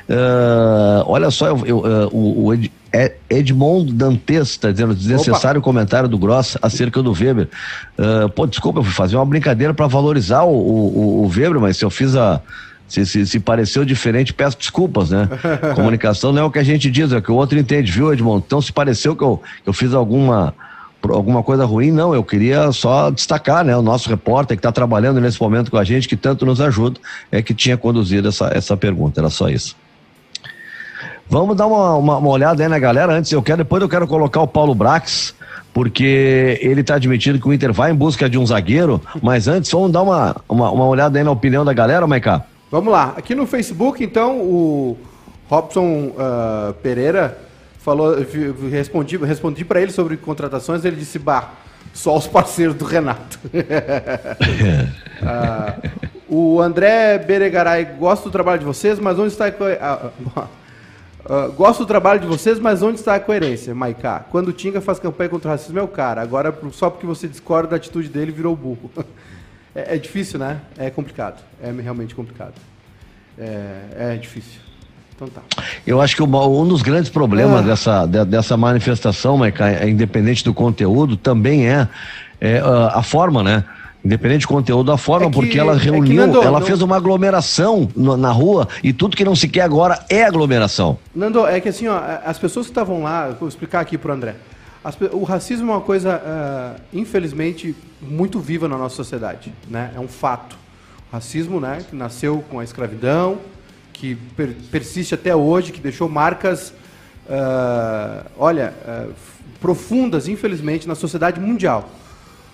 Uh, 0.07 1.03
olha 1.05 1.29
só, 1.29 1.47
eu, 1.47 1.65
eu, 1.65 1.77
uh, 1.79 2.15
o, 2.15 2.47
o 2.47 2.53
é 2.93 3.15
Edmond 3.29 3.91
Dantes 3.91 4.51
está 4.51 4.71
dizendo 4.71 4.95
desnecessário 4.95 5.59
Opa. 5.59 5.65
comentário 5.65 6.07
do 6.07 6.17
Gross 6.17 6.57
acerca 6.61 7.03
do 7.03 7.11
Weber. 7.11 7.49
Uh, 7.99 8.29
pô, 8.29 8.47
desculpa, 8.47 8.79
eu 8.79 8.83
fui 8.83 8.93
fazer 8.93 9.17
uma 9.17 9.25
brincadeira 9.25 9.73
para 9.73 9.87
valorizar 9.87 10.43
o, 10.43 10.55
o, 10.55 11.23
o 11.25 11.27
Weber, 11.27 11.59
mas 11.59 11.75
se 11.75 11.83
eu 11.83 11.89
fiz 11.89 12.15
a. 12.15 12.41
Se, 12.87 13.05
se, 13.05 13.27
se, 13.27 13.37
pareceu 13.41 13.83
diferente, 13.83 14.33
peço 14.33 14.57
desculpas, 14.57 15.09
né? 15.09 15.27
Comunicação 15.75 16.31
não 16.31 16.43
é 16.43 16.45
o 16.45 16.49
que 16.49 16.59
a 16.59 16.63
gente 16.63 16.89
diz, 16.89 17.11
é 17.11 17.17
o 17.17 17.21
que 17.21 17.29
o 17.29 17.35
outro 17.35 17.59
entende, 17.59 17.91
viu, 17.91 18.13
Edmond? 18.13 18.41
Então, 18.47 18.61
se 18.61 18.71
pareceu 18.71 19.13
que 19.13 19.23
eu, 19.25 19.41
que 19.61 19.67
eu 19.67 19.73
fiz 19.73 19.93
alguma, 19.93 20.53
alguma 21.11 21.43
coisa 21.43 21.65
ruim, 21.65 21.91
não, 21.91 22.13
eu 22.13 22.23
queria 22.23 22.71
só 22.71 23.09
destacar, 23.09 23.63
né? 23.63 23.75
O 23.75 23.81
nosso 23.81 24.09
repórter 24.09 24.57
que 24.57 24.59
está 24.59 24.71
trabalhando 24.71 25.19
nesse 25.19 25.41
momento 25.41 25.71
com 25.71 25.77
a 25.77 25.83
gente, 25.83 26.07
que 26.07 26.15
tanto 26.15 26.45
nos 26.45 26.61
ajuda, 26.61 26.99
é 27.31 27.41
que 27.41 27.53
tinha 27.53 27.77
conduzido 27.77 28.29
essa, 28.29 28.51
essa 28.53 28.75
pergunta, 28.77 29.19
era 29.19 29.29
só 29.29 29.49
isso. 29.49 29.75
Vamos 31.29 31.57
dar 31.57 31.67
uma, 31.67 31.95
uma, 31.95 32.17
uma, 32.17 32.29
olhada 32.29 32.63
aí 32.63 32.69
na 32.69 32.79
galera. 32.79 33.13
Antes 33.13 33.31
eu 33.31 33.41
quero, 33.43 33.57
depois 33.59 33.81
eu 33.81 33.89
quero 33.89 34.07
colocar 34.07 34.41
o 34.41 34.47
Paulo 34.47 34.73
Brax, 34.73 35.35
porque 35.73 36.57
ele 36.61 36.81
está 36.81 36.95
admitindo 36.95 37.39
que 37.39 37.47
o 37.47 37.53
Inter 37.53 37.73
vai 37.73 37.91
em 37.91 37.95
busca 37.95 38.29
de 38.29 38.37
um 38.37 38.45
zagueiro. 38.45 39.01
Mas 39.21 39.47
antes, 39.47 39.69
vamos 39.69 39.91
dar 39.91 40.03
uma, 40.03 40.35
uma, 40.47 40.71
uma 40.71 40.85
olhada 40.85 41.17
aí 41.17 41.23
na 41.23 41.31
opinião 41.31 41.65
da 41.65 41.73
galera, 41.73 42.07
Maiká. 42.07 42.45
Vamos 42.71 42.91
lá. 42.91 43.13
Aqui 43.17 43.35
no 43.35 43.45
Facebook, 43.45 44.03
então, 44.03 44.37
o 44.39 44.97
Robson 45.49 46.13
uh, 46.15 46.73
Pereira 46.81 47.46
falou, 47.87 48.17
respondi, 48.69 49.15
respondi 49.15 49.63
para 49.63 49.81
ele 49.81 49.93
sobre 49.93 50.17
contratações. 50.17 50.83
Ele 50.83 50.97
disse: 50.97 51.17
Bah, 51.17 51.53
só 51.93 52.17
os 52.17 52.27
parceiros 52.27 52.75
do 52.75 52.83
Renato. 52.83 53.39
uh, 53.47 53.49
o 56.27 56.59
André 56.59 57.17
Beregaray, 57.19 57.85
gosto 57.97 58.25
do 58.25 58.31
trabalho 58.31 58.59
de 58.59 58.65
vocês, 58.65 58.99
mas 58.99 59.17
onde 59.17 59.29
está. 59.29 59.47
Uh, 59.47 60.67
Uh, 61.29 61.51
gosto 61.51 61.79
do 61.79 61.85
trabalho 61.85 62.21
de 62.21 62.25
vocês, 62.25 62.57
mas 62.57 62.81
onde 62.81 62.99
está 62.99 63.15
a 63.15 63.19
coerência, 63.19 63.75
Maiká? 63.75 64.21
Quando 64.31 64.47
o 64.47 64.53
Tinga 64.53 64.79
faz 64.79 64.97
campanha 64.97 65.29
contra 65.29 65.49
o 65.49 65.51
racismo 65.51 65.77
é 65.77 65.81
o 65.81 65.87
cara. 65.87 66.21
Agora, 66.21 66.57
só 66.71 66.89
porque 66.89 67.05
você 67.05 67.27
discorda 67.27 67.71
da 67.71 67.75
atitude 67.75 68.07
dele, 68.07 68.31
virou 68.31 68.55
burro. 68.55 68.89
é, 69.75 69.95
é, 69.95 69.97
difícil, 69.97 70.39
né? 70.39 70.61
É 70.77 70.89
complicado. 70.89 71.43
É 71.61 71.69
realmente 71.69 72.15
complicado. 72.15 72.53
É, 73.37 74.13
é 74.13 74.15
difícil. 74.15 74.61
Então 75.17 75.27
tá. 75.27 75.41
Eu 75.85 75.99
acho 75.99 76.15
que 76.15 76.21
um 76.21 76.67
dos 76.67 76.83
grandes 76.83 77.09
problemas 77.09 77.61
ah. 77.61 78.05
dessa, 78.05 78.25
dessa 78.25 78.55
manifestação, 78.55 79.35
Maiká, 79.35 79.69
é, 79.71 79.89
independente 79.89 80.43
do 80.43 80.53
conteúdo, 80.53 81.17
também 81.17 81.67
é, 81.67 81.87
é 82.39 82.59
a 82.59 83.01
forma, 83.01 83.41
né? 83.41 83.63
Independente 84.05 84.43
do 84.43 84.49
conteúdo 84.49 84.91
da 84.91 84.97
forma, 84.97 85.25
é 85.25 85.29
que, 85.29 85.35
porque 85.35 85.59
ela 85.59 85.75
reuniu, 85.75 86.21
é 86.21 86.27
Nando, 86.27 86.41
ela 86.43 86.59
não... 86.59 86.65
fez 86.65 86.83
uma 86.83 86.95
aglomeração 86.95 87.89
no, 87.95 88.15
na 88.15 88.31
rua 88.31 88.67
e 88.83 88.93
tudo 88.93 89.17
que 89.17 89.25
não 89.25 89.35
se 89.35 89.47
quer 89.49 89.61
agora 89.61 90.05
é 90.07 90.23
aglomeração. 90.23 90.99
Nando, 91.15 91.45
é 91.47 91.59
que 91.59 91.69
assim, 91.69 91.87
ó, 91.87 91.99
as 92.23 92.37
pessoas 92.37 92.67
que 92.67 92.71
estavam 92.71 93.01
lá, 93.01 93.29
vou 93.29 93.49
explicar 93.49 93.79
aqui 93.79 93.97
pro 93.97 94.13
André. 94.13 94.35
As, 94.83 94.95
o 95.11 95.23
racismo 95.23 95.71
é 95.71 95.75
uma 95.75 95.81
coisa, 95.81 96.21
uh, 96.23 96.81
infelizmente, 96.93 97.75
muito 97.99 98.39
viva 98.39 98.67
na 98.67 98.77
nossa 98.77 98.95
sociedade, 98.95 99.51
né? 99.67 99.91
É 99.95 99.99
um 99.99 100.07
fato. 100.07 100.55
O 101.11 101.15
racismo, 101.15 101.59
né, 101.59 101.79
que 101.89 101.95
nasceu 101.95 102.43
com 102.49 102.59
a 102.59 102.63
escravidão, 102.63 103.39
que 103.99 104.15
per, 104.35 104.55
persiste 104.71 105.13
até 105.13 105.35
hoje, 105.35 105.71
que 105.71 105.81
deixou 105.81 106.07
marcas, 106.07 106.73
uh, 107.27 108.25
olha, 108.37 108.73
uh, 108.87 109.13
profundas, 109.59 110.27
infelizmente, 110.27 110.87
na 110.87 110.95
sociedade 110.95 111.39
mundial. 111.39 111.89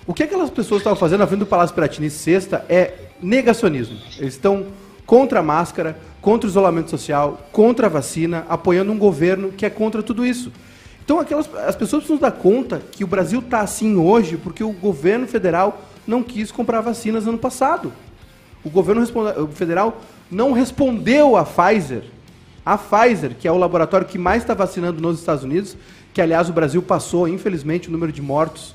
O 0.08 0.13
que 0.13 0.23
aquelas 0.23 0.49
pessoas 0.49 0.79
estavam 0.79 0.97
fazendo 0.97 1.25
frente 1.27 1.39
do 1.39 1.45
Palácio 1.45 1.73
Piratini 1.75 2.10
sexta 2.10 2.65
é 2.67 2.93
negacionismo. 3.21 3.97
Eles 4.17 4.34
estão 4.34 4.65
contra 5.06 5.39
a 5.39 5.43
máscara, 5.43 5.97
contra 6.21 6.47
o 6.47 6.49
isolamento 6.49 6.89
social, 6.89 7.47
contra 7.51 7.88
a 7.88 7.89
vacina, 7.89 8.45
apoiando 8.49 8.91
um 8.91 8.97
governo 8.97 9.51
que 9.51 9.65
é 9.65 9.69
contra 9.69 10.01
tudo 10.01 10.25
isso. 10.25 10.51
Então 11.03 11.19
aquelas, 11.19 11.49
as 11.56 11.75
pessoas 11.75 12.03
precisam 12.03 12.17
dar 12.17 12.32
conta 12.32 12.82
que 12.91 13.03
o 13.03 13.08
Brasil 13.08 13.39
está 13.39 13.60
assim 13.60 13.97
hoje 13.97 14.38
porque 14.38 14.63
o 14.63 14.71
governo 14.71 15.27
federal 15.27 15.82
não 16.08 16.23
quis 16.23 16.51
comprar 16.51 16.82
vacinas 16.82 17.27
ano 17.27 17.38
passado. 17.38 17.91
O 18.63 18.69
governo 18.69 19.06
federal 19.54 20.02
não 20.32 20.52
respondeu 20.52 21.36
à 21.36 21.43
Pfizer. 21.43 22.04
A 22.65 22.78
Pfizer, 22.78 23.36
que 23.38 23.47
é 23.47 23.52
o 23.52 23.58
laboratório 23.58 24.08
que 24.08 24.17
mais 24.17 24.43
está 24.43 24.54
vacinando 24.54 25.02
nos 25.02 25.19
Estados 25.19 25.43
Unidos, 25.43 25.76
que 26.13 26.21
aliás 26.21 26.49
o 26.49 26.54
Brasil 26.54 26.82
passou, 26.82 27.28
infelizmente, 27.28 27.89
o 27.89 27.91
número 27.91 28.12
de 28.12 28.21
mortos 28.21 28.73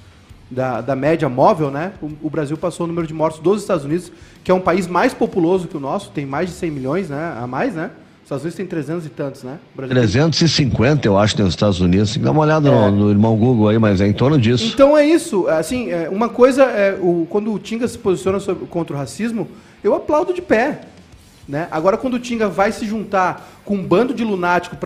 da, 0.51 0.81
da 0.81 0.97
média 0.97 1.29
móvel, 1.29 1.71
né? 1.71 1.93
O, 2.03 2.11
o, 2.23 2.31
Brasil 2.31 2.57
passou 2.57 2.85
o 2.85 2.87
número 2.87 3.07
de 3.07 3.15
mortos 3.15 3.41
dos 3.41 3.63
Estados 3.63 3.85
Unidos, 3.85 4.11
que 4.43 4.51
é 4.51 4.55
um 4.55 4.61
país 4.61 4.87
mais 4.87 5.13
populoso 5.13 5.69
que 5.69 5.77
o 5.77 5.81
nosso, 5.81 6.11
tem 6.11 6.27
mais 6.27 6.49
de 6.49 6.57
100 6.57 6.71
milhões 6.71 7.09
né, 7.09 7.35
a 7.39 7.47
mais, 7.47 7.75
né? 7.75 7.91
Os 8.19 8.25
Estados 8.25 8.45
Unidos 8.45 8.57
tem 8.57 8.67
300 8.67 9.07
e 9.07 9.09
tantos, 9.09 9.43
né? 9.43 9.59
350, 9.75 11.09
eu 11.09 11.17
acho, 11.17 11.35
tem 11.35 11.47
os 11.47 11.53
Estados 11.53 11.81
Unidos. 11.81 12.15
Dá 12.19 12.31
uma 12.31 12.43
olhada 12.43 12.69
é. 12.69 12.73
no, 12.73 12.91
no, 12.91 13.11
irmão 13.11 13.35
Google 13.37 13.69
aí, 13.69 13.79
mas 13.79 14.03
é 14.03 14.07
em 14.07 14.13
torno 14.13 14.39
disso. 14.39 14.71
Então 14.75 14.97
é 14.97 15.07
isso. 15.07 15.49
Assim, 15.49 15.91
é, 15.91 16.11
uma 16.11 16.29
coisa 16.29 16.65
é 16.65 16.99
o, 17.01 17.27
quando 17.31 17.53
o 17.53 17.59
Tinga 17.59 17.89
se 17.89 17.97
posiciona 17.97 18.39
sobre, 18.39 18.67
contra 18.67 18.95
o 18.95 18.99
racismo, 18.99 19.49
eu 19.83 19.95
aplaudo 19.95 20.33
de 20.33 20.43
pé. 20.43 20.81
Né? 21.49 21.67
Agora, 21.71 21.97
quando 21.97 22.15
o 22.15 22.19
Tinga 22.19 22.49
vai 22.49 22.73
se 22.73 22.87
juntar 22.87 23.61
com 23.65 23.77
um 23.77 23.83
bando 23.83 24.13
de 24.13 24.23
lunático 24.23 24.77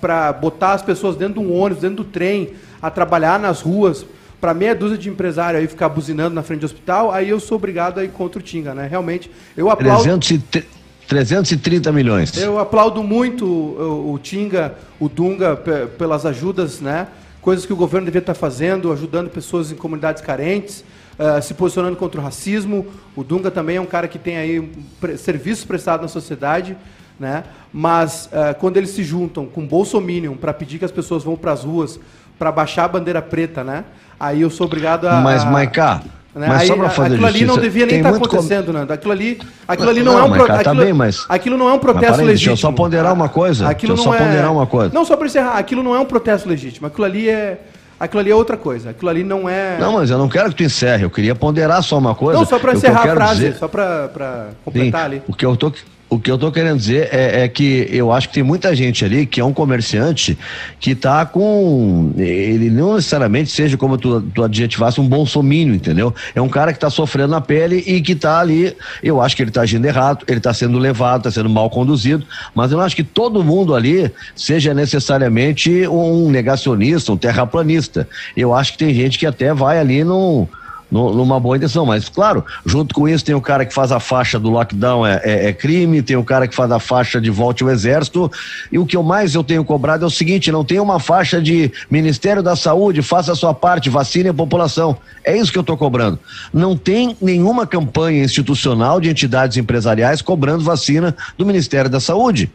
para 0.00 0.32
botar 0.32 0.72
as 0.72 0.82
pessoas 0.82 1.16
dentro 1.16 1.34
de 1.34 1.40
um 1.40 1.52
ônibus, 1.52 1.82
dentro 1.82 1.96
do 1.96 2.04
trem, 2.04 2.50
a 2.80 2.90
trabalhar 2.90 3.40
nas 3.40 3.60
ruas, 3.60 4.06
para 4.40 4.54
meia 4.54 4.74
dúzia 4.74 4.98
de 4.98 5.08
empresário 5.08 5.58
aí 5.58 5.66
ficar 5.66 5.88
buzinando 5.88 6.34
na 6.34 6.42
frente 6.42 6.60
do 6.60 6.66
hospital, 6.66 7.12
aí 7.12 7.28
eu 7.28 7.40
sou 7.40 7.56
obrigado 7.56 7.98
a 7.98 8.04
ir 8.04 8.08
contra 8.08 8.38
o 8.38 8.42
Tinga, 8.42 8.74
né? 8.74 8.86
Realmente, 8.88 9.30
eu 9.56 9.70
aplaudo... 9.70 10.02
300 10.02 10.62
330 11.06 11.92
milhões. 11.92 12.36
Eu 12.38 12.58
aplaudo 12.58 13.02
muito 13.02 13.44
o, 13.44 14.14
o 14.14 14.18
Tinga, 14.18 14.74
o 14.98 15.08
Dunga, 15.08 15.56
pelas 15.98 16.24
ajudas, 16.24 16.80
né? 16.80 17.06
Coisas 17.40 17.66
que 17.66 17.72
o 17.72 17.76
governo 17.76 18.06
devia 18.06 18.20
estar 18.20 18.34
fazendo, 18.34 18.92
ajudando 18.92 19.28
pessoas 19.28 19.70
em 19.70 19.74
comunidades 19.74 20.22
carentes, 20.22 20.84
uh, 21.22 21.42
se 21.42 21.54
posicionando 21.54 21.96
contra 21.96 22.20
o 22.20 22.24
racismo. 22.24 22.86
O 23.14 23.22
Dunga 23.22 23.50
também 23.50 23.76
é 23.76 23.80
um 23.80 23.86
cara 23.86 24.08
que 24.08 24.18
tem 24.18 24.36
aí 24.36 24.72
pre 25.00 25.16
serviços 25.16 25.64
prestados 25.64 26.02
na 26.02 26.08
sociedade, 26.08 26.76
né? 27.18 27.44
Mas 27.72 28.26
uh, 28.26 28.58
quando 28.58 28.76
eles 28.76 28.90
se 28.90 29.04
juntam 29.04 29.46
com 29.46 29.66
Bolsominion 29.66 30.34
para 30.34 30.52
pedir 30.52 30.78
que 30.78 30.84
as 30.84 30.92
pessoas 30.92 31.22
vão 31.22 31.36
para 31.36 31.52
as 31.52 31.64
ruas 31.64 32.00
para 32.38 32.50
baixar 32.50 32.84
a 32.84 32.88
bandeira 32.88 33.22
preta, 33.22 33.62
né? 33.62 33.84
Aí 34.18 34.40
eu 34.40 34.50
sou 34.50 34.66
obrigado 34.66 35.06
a. 35.06 35.20
Mas, 35.20 35.44
Maiká. 35.44 36.02
Né? 36.34 36.46
Mas 36.48 36.62
Aí, 36.62 36.66
só 36.66 36.76
para 36.76 36.88
fazer 36.88 37.14
aquilo 37.14 37.26
justiça, 37.26 37.44
ali 37.44 37.44
não 37.44 37.58
devia 37.58 37.86
nem 37.86 37.96
estar 37.98 38.10
tá 38.10 38.16
acontecendo, 38.16 38.66
com... 38.66 38.72
Nando. 38.72 38.92
Aquilo 38.92 39.12
ali, 39.12 39.38
aquilo 39.68 39.90
ali 39.90 40.02
não, 40.02 40.12
não 40.14 40.20
é 40.20 40.22
um 40.22 40.32
protesto. 40.32 40.64
Tá 40.64 40.74
bem, 40.74 40.92
mas... 40.92 41.26
Aquilo 41.28 41.58
não 41.58 41.68
é 41.68 41.72
um 41.74 41.78
protesto 41.78 42.22
legítimo. 42.22 42.28
Deixa 42.28 42.50
eu 42.50 42.56
só 42.56 42.72
ponderar 42.72 43.12
uma 43.12 43.28
coisa. 43.28 43.68
Aquilo 43.68 43.94
deixa 43.94 44.08
eu 44.08 44.12
só 44.12 44.18
é... 44.18 44.26
ponderar 44.26 44.50
uma 44.50 44.66
coisa. 44.66 44.94
Não, 44.94 45.04
só 45.04 45.14
para 45.14 45.26
encerrar, 45.26 45.58
aquilo 45.58 45.82
não 45.82 45.94
é 45.94 46.00
um 46.00 46.06
protesto 46.06 46.48
legítimo. 46.48 46.86
Aquilo 46.86 47.04
ali 47.04 47.28
é. 47.28 47.60
Aquilo 48.02 48.18
ali 48.18 48.32
é 48.32 48.34
outra 48.34 48.56
coisa. 48.56 48.90
Aquilo 48.90 49.08
ali 49.08 49.22
não 49.22 49.48
é. 49.48 49.78
Não, 49.78 49.92
mas 49.92 50.10
eu 50.10 50.18
não 50.18 50.28
quero 50.28 50.48
que 50.48 50.56
tu 50.56 50.64
encerre. 50.64 51.04
Eu 51.04 51.10
queria 51.10 51.36
ponderar 51.36 51.80
só 51.84 51.96
uma 51.98 52.16
coisa. 52.16 52.36
Não, 52.36 52.44
só 52.44 52.58
para 52.58 52.72
encerrar 52.72 53.08
a 53.08 53.14
frase, 53.14 53.34
dizer... 53.36 53.54
só 53.54 53.68
para 53.68 54.48
completar 54.64 55.02
Sim, 55.02 55.06
ali. 55.06 55.22
O 55.28 55.32
que 55.32 55.46
eu 55.46 55.56
tô 55.56 55.72
o 56.12 56.20
que 56.20 56.30
eu 56.30 56.34
estou 56.34 56.52
querendo 56.52 56.76
dizer 56.76 57.08
é, 57.10 57.42
é, 57.42 57.48
que 57.48 57.88
eu 57.90 58.12
acho 58.12 58.28
que 58.28 58.34
tem 58.34 58.42
muita 58.42 58.76
gente 58.76 59.02
ali 59.02 59.24
que 59.24 59.40
é 59.40 59.44
um 59.44 59.52
comerciante 59.52 60.38
que 60.78 60.90
está 60.90 61.24
com. 61.24 62.12
Ele 62.18 62.68
não 62.68 62.96
necessariamente 62.96 63.50
seja, 63.50 63.78
como 63.78 63.96
tu, 63.96 64.20
tu 64.20 64.44
adjetivasse, 64.44 65.00
um 65.00 65.08
bolsomínio, 65.08 65.74
entendeu? 65.74 66.14
É 66.34 66.40
um 66.42 66.50
cara 66.50 66.70
que 66.70 66.76
está 66.76 66.90
sofrendo 66.90 67.30
na 67.30 67.40
pele 67.40 67.82
e 67.86 68.02
que 68.02 68.12
está 68.12 68.40
ali. 68.40 68.76
Eu 69.02 69.22
acho 69.22 69.34
que 69.34 69.42
ele 69.42 69.48
está 69.48 69.62
agindo 69.62 69.86
errado, 69.86 70.22
ele 70.28 70.36
está 70.36 70.52
sendo 70.52 70.78
levado, 70.78 71.20
está 71.20 71.30
sendo 71.30 71.48
mal 71.48 71.70
conduzido, 71.70 72.26
mas 72.54 72.72
eu 72.72 72.80
acho 72.80 72.94
que 72.94 73.04
todo 73.04 73.42
mundo 73.42 73.74
ali 73.74 74.10
seja 74.36 74.74
necessariamente 74.74 75.88
um 75.88 76.30
negacionista, 76.30 77.10
um 77.10 77.16
terraplanista. 77.16 78.06
Eu 78.36 78.54
acho 78.54 78.72
que 78.72 78.78
tem 78.78 78.92
gente 78.92 79.18
que 79.18 79.24
até 79.24 79.54
vai 79.54 79.78
ali 79.78 80.04
num 80.04 80.46
numa 80.92 81.40
boa 81.40 81.56
intenção. 81.56 81.86
Mas, 81.86 82.08
claro, 82.08 82.44
junto 82.66 82.94
com 82.94 83.08
isso 83.08 83.24
tem 83.24 83.34
o 83.34 83.40
cara 83.40 83.64
que 83.64 83.72
faz 83.72 83.90
a 83.90 83.98
faixa 83.98 84.38
do 84.38 84.50
lockdown 84.50 85.06
é, 85.06 85.20
é, 85.24 85.48
é, 85.48 85.52
crime, 85.52 86.02
tem 86.02 86.16
o 86.16 86.24
cara 86.24 86.46
que 86.46 86.54
faz 86.54 86.70
a 86.70 86.78
faixa 86.78 87.20
de 87.20 87.30
volte 87.30 87.64
ao 87.64 87.70
exército. 87.70 88.30
E 88.70 88.78
o 88.78 88.84
que 88.84 88.96
eu 88.96 89.02
mais 89.02 89.34
eu 89.34 89.42
tenho 89.42 89.64
cobrado 89.64 90.04
é 90.04 90.06
o 90.06 90.10
seguinte: 90.10 90.52
não 90.52 90.64
tem 90.64 90.78
uma 90.78 91.00
faixa 91.00 91.40
de 91.40 91.72
Ministério 91.90 92.42
da 92.42 92.54
Saúde, 92.54 93.00
faça 93.00 93.32
a 93.32 93.34
sua 93.34 93.54
parte, 93.54 93.88
vacine 93.88 94.28
a 94.28 94.34
população. 94.34 94.96
É 95.24 95.36
isso 95.36 95.50
que 95.50 95.58
eu 95.58 95.62
estou 95.62 95.76
cobrando. 95.76 96.18
Não 96.52 96.76
tem 96.76 97.16
nenhuma 97.20 97.66
campanha 97.66 98.22
institucional 98.22 99.00
de 99.00 99.08
entidades 99.08 99.56
empresariais 99.56 100.20
cobrando 100.20 100.62
vacina 100.62 101.16
do 101.38 101.46
Ministério 101.46 101.90
da 101.90 102.00
Saúde. 102.00 102.50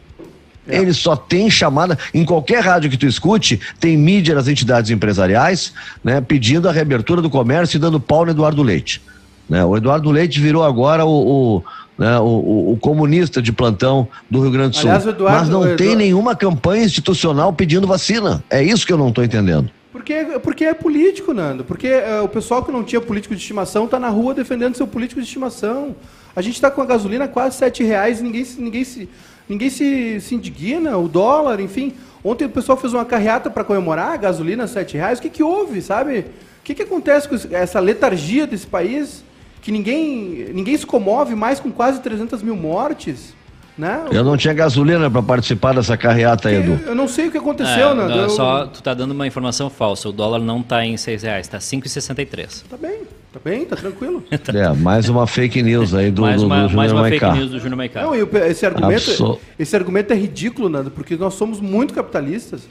É. 0.68 0.78
Ele 0.78 0.92
só 0.92 1.16
tem 1.16 1.50
chamada, 1.50 1.98
em 2.12 2.24
qualquer 2.24 2.62
rádio 2.62 2.90
que 2.90 2.96
tu 2.96 3.06
escute, 3.06 3.58
tem 3.80 3.96
mídia 3.96 4.34
das 4.34 4.48
entidades 4.48 4.90
empresariais, 4.90 5.72
né, 6.04 6.20
pedindo 6.20 6.68
a 6.68 6.72
reabertura 6.72 7.22
do 7.22 7.30
comércio 7.30 7.76
e 7.76 7.80
dando 7.80 7.98
pau 7.98 8.24
no 8.24 8.30
Eduardo 8.30 8.62
Leite. 8.62 9.02
Né? 9.48 9.64
O 9.64 9.76
Eduardo 9.76 10.10
Leite 10.10 10.38
virou 10.38 10.62
agora 10.62 11.04
o, 11.06 11.56
o 11.56 11.62
né, 11.98 12.18
o, 12.20 12.72
o, 12.72 12.78
comunista 12.80 13.42
de 13.42 13.50
plantão 13.50 14.06
do 14.30 14.40
Rio 14.40 14.52
Grande 14.52 14.70
do 14.70 14.76
Sul. 14.76 14.88
Aliás, 14.88 15.06
Eduardo, 15.06 15.38
Mas 15.40 15.48
não 15.48 15.62
Eduardo... 15.62 15.82
tem 15.82 15.96
nenhuma 15.96 16.36
campanha 16.36 16.84
institucional 16.84 17.52
pedindo 17.52 17.88
vacina. 17.88 18.44
É 18.48 18.62
isso 18.62 18.86
que 18.86 18.92
eu 18.92 18.98
não 18.98 19.08
estou 19.08 19.24
entendendo. 19.24 19.68
Porque, 19.90 20.14
porque 20.40 20.64
é 20.64 20.74
político, 20.74 21.34
Nando. 21.34 21.64
Porque 21.64 21.88
uh, 21.88 22.22
o 22.22 22.28
pessoal 22.28 22.62
que 22.62 22.70
não 22.70 22.84
tinha 22.84 23.00
político 23.00 23.34
de 23.34 23.40
estimação 23.40 23.86
está 23.86 23.98
na 23.98 24.08
rua 24.08 24.32
defendendo 24.32 24.76
seu 24.76 24.86
político 24.86 25.20
de 25.20 25.26
estimação. 25.26 25.96
A 26.36 26.40
gente 26.40 26.54
está 26.54 26.70
com 26.70 26.80
a 26.80 26.86
gasolina 26.86 27.26
quase 27.26 27.56
sete 27.56 27.82
reais 27.82 28.20
e 28.20 28.22
ninguém, 28.22 28.46
ninguém 28.58 28.84
se 28.84 29.08
ninguém 29.48 29.70
se, 29.70 30.20
se 30.20 30.34
indigna, 30.34 30.96
o 30.96 31.08
dólar, 31.08 31.60
enfim. 31.60 31.94
Ontem 32.22 32.44
o 32.46 32.50
pessoal 32.50 32.76
fez 32.76 32.92
uma 32.92 33.04
carreata 33.04 33.48
para 33.48 33.64
comemorar, 33.64 34.18
gasolina 34.18 34.66
7 34.66 34.96
reais. 34.96 35.18
O 35.18 35.22
que, 35.22 35.30
que 35.30 35.42
houve, 35.42 35.80
sabe? 35.80 36.20
O 36.20 36.24
que, 36.64 36.74
que 36.74 36.82
acontece 36.82 37.28
com 37.28 37.36
essa 37.54 37.80
letargia 37.80 38.46
desse 38.46 38.66
país? 38.66 39.24
Que 39.62 39.72
ninguém, 39.72 40.50
ninguém 40.52 40.76
se 40.76 40.86
comove 40.86 41.34
mais 41.34 41.60
com 41.60 41.70
quase 41.70 42.00
300 42.00 42.42
mil 42.42 42.56
mortes. 42.56 43.34
Né? 43.78 44.06
Eu 44.10 44.24
não 44.24 44.36
tinha 44.36 44.52
gasolina 44.52 45.08
para 45.08 45.22
participar 45.22 45.72
dessa 45.72 45.96
carreata, 45.96 46.50
Edu. 46.50 46.80
Eu 46.84 46.96
não 46.96 47.06
sei 47.06 47.28
o 47.28 47.30
que 47.30 47.38
aconteceu, 47.38 47.90
é, 47.90 47.94
né? 47.94 48.08
Não, 48.08 48.28
só 48.28 48.66
tu 48.66 48.82
tá 48.82 48.92
dando 48.92 49.12
uma 49.12 49.24
informação 49.24 49.70
falsa. 49.70 50.08
O 50.08 50.12
dólar 50.12 50.40
não 50.40 50.64
tá 50.64 50.84
em 50.84 50.96
seis 50.96 51.22
reais, 51.22 51.46
tá 51.46 51.58
5,63. 51.58 52.64
Tá 52.68 52.76
bem, 52.76 53.02
tá 53.32 53.40
bem, 53.42 53.64
tá 53.64 53.76
tranquilo. 53.76 54.24
é, 54.30 54.72
mais 54.72 55.08
uma 55.08 55.28
fake 55.28 55.62
news 55.62 55.94
aí 55.94 56.10
do, 56.10 56.22
mais 56.22 56.42
do, 56.42 56.48
do 56.48 56.76
mais 56.76 56.90
uma 56.90 57.08
fake 57.08 57.30
news 57.30 57.50
do 57.52 57.60
Júnior 57.60 57.76
Maicá. 57.76 58.02
Não, 58.02 58.14
esse 58.14 58.66
argumento, 58.66 59.40
esse 59.56 59.76
argumento 59.76 60.12
é 60.12 60.16
ridículo, 60.16 60.68
Nando, 60.68 60.90
porque 60.90 61.14
nós 61.14 61.34
somos 61.34 61.60
muito 61.60 61.94
capitalistas. 61.94 62.62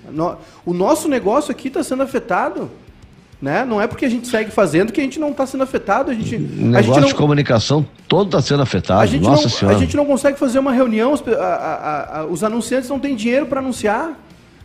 O 0.66 0.74
nosso 0.74 1.08
negócio 1.08 1.51
aqui 1.51 1.70
está 1.70 1.82
sendo 1.84 2.03
afetado. 2.03 2.70
Né? 3.40 3.64
Não 3.66 3.80
é 3.80 3.86
porque 3.86 4.06
a 4.06 4.10
gente 4.10 4.28
segue 4.28 4.50
fazendo 4.50 4.92
que 4.92 5.00
a 5.00 5.04
gente 5.04 5.20
não 5.20 5.30
está 5.30 5.46
sendo 5.46 5.64
afetado. 5.64 6.10
A 6.10 6.14
gente, 6.14 6.36
o 6.36 6.40
negócio 6.40 6.78
a 6.78 6.82
gente 6.82 7.02
não, 7.02 7.08
de 7.08 7.16
comunicação 7.16 7.86
todo 8.08 8.28
está 8.28 8.42
sendo 8.42 8.64
afetado. 8.64 9.02
A 9.02 9.06
gente, 9.06 9.24
Nossa 9.24 9.44
não, 9.44 9.50
senhora. 9.50 9.78
a 9.78 9.80
gente 9.80 9.96
não 9.96 10.06
consegue 10.06 10.40
fazer 10.40 10.58
uma 10.58 10.72
reunião, 10.72 11.14
a, 11.14 11.44
a, 11.44 12.20
a, 12.20 12.26
os 12.26 12.44
anunciantes 12.44 12.90
não 12.90 13.00
têm 13.00 13.16
dinheiro 13.16 13.46
para 13.46 13.60
anunciar. 13.60 14.20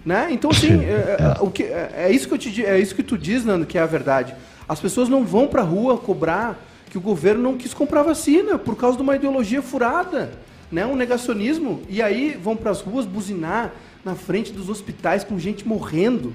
Né? 0.05 0.29
Então, 0.31 0.51
assim, 0.51 0.83
é, 0.83 1.37
é. 1.39 1.43
o 1.43 1.51
que, 1.51 1.63
é, 1.63 1.93
é, 1.97 2.13
isso 2.13 2.27
que 2.27 2.35
eu 2.35 2.39
te, 2.39 2.65
é 2.65 2.79
isso 2.79 2.95
que 2.95 3.03
tu 3.03 3.17
diz, 3.17 3.45
Nando, 3.45 3.67
que 3.67 3.79
é 3.79 3.83
a 3.83 3.87
verdade. 3.87 4.35
As 4.69 4.81
pessoas 4.81 5.09
não 5.09 5.25
vão 5.25 5.47
para 5.47 5.63
a 5.63 5.65
rua 5.65 5.99
cobrar 5.99 6.59
que 6.91 6.99
o 6.99 7.01
governo 7.01 7.43
não 7.43 7.57
quis 7.57 7.73
comprar 7.73 8.03
vacina 8.03 8.59
por 8.59 8.77
causa 8.77 8.97
de 8.97 9.03
uma 9.03 9.17
ideologia 9.17 9.63
furada, 9.63 10.31
né? 10.71 10.85
um 10.85 10.97
negacionismo. 10.97 11.83
E 11.89 12.03
aí 12.03 12.39
vão 12.43 12.57
para 12.57 12.71
as 12.71 12.81
ruas 12.81 13.07
buzinar 13.07 13.73
na 14.05 14.15
frente 14.15 14.53
dos 14.53 14.69
hospitais 14.69 15.25
com 15.25 15.39
gente 15.39 15.67
morrendo. 15.67 16.33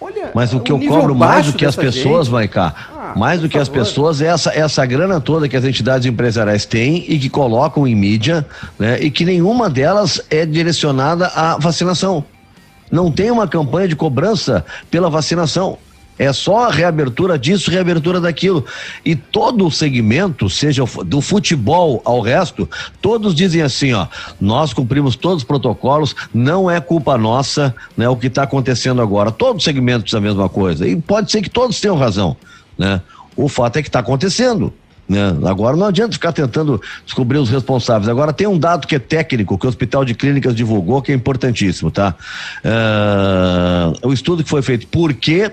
Olha, 0.00 0.30
Mas 0.34 0.52
o 0.52 0.60
que 0.60 0.70
eu 0.70 0.78
cobro 0.78 1.14
mais 1.14 1.46
do 1.46 1.52
que 1.54 1.64
as 1.64 1.74
pessoas, 1.74 2.28
vai 2.28 2.46
cá, 2.46 2.74
ah, 2.94 3.14
mais 3.16 3.40
do 3.40 3.48
que 3.48 3.58
favor. 3.58 3.62
as 3.62 3.68
pessoas 3.68 4.20
é 4.20 4.26
essa, 4.26 4.50
essa 4.50 4.84
grana 4.84 5.20
toda 5.20 5.48
que 5.48 5.56
as 5.56 5.64
entidades 5.64 6.06
empresariais 6.06 6.66
têm 6.66 7.04
e 7.08 7.18
que 7.18 7.30
colocam 7.30 7.86
em 7.86 7.94
mídia, 7.94 8.46
né? 8.78 9.00
E 9.00 9.10
que 9.10 9.24
nenhuma 9.24 9.70
delas 9.70 10.20
é 10.28 10.44
direcionada 10.44 11.28
à 11.28 11.56
vacinação. 11.56 12.24
Não 12.90 13.10
tem 13.10 13.30
uma 13.30 13.48
campanha 13.48 13.88
de 13.88 13.96
cobrança 13.96 14.64
pela 14.90 15.08
vacinação. 15.08 15.78
É 16.18 16.32
só 16.32 16.66
a 16.66 16.70
reabertura 16.70 17.38
disso, 17.38 17.70
reabertura 17.70 18.20
daquilo. 18.20 18.64
E 19.04 19.14
todo 19.14 19.66
o 19.66 19.70
segmento, 19.70 20.48
seja 20.48 20.84
do 21.04 21.20
futebol 21.20 22.00
ao 22.04 22.20
resto, 22.20 22.68
todos 23.02 23.34
dizem 23.34 23.62
assim, 23.62 23.92
ó, 23.92 24.06
nós 24.40 24.72
cumprimos 24.72 25.14
todos 25.16 25.38
os 25.38 25.44
protocolos, 25.44 26.14
não 26.32 26.70
é 26.70 26.80
culpa 26.80 27.18
nossa, 27.18 27.74
né, 27.96 28.08
o 28.08 28.16
que 28.16 28.28
está 28.28 28.44
acontecendo 28.44 29.02
agora. 29.02 29.30
Todo 29.30 29.62
segmento 29.62 30.04
diz 30.04 30.14
a 30.14 30.20
mesma 30.20 30.48
coisa. 30.48 30.88
E 30.88 30.96
pode 30.96 31.30
ser 31.30 31.42
que 31.42 31.50
todos 31.50 31.80
tenham 31.80 31.96
razão, 31.96 32.36
né? 32.78 33.00
O 33.36 33.48
fato 33.48 33.76
é 33.76 33.82
que 33.82 33.88
está 33.88 33.98
acontecendo. 33.98 34.72
Né? 35.08 35.36
Agora 35.44 35.76
não 35.76 35.86
adianta 35.86 36.14
ficar 36.14 36.32
tentando 36.32 36.80
descobrir 37.04 37.38
os 37.38 37.48
responsáveis. 37.48 38.08
Agora 38.08 38.32
tem 38.32 38.46
um 38.46 38.58
dado 38.58 38.86
que 38.86 38.96
é 38.96 38.98
técnico, 38.98 39.56
que 39.58 39.66
o 39.66 39.68
Hospital 39.68 40.04
de 40.04 40.14
Clínicas 40.14 40.54
divulgou, 40.54 41.00
que 41.00 41.12
é 41.12 41.14
importantíssimo, 41.14 41.90
tá? 41.90 42.14
Uh, 42.64 44.08
o 44.08 44.12
estudo 44.12 44.42
que 44.42 44.50
foi 44.50 44.62
feito, 44.62 44.86
por 44.88 45.12
que 45.14 45.52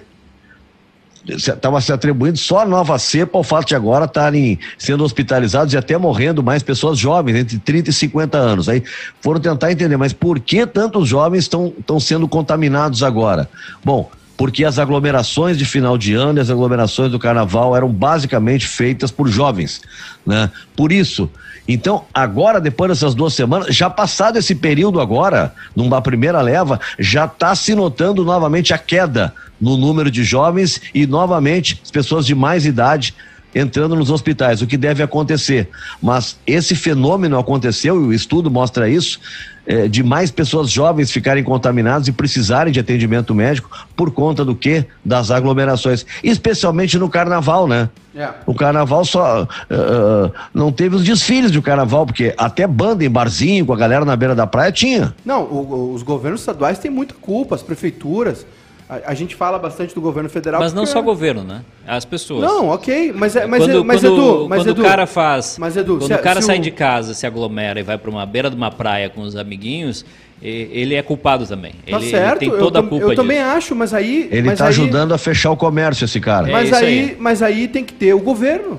estava 1.27 1.79
se 1.79 1.91
atribuindo 1.91 2.37
só 2.37 2.59
a 2.59 2.65
nova 2.65 2.99
cepa 2.99 3.37
ao 3.37 3.43
fato 3.43 3.67
de 3.67 3.75
agora 3.75 4.05
estarem 4.05 4.59
sendo 4.77 5.03
hospitalizados 5.03 5.73
e 5.73 5.77
até 5.77 5.97
morrendo 5.97 6.43
mais 6.43 6.61
pessoas 6.61 6.97
jovens, 6.97 7.37
entre 7.37 7.57
30 7.57 7.89
e 7.89 7.93
50 7.93 8.37
anos. 8.37 8.67
Aí 8.67 8.83
foram 9.21 9.39
tentar 9.39 9.71
entender, 9.71 9.97
mas 9.97 10.11
por 10.11 10.39
que 10.39 10.65
tantos 10.65 11.07
jovens 11.07 11.43
estão 11.43 11.99
sendo 11.99 12.27
contaminados 12.27 13.03
agora? 13.03 13.49
Bom, 13.83 14.09
porque 14.35 14.65
as 14.65 14.79
aglomerações 14.79 15.57
de 15.57 15.63
final 15.63 15.97
de 15.97 16.13
ano 16.13 16.39
e 16.39 16.41
as 16.41 16.49
aglomerações 16.49 17.11
do 17.11 17.19
carnaval 17.19 17.75
eram 17.75 17.87
basicamente 17.87 18.67
feitas 18.67 19.11
por 19.11 19.27
jovens, 19.27 19.81
né? 20.25 20.49
Por 20.75 20.91
isso, 20.91 21.29
então, 21.67 22.05
agora, 22.13 22.59
depois 22.59 22.89
dessas 22.89 23.15
duas 23.15 23.33
semanas, 23.33 23.73
já 23.73 23.89
passado 23.89 24.37
esse 24.37 24.53
período 24.53 24.99
agora, 24.99 25.53
numa 25.75 26.01
primeira 26.01 26.41
leva, 26.41 26.79
já 26.99 27.25
está 27.25 27.55
se 27.55 27.73
notando 27.73 28.25
novamente 28.25 28.73
a 28.73 28.77
queda 28.77 29.33
no 29.61 29.77
número 29.77 30.11
de 30.11 30.23
jovens 30.23 30.81
e 30.93 31.07
novamente 31.07 31.79
as 31.81 31.89
pessoas 31.89 32.25
de 32.25 32.35
mais 32.35 32.65
idade 32.65 33.15
entrando 33.53 33.95
nos 33.95 34.09
hospitais, 34.09 34.61
o 34.61 34.67
que 34.67 34.77
deve 34.77 35.03
acontecer. 35.03 35.69
Mas 36.01 36.37
esse 36.45 36.75
fenômeno 36.75 37.37
aconteceu, 37.37 38.01
e 38.01 38.07
o 38.07 38.13
estudo 38.13 38.49
mostra 38.49 38.89
isso, 38.89 39.19
é, 39.65 39.87
de 39.87 40.03
mais 40.03 40.29
pessoas 40.29 40.69
jovens 40.69 41.11
ficarem 41.11 41.43
contaminadas 41.43 42.07
e 42.07 42.11
precisarem 42.11 42.73
de 42.73 42.79
atendimento 42.79 43.33
médico 43.33 43.69
por 43.95 44.11
conta 44.11 44.43
do 44.43 44.55
que? 44.55 44.85
Das 45.03 45.31
aglomerações. 45.31 46.05
Especialmente 46.23 46.97
no 46.97 47.09
carnaval, 47.09 47.67
né? 47.67 47.89
Yeah. 48.13 48.37
É. 48.39 48.43
O 48.45 48.53
carnaval 48.53 49.05
só. 49.05 49.43
Uh, 49.43 50.31
não 50.53 50.71
teve 50.71 50.95
os 50.95 51.03
desfiles 51.03 51.49
do 51.49 51.61
carnaval, 51.61 52.05
porque 52.05 52.33
até 52.37 52.67
banda 52.67 53.03
em 53.05 53.09
barzinho 53.09 53.65
com 53.65 53.73
a 53.73 53.77
galera 53.77 54.05
na 54.05 54.15
beira 54.15 54.35
da 54.35 54.45
praia 54.45 54.71
tinha. 54.71 55.15
Não, 55.25 55.43
o, 55.43 55.93
os 55.93 56.03
governos 56.03 56.41
estaduais 56.41 56.77
têm 56.77 56.91
muita 56.91 57.13
culpa, 57.13 57.55
as 57.55 57.63
prefeituras. 57.63 58.45
A, 58.93 59.11
a, 59.11 59.13
gente 59.13 59.35
fala 59.35 59.57
bastante 59.57 59.95
do 59.95 60.01
governo 60.01 60.29
federal. 60.29 60.61
Mas 60.61 60.73
não 60.73 60.85
só 60.85 60.99
o 60.99 61.03
governo, 61.03 61.43
né? 61.43 61.61
As 61.87 62.05
pessoas. 62.05 62.41
Não, 62.41 62.69
ok. 62.69 63.11
Mas, 63.15 63.35
é, 63.35 63.47
mas, 63.47 63.63
quando, 63.63 63.79
é, 63.79 63.83
mas 63.83 64.01
quando, 64.01 64.13
Edu. 64.13 64.49
Mas 64.49 64.59
quando 64.59 64.69
Edu, 64.69 64.81
o 64.81 64.85
cara 64.85 65.07
faz. 65.07 65.57
Mas 65.57 65.75
Edu, 65.75 65.97
quando 65.97 66.07
se, 66.07 66.13
o 66.13 66.19
cara 66.19 66.41
sai 66.41 66.59
o... 66.59 66.61
de 66.61 66.71
casa, 66.71 67.13
se 67.13 67.25
aglomera 67.25 67.79
e 67.79 67.83
vai 67.83 67.97
para 67.97 68.09
uma 68.09 68.25
beira 68.25 68.49
de 68.49 68.55
uma 68.55 68.69
praia 68.69 69.09
com 69.09 69.21
os 69.21 69.35
amiguinhos, 69.35 70.05
ele 70.41 70.93
é 70.93 71.01
culpado 71.01 71.47
também. 71.47 71.71
Tá 71.89 71.97
ele, 71.97 72.09
certo. 72.09 72.43
Ele 72.43 72.51
tem 72.51 72.59
toda 72.59 72.79
eu, 72.79 72.83
a 72.83 72.87
culpa 72.87 73.03
Eu 73.03 73.09
disso. 73.09 73.21
também 73.21 73.39
acho, 73.39 73.75
mas 73.75 73.93
aí. 73.93 74.27
Ele 74.31 74.49
está 74.49 74.67
ajudando 74.67 75.13
a 75.13 75.17
fechar 75.17 75.51
o 75.51 75.57
comércio, 75.57 76.05
esse 76.05 76.19
cara. 76.19 76.51
Mas, 76.51 76.71
é 76.71 76.75
aí, 76.75 76.85
aí, 76.85 77.17
mas 77.19 77.41
aí 77.41 77.67
tem 77.67 77.83
que 77.83 77.93
ter 77.93 78.13
o 78.13 78.19
governo. 78.19 78.77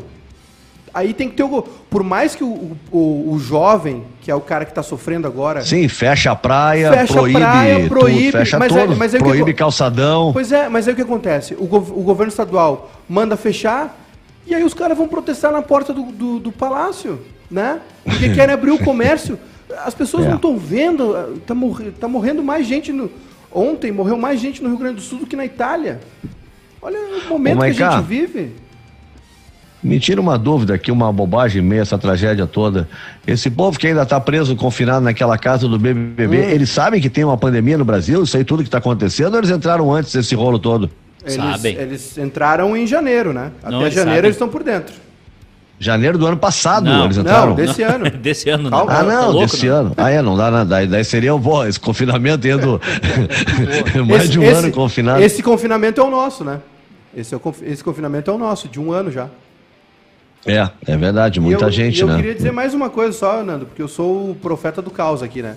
Aí 0.95 1.13
tem 1.13 1.29
que 1.29 1.35
ter 1.35 1.43
o. 1.43 1.63
Por 1.63 2.05
mais 2.05 2.37
que 2.37 2.45
o, 2.45 2.77
o, 2.93 3.33
o 3.33 3.39
jovem, 3.41 4.05
que 4.21 4.31
é 4.31 4.35
o 4.35 4.41
cara 4.41 4.65
que 4.65 4.71
está 4.71 4.83
sofrendo 4.83 5.27
agora. 5.27 5.61
Sim, 5.63 5.89
fecha 5.89 6.31
a 6.31 6.37
praia, 6.37 6.93
fecha 6.93 7.13
proíbe. 7.13 7.37
A 7.37 7.41
praia, 7.41 7.89
proíbe 7.89 8.25
tudo, 8.27 8.33
fecha 8.33 8.59
mas 8.61 8.73
todos, 8.73 8.95
é, 8.95 8.99
mas 8.99 9.15
é 9.15 9.19
proíbe 9.19 9.53
que, 9.53 9.59
calçadão. 9.59 10.33
Pois 10.33 10.53
é, 10.53 10.69
mas 10.69 10.87
é 10.87 10.93
o 10.93 10.95
que 10.95 11.03
acontece. 11.03 11.55
O, 11.55 11.65
o 11.65 12.03
governo 12.03 12.31
estadual 12.31 12.93
manda 13.09 13.37
fechar 13.37 13.99
e 14.47 14.55
aí 14.55 14.63
os 14.63 14.73
caras 14.73 14.97
vão 14.97 15.09
protestar 15.09 15.51
na 15.51 15.63
porta 15.63 15.93
do, 15.93 16.05
do, 16.05 16.39
do 16.39 16.53
palácio, 16.53 17.21
né? 17.51 17.81
Porque 18.05 18.29
querem 18.35 18.55
abrir 18.55 18.71
o 18.71 18.79
comércio. 18.79 19.37
As 19.85 19.95
pessoas 19.95 20.27
é. 20.27 20.29
não 20.29 20.37
estão 20.37 20.57
vendo. 20.57 21.41
Tá, 21.45 21.55
morre, 21.55 21.91
tá 21.91 22.07
morrendo 22.07 22.41
mais 22.41 22.69
gente. 22.69 22.93
No, 22.93 23.11
ontem 23.53 23.91
morreu 23.91 24.17
mais 24.17 24.39
gente 24.39 24.63
no 24.63 24.69
Rio 24.69 24.79
Grande 24.79 24.97
do 24.97 25.03
Sul 25.03 25.21
do 25.21 25.27
que 25.27 25.35
na 25.35 25.45
Itália. 25.45 26.01
Olha 26.81 26.99
o 27.27 27.29
momento 27.29 27.59
Ô, 27.59 27.61
que 27.63 27.83
a 27.83 27.91
gente 27.91 28.07
vive. 28.07 28.53
Me 29.85 30.01
tira 30.01 30.19
uma 30.19 30.39
dúvida 30.39 30.73
aqui, 30.73 30.91
uma 30.91 31.13
bobagem 31.13 31.61
meio 31.61 31.83
essa 31.83 31.99
tragédia 31.99 32.47
toda. 32.47 32.89
Esse 33.27 33.51
povo 33.51 33.79
que 33.79 33.87
ainda 33.87 34.03
está 34.03 34.19
preso, 34.19 34.57
confinado 34.57 35.05
naquela 35.05 35.37
casa 35.37 35.69
do 35.69 35.79
BBB, 35.79 36.39
hum. 36.39 36.49
eles 36.49 36.71
sabem 36.71 37.03
que 37.03 37.11
tem 37.11 37.23
uma 37.23 37.37
pandemia 37.37 37.77
no 37.77 37.85
Brasil? 37.85 38.23
Isso 38.23 38.35
aí 38.35 38.45
tudo 38.45 38.63
que 38.63 38.69
está 38.69 38.79
acontecendo 38.79 39.35
ou 39.35 39.41
eles 39.41 39.51
entraram 39.51 39.93
antes 39.93 40.11
desse 40.11 40.35
rolo 40.35 40.59
todo? 40.59 40.89
Eles, 41.23 41.35
sabem. 41.35 41.77
Eles 41.77 42.17
entraram 42.17 42.75
em 42.75 42.87
janeiro, 42.87 43.35
né? 43.35 43.53
Até 43.63 43.71
Não, 43.71 43.81
janeiro 43.81 43.97
sabem. 43.97 44.19
eles 44.21 44.31
estão 44.31 44.49
por 44.49 44.63
dentro. 44.63 44.95
Janeiro 45.79 46.17
do 46.17 46.27
ano 46.27 46.37
passado 46.39 46.87
não, 46.87 47.05
eles 47.05 47.19
entraram? 47.19 47.49
Não, 47.49 47.55
desse 47.55 47.83
ano. 47.85 48.11
desse 48.11 48.49
ano, 48.49 48.71
não. 48.71 48.89
Ah, 48.89 49.03
não, 49.03 49.11
tá 49.11 49.27
louco, 49.27 49.41
desse 49.41 49.67
não. 49.67 49.77
ano. 49.77 49.93
Ah, 49.99 50.11
é, 50.11 50.23
não 50.23 50.35
dá 50.35 50.51
nada. 50.51 50.87
Daí 50.87 51.05
seria 51.05 51.35
um 51.35 51.39
bom, 51.39 51.63
esse 51.67 51.79
confinamento 51.79 52.49
indo 52.49 52.81
mais 54.09 54.23
esse, 54.23 54.31
de 54.31 54.39
um 54.39 54.45
esse, 54.45 54.55
ano 54.55 54.73
confinado. 54.73 55.23
Esse 55.23 55.43
confinamento 55.43 56.01
é 56.01 56.05
o 56.05 56.11
nosso, 56.11 56.43
né? 56.43 56.61
Esse, 57.15 57.35
é 57.35 57.37
o, 57.37 57.55
esse 57.65 57.85
confinamento 57.85 58.31
é 58.31 58.35
o 58.35 58.39
nosso, 58.39 58.67
de 58.67 58.81
um 58.81 58.91
ano 58.91 59.11
já. 59.11 59.29
É, 60.47 60.69
é 60.87 60.97
verdade, 60.97 61.41
muita 61.41 61.67
eu, 61.67 61.71
gente, 61.71 62.01
eu 62.01 62.07
né? 62.07 62.15
Eu 62.15 62.17
queria 62.17 62.35
dizer 62.35 62.53
mais 62.53 62.75
uma 62.75 62.91
coisa 62.91 63.17
só, 63.17 63.43
Nando, 63.43 63.67
porque 63.67 63.81
eu 63.81 63.89
sou 63.89 64.31
o 64.31 64.35
profeta 64.35 64.83
do 64.83 64.91
caos 64.91 65.23
aqui, 65.23 65.43
né? 65.43 65.57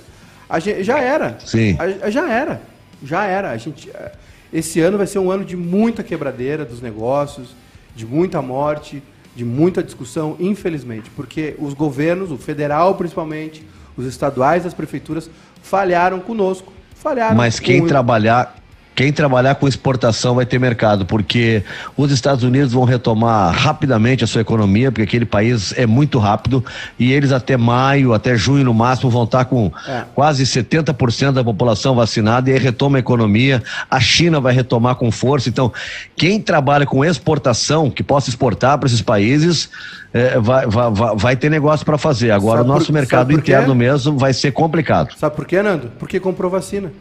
A 0.49 0.59
gente, 0.59 0.83
já 0.83 0.99
era. 0.99 1.37
Sim. 1.45 1.77
A, 1.77 2.09
já 2.09 2.29
era. 2.29 2.61
Já 3.03 3.25
era. 3.25 3.51
A 3.51 3.57
gente, 3.57 3.89
é, 3.89 4.11
esse 4.51 4.79
ano 4.79 4.97
vai 4.97 5.07
ser 5.07 5.19
um 5.19 5.29
ano 5.29 5.43
de 5.43 5.57
muita 5.57 6.03
quebradeira 6.03 6.63
dos 6.63 6.81
negócios, 6.81 7.49
de 7.95 8.05
muita 8.05 8.41
morte, 8.41 9.03
de 9.35 9.43
muita 9.43 9.83
discussão, 9.83 10.35
infelizmente, 10.39 11.09
porque 11.15 11.55
os 11.59 11.73
governos, 11.73 12.31
o 12.31 12.37
federal 12.37 12.95
principalmente, 12.95 13.63
os 13.95 14.05
estaduais, 14.05 14.65
as 14.65 14.73
prefeituras, 14.73 15.29
falharam 15.61 16.19
conosco. 16.19 16.73
Falharam. 16.95 17.35
Mas 17.35 17.59
quem 17.59 17.81
com... 17.81 17.87
trabalhar 17.87 18.56
quem 18.97 19.13
trabalhar 19.13 19.53
com 19.53 19.67
exportação 19.67 20.33
vai 20.33 20.43
ter 20.43 20.59
mercado, 20.59 21.05
porque 21.05 21.61
os 21.95 22.11
Estados 22.11 22.43
Unidos 22.43 22.73
vão 22.73 22.83
retomar 22.83 23.53
rapidamente 23.53 24.23
a 24.23 24.27
sua 24.27 24.41
economia, 24.41 24.91
porque 24.91 25.03
aquele 25.03 25.23
país 25.23 25.71
é 25.77 25.85
muito 25.85 26.17
rápido 26.17 26.65
e 26.97 27.13
eles 27.13 27.31
até 27.31 27.55
maio, 27.55 28.11
até 28.11 28.35
junho 28.35 28.63
no 28.63 28.73
máximo 28.73 29.11
vão 29.11 29.25
estar 29.25 29.45
com 29.45 29.71
é. 29.87 30.03
quase 30.15 30.45
70% 30.45 31.33
da 31.33 31.43
população 31.43 31.93
vacinada 31.93 32.49
e 32.49 32.53
aí 32.53 32.57
retoma 32.57 32.97
a 32.97 32.99
economia. 32.99 33.61
A 33.87 33.99
China 33.99 34.39
vai 34.41 34.51
retomar 34.51 34.95
com 34.95 35.11
força. 35.11 35.47
Então, 35.47 35.71
quem 36.15 36.41
trabalha 36.41 36.87
com 36.87 37.05
exportação, 37.05 37.91
que 37.91 38.01
possa 38.01 38.31
exportar 38.31 38.79
para 38.79 38.87
esses 38.87 39.03
países, 39.03 39.69
é, 40.11 40.39
vai, 40.39 40.65
vai, 40.65 40.91
vai, 41.15 41.35
ter 41.35 41.51
negócio 41.51 41.85
para 41.85 41.99
fazer. 41.99 42.31
Agora, 42.31 42.61
sabe 42.61 42.69
o 42.71 42.73
nosso 42.73 42.87
por, 42.87 42.93
mercado 42.93 43.31
interno 43.31 43.75
mesmo 43.75 44.17
vai 44.17 44.33
ser 44.33 44.53
complicado. 44.53 45.13
Sabe 45.19 45.35
por 45.35 45.45
quê, 45.45 45.61
Nando? 45.61 45.91
Porque 45.99 46.19
comprou 46.19 46.49
vacina. 46.49 46.91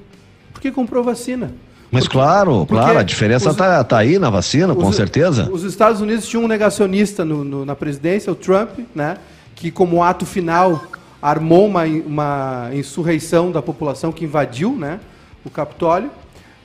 Porque 0.53 0.71
comprou 0.71 1.03
vacina. 1.03 1.53
Mas 1.97 2.05
porque, 2.05 2.19
claro, 2.19 2.67
claro, 2.67 2.99
a 2.99 3.03
diferença 3.03 3.51
está 3.51 3.83
tá 3.83 3.99
aí 3.99 4.19
na 4.19 4.29
vacina, 4.29 4.75
os, 4.75 4.83
com 4.83 4.93
certeza. 4.93 5.49
Os 5.51 5.65
Estados 5.65 6.01
Unidos 6.01 6.29
tinham 6.29 6.45
um 6.45 6.49
negacionista 6.49 7.25
no, 7.25 7.43
no, 7.43 7.65
na 7.65 7.75
presidência, 7.75 8.31
o 8.31 8.35
Trump, 8.35 8.81
né? 8.95 9.17
Que 9.55 9.71
como 9.71 10.03
ato 10.03 10.27
final 10.27 10.83
armou 11.21 11.67
uma, 11.67 11.85
uma 11.85 12.71
insurreição 12.75 13.51
da 13.51 13.63
população 13.63 14.13
que 14.13 14.25
invadiu 14.25 14.73
né, 14.73 15.01
o 15.45 15.51
Capitólio. 15.51 16.11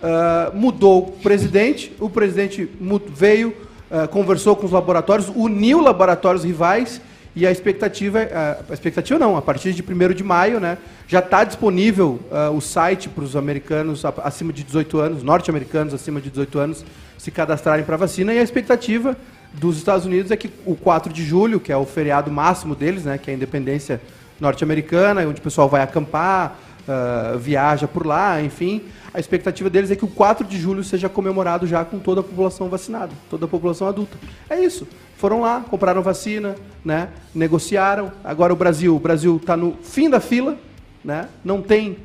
Uh, 0.02 0.56
mudou 0.56 1.00
o 1.00 1.12
presidente, 1.12 1.94
o 2.00 2.10
presidente 2.10 2.70
veio, 3.14 3.56
uh, 3.90 4.08
conversou 4.10 4.56
com 4.56 4.66
os 4.66 4.72
laboratórios, 4.72 5.32
uniu 5.34 5.80
laboratórios 5.80 6.44
rivais 6.44 7.00
e 7.36 7.48
a 7.48 7.52
expectativa, 7.52 8.20
uh, 8.20 8.66
a 8.70 8.74
expectativa 8.74 9.20
não, 9.20 9.38
a 9.38 9.42
partir 9.42 9.74
de 9.74 9.82
1 9.82 10.14
de 10.14 10.24
maio, 10.24 10.60
né, 10.60 10.78
já 11.08 11.20
está 11.20 11.44
disponível 11.44 12.20
o 12.56 12.62
site 12.62 13.10
para 13.10 13.24
os 13.24 13.36
americanos 13.36 14.06
acima 14.24 14.54
de 14.54 14.64
18 14.64 15.00
anos, 15.00 15.24
norte-americanos 15.24 15.94
acima 15.94 16.22
de 16.22 16.30
18 16.30 16.60
anos, 16.60 16.86
se 17.18 17.30
cadastrarem 17.30 17.84
para 17.84 17.96
a 17.96 17.98
vacina. 17.98 18.34
E 18.34 18.40
a 18.40 18.42
expectativa 18.42 19.18
dos 19.54 19.78
Estados 19.78 20.06
Unidos 20.06 20.32
é 20.32 20.38
que 20.38 20.50
o 20.66 20.76
4 20.76 21.12
de 21.12 21.24
julho, 21.24 21.60
que 21.60 21.72
é 21.72 21.78
o 21.78 21.86
feriado 21.86 22.32
máximo 22.32 22.76
deles, 22.76 23.04
né, 23.04 23.18
que 23.18 23.30
é 23.30 23.34
a 23.34 23.36
independência 23.36 24.02
norte-americana, 24.40 25.22
onde 25.28 25.40
o 25.40 25.44
pessoal 25.44 25.70
vai 25.70 25.82
acampar, 25.82 26.58
uh, 26.92 27.40
viaja 27.40 27.88
por 27.88 28.06
lá, 28.06 28.42
enfim. 28.42 28.82
A 29.14 29.20
expectativa 29.20 29.70
deles 29.70 29.92
é 29.92 29.96
que 29.96 30.06
o 30.06 30.08
4 30.08 30.46
de 30.46 30.58
julho 30.58 30.84
seja 30.84 31.10
comemorado 31.10 31.68
já 31.68 31.84
com 31.84 32.00
toda 32.00 32.22
a 32.22 32.24
população 32.24 32.70
vacinada, 32.70 33.12
toda 33.30 33.46
a 33.46 33.48
população 33.48 33.88
adulta. 33.88 34.18
É 34.50 34.60
isso. 34.60 34.88
Foram 35.18 35.42
lá, 35.42 35.64
compraram 35.70 36.02
vacina, 36.02 36.56
né? 36.84 37.10
negociaram. 37.36 38.12
Agora 38.24 38.54
o 38.54 38.56
Brasil, 38.56 38.96
o 38.96 39.00
Brasil 39.00 39.38
está 39.38 39.56
no 39.56 39.74
fim 39.84 40.10
da 40.10 40.20
fila, 40.20 40.58
né? 41.04 41.28
não 41.44 41.62
tem. 41.62 41.98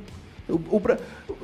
O, 0.49 0.55
o, 0.76 0.82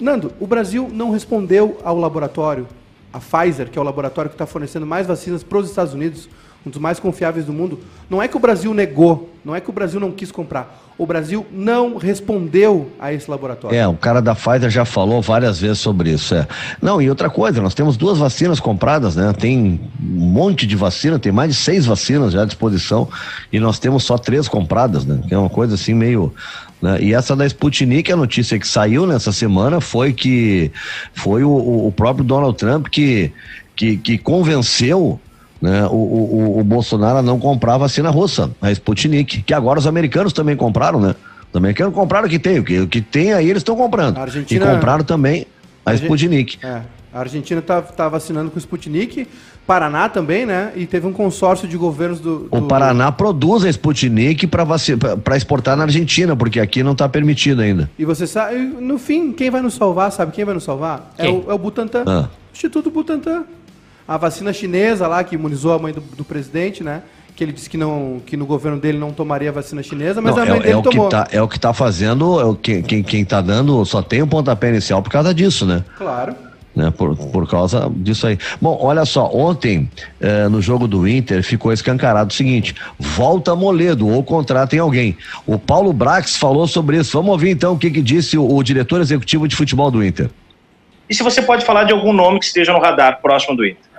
Nando, 0.01 0.33
o 0.39 0.47
Brasil 0.47 0.89
não 0.93 1.11
respondeu 1.11 1.79
ao 1.85 1.99
laboratório, 1.99 2.67
a 3.13 3.19
Pfizer, 3.19 3.71
que 3.71 3.79
é 3.79 3.81
o 3.81 3.85
laboratório 3.85 4.31
que 4.31 4.35
está 4.35 4.47
fornecendo 4.47 4.87
mais 4.87 5.07
vacinas 5.07 5.43
para 5.43 5.59
os 5.59 5.69
Estados 5.69 5.95
Unidos, 5.95 6.29
um 6.67 6.71
dos 6.71 6.81
mais 6.81 7.01
confiáveis 7.01 7.47
do 7.47 7.53
mundo. 7.53 7.81
Não 8.09 8.23
é 8.23 8.29
que 8.29 8.37
o 8.37 8.41
Brasil 8.41 8.73
negou, 8.73 9.31
não 9.45 9.55
é 9.55 9.61
que 9.61 9.69
o 9.69 9.73
Brasil 9.73 9.99
não 9.99 10.11
quis 10.11 10.31
comprar. 10.31 10.81
O 10.99 11.07
Brasil 11.07 11.45
não 11.51 11.97
respondeu 11.97 12.91
a 13.01 13.13
esse 13.13 13.31
laboratório. 13.31 13.77
É, 13.77 13.89
o 13.89 13.95
cara 13.95 14.21
da 14.21 14.35
Pfizer 14.35 14.71
já 14.71 14.85
falou 14.85 15.23
várias 15.23 15.59
vezes 15.59 15.79
sobre 15.79 16.11
isso. 16.11 16.35
É. 16.35 16.47
Não, 16.81 17.01
e 17.01 17.09
outra 17.09 17.31
coisa, 17.31 17.61
nós 17.61 17.75
temos 17.75 17.97
duas 17.97 18.19
vacinas 18.19 18.61
compradas, 18.61 19.17
né? 19.17 19.33
Tem 19.33 19.81
um 20.01 20.27
monte 20.27 20.67
de 20.67 20.77
vacina, 20.77 21.19
tem 21.19 21.33
mais 21.33 21.51
de 21.51 21.57
seis 21.57 21.87
vacinas 21.87 22.33
já 22.33 22.43
à 22.43 22.45
disposição 22.45 23.09
e 23.53 23.59
nós 23.59 23.79
temos 23.79 24.05
só 24.05 24.19
três 24.19 24.47
compradas, 24.47 25.05
né? 25.05 25.21
Que 25.27 25.35
é 25.35 25.39
uma 25.39 25.51
coisa 25.51 25.75
assim 25.75 25.95
meio 25.95 26.33
né? 26.83 26.99
E 27.01 27.15
essa 27.15 27.37
da 27.37 27.47
Sputnik, 27.47 28.11
a 28.11 28.17
notícia 28.17 28.59
que 28.59 28.67
saiu 28.67 29.07
nessa 29.07 29.31
semana 29.31 29.81
foi 29.81 30.13
que 30.13 30.73
foi 31.15 31.45
o, 31.45 31.87
o 31.87 31.93
próprio 31.93 32.25
Donald 32.25 32.59
Trump 32.59 32.89
que, 32.89 33.33
que, 33.77 33.97
que 33.97 34.19
convenceu 34.19 35.21
né, 35.63 35.87
o, 35.87 35.95
o, 35.95 36.59
o 36.59 36.65
Bolsonaro 36.65 37.23
não 37.23 37.39
comprar 37.39 37.75
a 37.75 37.79
vacina 37.79 38.11
russa, 38.11 38.51
a 38.61 38.73
Sputnik, 38.73 39.43
que 39.43 39.55
agora 39.55 39.79
os 39.79 39.87
americanos 39.87 40.33
também 40.33 40.57
compraram, 40.57 41.01
né? 41.01 41.15
Os 41.53 41.57
americanos 41.57 41.95
compraram 41.95 42.27
o 42.27 42.31
que 42.31 42.39
tem, 42.39 42.59
o 42.59 42.65
que, 42.65 42.81
o 42.81 42.89
que 42.89 43.01
tem 43.01 43.33
aí 43.33 43.49
eles 43.49 43.61
estão 43.61 43.77
comprando. 43.77 44.19
Argentina... 44.19 44.65
E 44.65 44.75
compraram 44.75 45.05
também 45.05 45.47
a, 45.87 45.93
a 45.93 45.95
Sputnik. 45.95 46.59
É, 46.67 46.81
a 47.15 47.21
Argentina 47.21 47.61
está 47.61 47.81
tá 47.81 48.09
vacinando 48.09 48.51
com 48.51 48.59
Sputnik, 48.59 49.29
Paraná 49.65 50.09
também, 50.09 50.45
né? 50.45 50.73
E 50.75 50.85
teve 50.85 51.07
um 51.07 51.13
consórcio 51.13 51.69
de 51.69 51.77
governos 51.77 52.19
do. 52.19 52.49
do... 52.49 52.57
O 52.57 52.63
Paraná 52.63 53.13
produz 53.13 53.65
a 53.65 53.69
Sputnik 53.69 54.49
para 54.49 55.37
exportar 55.37 55.77
na 55.77 55.85
Argentina, 55.85 56.35
porque 56.35 56.59
aqui 56.59 56.83
não 56.83 56.93
está 56.93 57.09
permitido 57.09 57.63
ainda. 57.63 57.89
E 57.97 58.05
você 58.05 58.27
sabe, 58.27 58.57
no 58.57 58.99
fim, 58.99 59.31
quem 59.31 59.49
vai 59.49 59.63
nos 59.63 59.75
salvar? 59.75 60.11
Sabe 60.11 60.33
quem 60.33 60.45
vai 60.45 60.55
nos 60.55 60.65
salvar? 60.65 61.13
É 61.17 61.29
o, 61.29 61.45
é 61.49 61.55
o 61.55 61.59
Butantan. 61.59 62.03
Ah. 62.05 62.29
Instituto 62.53 62.91
Butantan 62.91 63.45
a 64.15 64.19
vacina 64.19 64.53
chinesa 64.53 65.07
lá, 65.07 65.25
que 65.25 65.35
imunizou 65.35 65.73
a 65.73 65.79
mãe 65.79 65.93
do, 65.93 66.01
do 66.01 66.25
presidente, 66.25 66.85
né? 66.85 67.03
que 67.35 67.43
ele 67.43 67.53
disse 67.53 67.69
que, 67.69 67.79
não, 67.79 68.21
que 68.27 68.37
no 68.37 68.45
governo 68.45 68.79
dele 68.79 68.99
não 68.99 69.11
tomaria 69.11 69.51
vacina 69.51 69.83
chinesa, 69.83 70.21
mas 70.21 70.37
não, 70.37 70.43
a 70.43 70.47
mãe 70.47 70.59
é, 70.59 70.61
dele 70.61 70.73
é 70.75 70.77
o 70.77 70.83
tomou. 70.83 71.09
Que 71.09 71.11
tá, 71.11 71.29
é 71.33 71.41
o 71.41 71.49
que 71.49 71.57
está 71.57 71.73
fazendo, 71.73 72.39
é 72.39 72.45
o 72.45 72.55
que, 72.55 72.83
quem, 72.83 73.03
quem 73.03 73.25
tá 73.25 73.41
dando 73.41 73.83
só 73.87 74.03
tem 74.03 74.21
o 74.21 74.27
um 74.27 74.29
pontapé 74.29 74.69
inicial 74.69 75.03
por 75.03 75.11
causa 75.11 75.33
disso, 75.33 75.65
né? 75.65 75.83
Claro. 75.97 76.35
Né, 76.75 76.91
por, 76.91 77.15
por 77.17 77.49
causa 77.49 77.91
disso 77.97 78.27
aí. 78.27 78.39
Bom, 78.61 78.79
olha 78.81 79.05
só, 79.05 79.31
ontem 79.31 79.91
eh, 80.21 80.49
no 80.49 80.61
jogo 80.63 80.87
do 80.89 81.07
Inter 81.07 81.43
ficou 81.43 81.71
escancarado 81.71 82.31
o 82.31 82.35
seguinte: 82.35 82.75
volta 82.99 83.55
Moledo 83.55 84.09
ou 84.09 84.23
contratem 84.25 84.79
alguém. 84.79 85.17
O 85.47 85.59
Paulo 85.59 85.93
Brax 85.93 86.37
falou 86.37 86.67
sobre 86.67 86.97
isso. 86.97 87.13
Vamos 87.13 87.33
ouvir 87.33 87.51
então 87.51 87.75
o 87.75 87.79
que, 87.79 87.91
que 87.91 88.01
disse 88.01 88.39
o, 88.39 88.51
o 88.51 88.63
diretor 88.63 89.03
executivo 89.03 89.47
de 89.47 89.55
futebol 89.55 89.91
do 89.91 90.03
Inter. 90.03 90.31
E 91.11 91.15
se 91.15 91.23
você 91.23 91.43
pode 91.43 91.63
falar 91.63 91.85
de 91.85 91.93
algum 91.93 92.11
nome 92.11 92.39
que 92.39 92.47
esteja 92.47 92.73
no 92.73 92.81
radar 92.81 93.21
próximo 93.21 93.55
do 93.55 93.67
Inter? 93.67 93.92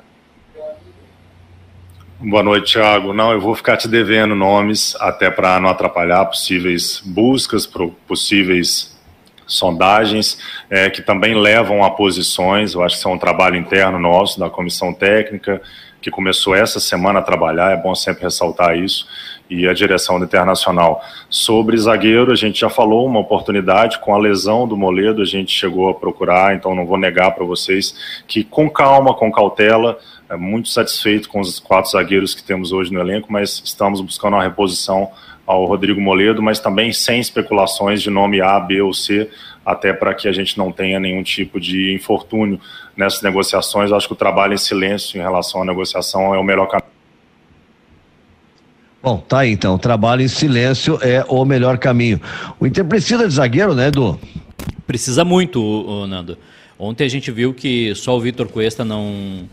Boa 2.26 2.42
noite, 2.42 2.72
Thiago. 2.72 3.12
Não, 3.12 3.34
eu 3.34 3.42
vou 3.42 3.54
ficar 3.54 3.76
te 3.76 3.86
devendo 3.86 4.34
nomes, 4.34 4.96
até 5.02 5.30
para 5.30 5.60
não 5.60 5.68
atrapalhar 5.68 6.24
possíveis 6.24 7.02
buscas, 7.04 7.70
possíveis 8.08 8.98
sondagens, 9.46 10.40
é, 10.70 10.90
que 10.90 11.02
também 11.02 11.36
levam 11.36 11.84
a 11.84 11.92
posições. 11.92 12.76
Eu 12.76 12.82
acho 12.82 12.96
que 12.96 13.00
isso 13.00 13.10
é 13.10 13.12
um 13.12 13.18
trabalho 13.18 13.58
interno 13.58 14.00
nosso, 14.00 14.40
da 14.40 14.50
comissão 14.50 14.94
técnica, 14.94 15.62
que 16.04 16.12
começou 16.12 16.54
essa 16.54 16.82
semana 16.82 17.20
a 17.20 17.22
trabalhar, 17.22 17.72
é 17.72 17.78
bom 17.78 17.96
sempre 17.96 18.24
ressaltar 18.24 18.78
isso, 18.78 19.08
e 19.50 19.68
a 19.68 19.74
direção 19.74 20.20
do 20.20 20.26
Internacional. 20.26 21.02
Sobre 21.30 21.78
zagueiro, 21.78 22.32
a 22.32 22.36
gente 22.36 22.60
já 22.60 22.70
falou 22.70 23.06
uma 23.06 23.20
oportunidade, 23.20 24.00
com 24.00 24.14
a 24.14 24.18
lesão 24.18 24.68
do 24.68 24.76
Moledo, 24.76 25.22
a 25.22 25.26
gente 25.26 25.58
chegou 25.58 25.90
a 25.90 25.94
procurar, 25.94 26.56
então 26.56 26.76
não 26.76 26.86
vou 26.86 26.98
negar 26.98 27.32
para 27.32 27.46
vocês 27.46 27.96
que 28.28 28.44
com 28.44 28.70
calma, 28.70 29.14
com 29.14 29.32
cautela, 29.32 29.98
é 30.30 30.36
muito 30.36 30.68
satisfeito 30.70 31.30
com 31.30 31.40
os 31.40 31.60
quatro 31.60 31.92
zagueiros 31.92 32.36
que 32.36 32.44
temos 32.44 32.74
hoje 32.74 32.92
no 32.92 33.00
elenco, 33.00 33.32
mas 33.32 33.62
estamos 33.64 34.02
buscando 34.02 34.34
uma 34.34 34.44
reposição 34.44 35.10
ao 35.46 35.66
Rodrigo 35.66 36.02
Moledo, 36.02 36.42
mas 36.42 36.60
também 36.60 36.92
sem 36.92 37.20
especulações 37.20 38.02
de 38.02 38.10
nome 38.10 38.42
A, 38.42 38.60
B 38.60 38.82
ou 38.82 38.94
C, 38.94 39.30
até 39.66 39.94
para 39.94 40.14
que 40.14 40.28
a 40.28 40.32
gente 40.32 40.58
não 40.58 40.72
tenha 40.72 41.00
nenhum 41.00 41.24
tipo 41.24 41.60
de 41.60 41.94
infortúnio 41.94 42.60
nessas 42.96 43.22
negociações. 43.22 43.90
Eu 43.90 43.98
acho 43.98 44.08
que 44.08 44.14
o 44.14 44.18
trabalho 44.18 44.54
em 44.54 44.58
silêncio 44.58 45.18
em 45.18 45.22
relação 45.22 45.62
à 45.62 45.66
negociação 45.66 46.34
é 46.34 46.38
o 46.38 46.44
melhor 46.44 46.68
caminho. 46.68 46.92
Bom, 49.02 49.18
tá 49.18 49.40
aí 49.40 49.52
então. 49.52 49.78
Trabalho 49.78 50.22
em 50.22 50.28
silêncio 50.28 50.98
é 51.02 51.26
o 51.28 51.44
melhor 51.44 51.78
caminho. 51.78 52.22
O 52.60 52.66
Inter 52.66 52.86
precisa 52.86 53.28
de 53.28 53.34
zagueiro, 53.34 53.74
né, 53.76 53.88
Edu? 53.88 54.20
Precisa 54.88 55.26
muito, 55.26 56.06
Nando. 56.08 56.38
Ontem 56.78 57.06
a 57.06 57.10
gente 57.10 57.32
viu 57.32 57.54
que 57.54 57.94
só 57.96 58.16
o 58.16 58.20
Vitor 58.20 58.48
Cuesta 58.48 58.84
não 58.84 59.48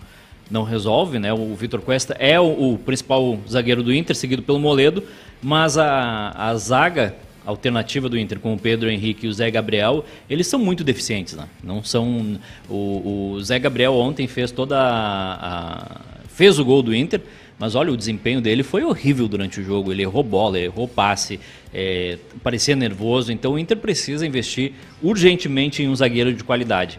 não 0.50 0.64
resolve, 0.64 1.20
né? 1.20 1.32
O 1.32 1.54
Vitor 1.54 1.80
Cuesta 1.80 2.16
é 2.18 2.38
o, 2.40 2.72
o, 2.72 2.78
principal 2.78 3.38
zagueiro 3.48 3.84
do 3.84 3.94
Inter, 3.94 4.16
seguido 4.16 4.42
pelo 4.42 4.58
Moledo, 4.58 5.04
mas 5.40 5.78
a, 5.78 6.32
a 6.36 6.54
zaga 6.56 7.14
alternativa 7.50 8.08
do 8.08 8.18
Inter 8.18 8.40
com 8.40 8.54
o 8.54 8.58
Pedro 8.58 8.90
Henrique 8.90 9.26
e 9.26 9.28
o 9.28 9.32
Zé 9.32 9.50
Gabriel, 9.50 10.04
eles 10.28 10.46
são 10.46 10.58
muito 10.58 10.82
deficientes, 10.82 11.34
né? 11.34 11.46
Não 11.62 11.82
são 11.82 12.38
o, 12.68 13.34
o 13.34 13.42
Zé 13.42 13.58
Gabriel 13.58 13.94
ontem 13.94 14.26
fez 14.26 14.50
toda 14.50 14.78
a, 14.78 15.34
a, 15.34 16.00
fez 16.28 16.58
o 16.58 16.64
gol 16.64 16.82
do 16.82 16.94
Inter, 16.94 17.20
mas 17.58 17.74
olha, 17.74 17.92
o 17.92 17.96
desempenho 17.96 18.40
dele 18.40 18.62
foi 18.62 18.82
horrível 18.84 19.28
durante 19.28 19.60
o 19.60 19.62
jogo. 19.62 19.92
Ele 19.92 20.02
errou 20.02 20.22
bola, 20.22 20.58
errou 20.58 20.88
passe, 20.88 21.38
é, 21.74 22.16
parecia 22.42 22.74
nervoso. 22.74 23.30
Então 23.30 23.52
o 23.52 23.58
Inter 23.58 23.76
precisa 23.76 24.26
investir 24.26 24.72
urgentemente 25.02 25.82
em 25.82 25.88
um 25.88 25.94
zagueiro 25.94 26.32
de 26.32 26.42
qualidade. 26.42 26.98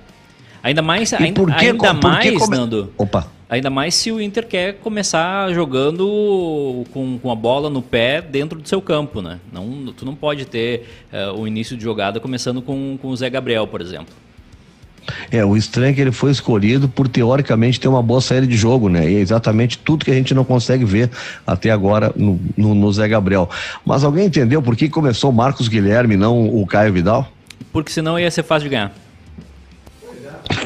Ainda 0.63 0.81
mais, 0.81 1.13
ainda, 1.13 1.41
ainda 1.55 1.93
mais, 1.93 2.37
come... 2.37 2.57
Nando. 2.57 2.91
Opa. 2.97 3.27
Ainda 3.49 3.69
mais 3.69 3.95
se 3.95 4.11
o 4.11 4.21
Inter 4.21 4.47
quer 4.47 4.75
começar 4.75 5.51
jogando 5.53 6.85
com, 6.93 7.19
com 7.19 7.31
a 7.31 7.35
bola 7.35 7.69
no 7.69 7.81
pé 7.81 8.21
dentro 8.21 8.59
do 8.59 8.67
seu 8.67 8.81
campo, 8.81 9.21
né? 9.21 9.39
Não, 9.51 9.91
tu 9.91 10.05
não 10.05 10.15
pode 10.15 10.45
ter 10.45 10.87
uh, 11.11 11.37
o 11.37 11.45
início 11.45 11.75
de 11.75 11.83
jogada 11.83 12.19
começando 12.19 12.61
com, 12.61 12.97
com 13.01 13.09
o 13.09 13.15
Zé 13.17 13.29
Gabriel, 13.29 13.67
por 13.67 13.81
exemplo. 13.81 14.13
É, 15.31 15.43
o 15.43 15.57
estranho 15.57 15.91
é 15.91 15.93
que 15.93 16.01
ele 16.01 16.11
foi 16.11 16.31
escolhido 16.31 16.87
por 16.87 17.07
teoricamente 17.07 17.79
ter 17.79 17.87
uma 17.87 18.01
boa 18.01 18.21
série 18.21 18.47
de 18.47 18.55
jogo, 18.55 18.87
né? 18.87 19.09
E 19.09 19.15
é 19.15 19.19
exatamente 19.19 19.77
tudo 19.77 20.05
que 20.05 20.11
a 20.11 20.13
gente 20.13 20.33
não 20.33 20.45
consegue 20.45 20.85
ver 20.85 21.09
até 21.45 21.71
agora 21.71 22.13
no, 22.15 22.39
no, 22.55 22.75
no 22.75 22.93
Zé 22.93 23.07
Gabriel. 23.07 23.49
Mas 23.85 24.03
alguém 24.03 24.27
entendeu 24.27 24.61
por 24.61 24.75
que 24.75 24.87
começou 24.87 25.29
o 25.29 25.33
Marcos 25.33 25.67
Guilherme, 25.67 26.15
não 26.15 26.47
o 26.47 26.65
Caio 26.65 26.93
Vidal? 26.93 27.27
Porque 27.73 27.91
senão 27.91 28.19
ia 28.19 28.29
ser 28.29 28.43
fácil 28.43 28.69
de 28.69 28.75
ganhar. 28.75 28.93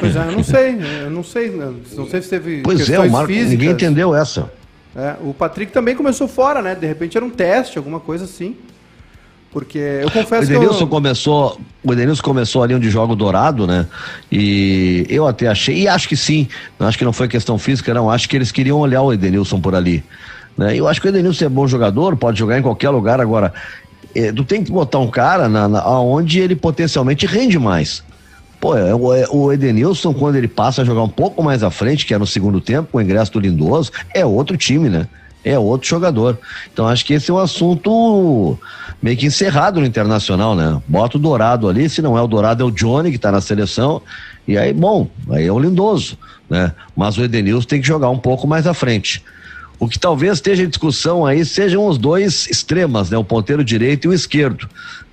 Pois 0.00 0.16
é, 0.16 0.20
eu 0.20 0.32
não 0.32 0.44
sei, 0.44 0.78
eu 1.04 1.10
não 1.10 1.24
sei, 1.24 1.50
né? 1.50 1.72
não 1.96 2.08
sei 2.08 2.22
se 2.22 2.28
teve 2.28 2.62
Pois 2.62 2.88
é, 2.88 2.98
o 2.98 3.10
Marco, 3.10 3.28
físicas. 3.28 3.50
ninguém 3.50 3.70
entendeu 3.70 4.14
essa. 4.14 4.50
É, 4.94 5.14
o 5.22 5.34
Patrick 5.34 5.72
também 5.72 5.94
começou 5.94 6.26
fora, 6.26 6.62
né? 6.62 6.74
De 6.74 6.86
repente 6.86 7.16
era 7.16 7.24
um 7.24 7.30
teste, 7.30 7.76
alguma 7.78 8.00
coisa 8.00 8.24
assim. 8.24 8.56
Porque 9.52 9.78
eu 9.78 10.08
O 10.08 10.10
confesso 10.10 10.46
que 10.46 10.52
Edenilson 10.52 10.84
eu... 10.84 10.88
começou, 10.88 11.60
o 11.82 11.92
Edenilson 11.92 12.22
começou 12.22 12.62
ali 12.62 12.74
onde 12.74 12.90
joga 12.90 13.12
o 13.12 13.16
Dourado, 13.16 13.66
né? 13.66 13.86
E 14.30 15.06
eu 15.08 15.26
até 15.26 15.46
achei, 15.48 15.82
e 15.82 15.88
acho 15.88 16.08
que 16.08 16.16
sim, 16.16 16.46
acho 16.78 16.98
que 16.98 17.04
não 17.04 17.12
foi 17.12 17.26
questão 17.26 17.58
física, 17.58 17.94
não, 17.94 18.10
acho 18.10 18.28
que 18.28 18.36
eles 18.36 18.52
queriam 18.52 18.78
olhar 18.78 19.02
o 19.02 19.12
Edenilson 19.12 19.60
por 19.60 19.74
ali. 19.74 20.04
Né? 20.58 20.76
Eu 20.76 20.86
acho 20.86 21.00
que 21.00 21.06
o 21.06 21.10
Edenilson 21.10 21.46
é 21.46 21.48
bom 21.48 21.66
jogador, 21.66 22.16
pode 22.16 22.38
jogar 22.38 22.58
em 22.58 22.62
qualquer 22.62 22.90
lugar, 22.90 23.18
agora, 23.20 23.52
é, 24.14 24.32
tu 24.32 24.44
tem 24.44 24.62
que 24.62 24.70
botar 24.70 24.98
um 24.98 25.08
cara 25.08 25.48
na, 25.48 25.68
na, 25.68 25.88
onde 26.00 26.38
ele 26.40 26.56
potencialmente 26.56 27.24
rende 27.26 27.58
mais. 27.58 28.02
Pô, 28.60 28.76
é, 28.76 28.90
é, 28.90 28.94
o 29.30 29.52
Edenilson, 29.52 30.14
quando 30.14 30.36
ele 30.36 30.48
passa 30.48 30.82
a 30.82 30.84
jogar 30.84 31.02
um 31.02 31.08
pouco 31.08 31.42
mais 31.42 31.62
à 31.62 31.70
frente, 31.70 32.06
que 32.06 32.14
é 32.14 32.18
no 32.18 32.26
segundo 32.26 32.60
tempo, 32.60 32.88
com 32.92 32.98
o 32.98 33.02
ingresso 33.02 33.32
do 33.32 33.40
Lindoso, 33.40 33.92
é 34.14 34.24
outro 34.24 34.56
time, 34.56 34.88
né? 34.88 35.06
É 35.44 35.58
outro 35.58 35.88
jogador. 35.88 36.38
Então 36.72 36.88
acho 36.88 37.04
que 37.04 37.14
esse 37.14 37.30
é 37.30 37.34
um 37.34 37.38
assunto 37.38 38.58
meio 39.00 39.16
que 39.16 39.26
encerrado 39.26 39.78
no 39.78 39.86
internacional, 39.86 40.56
né? 40.56 40.80
Bota 40.88 41.16
o 41.16 41.20
Dourado 41.20 41.68
ali, 41.68 41.88
se 41.88 42.02
não 42.02 42.18
é 42.18 42.22
o 42.22 42.26
Dourado, 42.26 42.62
é 42.62 42.66
o 42.66 42.70
Johnny 42.70 43.12
que 43.12 43.18
tá 43.18 43.30
na 43.30 43.40
seleção. 43.40 44.02
E 44.48 44.56
aí, 44.56 44.72
bom, 44.72 45.08
aí 45.30 45.46
é 45.46 45.52
o 45.52 45.58
Lindoso, 45.58 46.18
né? 46.48 46.72
Mas 46.96 47.16
o 47.16 47.22
Edenilson 47.22 47.66
tem 47.66 47.80
que 47.80 47.86
jogar 47.86 48.10
um 48.10 48.18
pouco 48.18 48.46
mais 48.46 48.66
à 48.66 48.74
frente. 48.74 49.22
O 49.78 49.88
que 49.88 49.98
talvez 49.98 50.34
esteja 50.34 50.62
em 50.62 50.68
discussão 50.68 51.26
aí 51.26 51.44
sejam 51.44 51.86
os 51.86 51.98
dois 51.98 52.46
extremas, 52.48 53.10
né? 53.10 53.18
O 53.18 53.24
ponteiro 53.24 53.62
direito 53.62 54.06
e 54.06 54.08
o 54.08 54.14
esquerdo. 54.14 54.68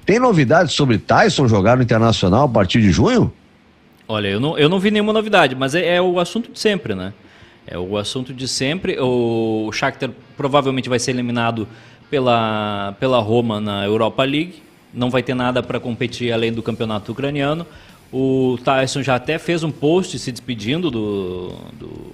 Tem 0.06 0.20
novidades 0.20 0.74
sobre 0.74 0.98
Tyson 0.98 1.48
jogar 1.48 1.78
no 1.78 1.84
Internacional 1.84 2.46
a 2.46 2.50
partir 2.50 2.82
de 2.82 2.92
junho? 2.92 3.32
Olha, 4.08 4.28
eu 4.28 4.40
não, 4.40 4.58
eu 4.58 4.68
não 4.68 4.80
vi 4.80 4.92
nenhuma 4.92 5.14
novidade, 5.14 5.56
mas 5.56 5.74
é, 5.74 5.96
é 5.96 6.02
o 6.02 6.20
assunto 6.20 6.52
de 6.52 6.60
sempre, 6.60 6.94
né? 6.94 7.14
É 7.66 7.78
o 7.78 7.98
assunto 7.98 8.34
de 8.34 8.48
sempre. 8.48 8.98
O 9.00 9.72
Shakhtar 9.72 10.10
provavelmente 10.36 10.90
vai 10.90 11.00
ser 11.00 11.12
eliminado 11.12 11.68
pela, 12.10 12.94
pela 13.00 13.20
Roma 13.20 13.62
na 13.62 13.86
Europa 13.86 14.24
League. 14.24 14.62
Não 14.94 15.10
vai 15.10 15.24
ter 15.24 15.34
nada 15.34 15.64
para 15.64 15.80
competir 15.80 16.34
além 16.34 16.52
do 16.52 16.62
campeonato 16.62 17.14
ucraniano. 17.14 17.66
O 18.12 18.60
Tyson 18.64 19.02
já 19.02 19.16
até 19.16 19.40
fez 19.40 19.64
um 19.64 19.72
post 19.72 20.20
se 20.20 20.32
despedindo 20.32 20.92
do, 20.92 21.56
do, 21.80 22.12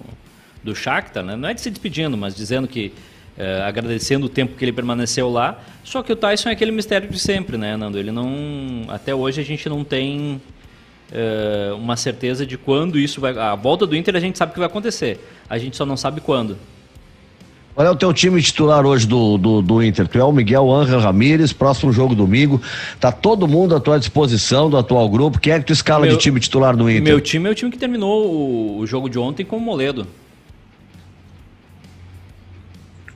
do 0.64 0.76
Shakhtar, 0.76 1.24
né? 1.24 1.36
não 1.36 1.50
é 1.50 1.54
de 1.54 1.60
se 1.60 1.70
despedindo, 1.70 2.16
mas 2.16 2.36
dizendo 2.36 2.68
que 2.68 2.94
é, 3.40 3.64
agradecendo 3.64 4.26
o 4.26 4.30
tempo 4.30 4.56
que 4.56 4.66
ele 4.66 4.74
permaneceu 4.74 5.30
lá. 5.30 5.58
Só 5.84 6.04
que 6.04 6.12
o 6.12 6.16
Tyson 6.16 6.50
é 6.50 6.52
aquele 6.52 6.72
mistério 6.72 7.10
de 7.10 7.18
sempre, 7.18 7.58
né, 7.58 7.78
Nando? 7.78 7.98
Ele 7.98 8.12
não, 8.12 8.84
até 8.90 9.16
hoje 9.16 9.40
a 9.40 9.46
gente 9.46 9.70
não 9.70 9.84
tem 9.84 10.42
é, 11.12 11.72
uma 11.74 11.96
certeza 11.96 12.46
de 12.46 12.58
quando 12.58 13.00
isso 13.00 13.22
vai. 13.22 13.36
A 13.38 13.56
volta 13.56 13.88
do 13.88 13.96
Inter 13.96 14.16
a 14.16 14.20
gente 14.20 14.38
sabe 14.38 14.52
que 14.52 14.60
vai 14.60 14.68
acontecer. 14.68 15.26
A 15.50 15.58
gente 15.58 15.78
só 15.78 15.86
não 15.86 15.96
sabe 15.96 16.20
quando. 16.20 16.58
Qual 17.74 17.88
é 17.88 17.92
o 17.92 17.96
teu 17.96 18.14
time 18.14 18.42
titular 18.42 18.86
hoje 18.86 19.08
do, 19.08 19.38
do, 19.38 19.62
do 19.62 19.82
Inter? 19.82 20.06
Tu 20.06 20.20
é 20.20 20.24
o 20.24 20.34
Miguel 20.34 20.70
Ángel 20.70 21.00
Ramírez, 21.00 21.54
próximo 21.54 21.94
jogo 21.94 22.14
domingo. 22.14 22.62
Tá 23.00 23.10
todo 23.10 23.48
mundo 23.48 23.74
à 23.74 23.80
tua 23.80 23.98
disposição 23.98 24.70
do 24.70 24.76
atual 24.76 25.08
grupo. 25.08 25.40
Quem 25.40 25.54
é 25.54 25.60
que 25.60 25.66
tu 25.66 25.72
escala 25.72 26.06
Meu- 26.06 26.18
de 26.18 26.22
time 26.22 26.42
titular 26.42 26.76
do 26.76 26.90
Inter? 26.90 27.04
Meu 27.04 27.22
time 27.22 27.48
é 27.48 27.52
o 27.52 27.56
time 27.56 27.72
que 27.72 27.78
terminou 27.78 28.26
o, 28.26 28.80
o 28.80 28.86
jogo 28.86 29.08
de 29.08 29.18
ontem 29.18 29.46
com 29.46 29.56
o 29.56 29.62
Moledo. 29.62 30.06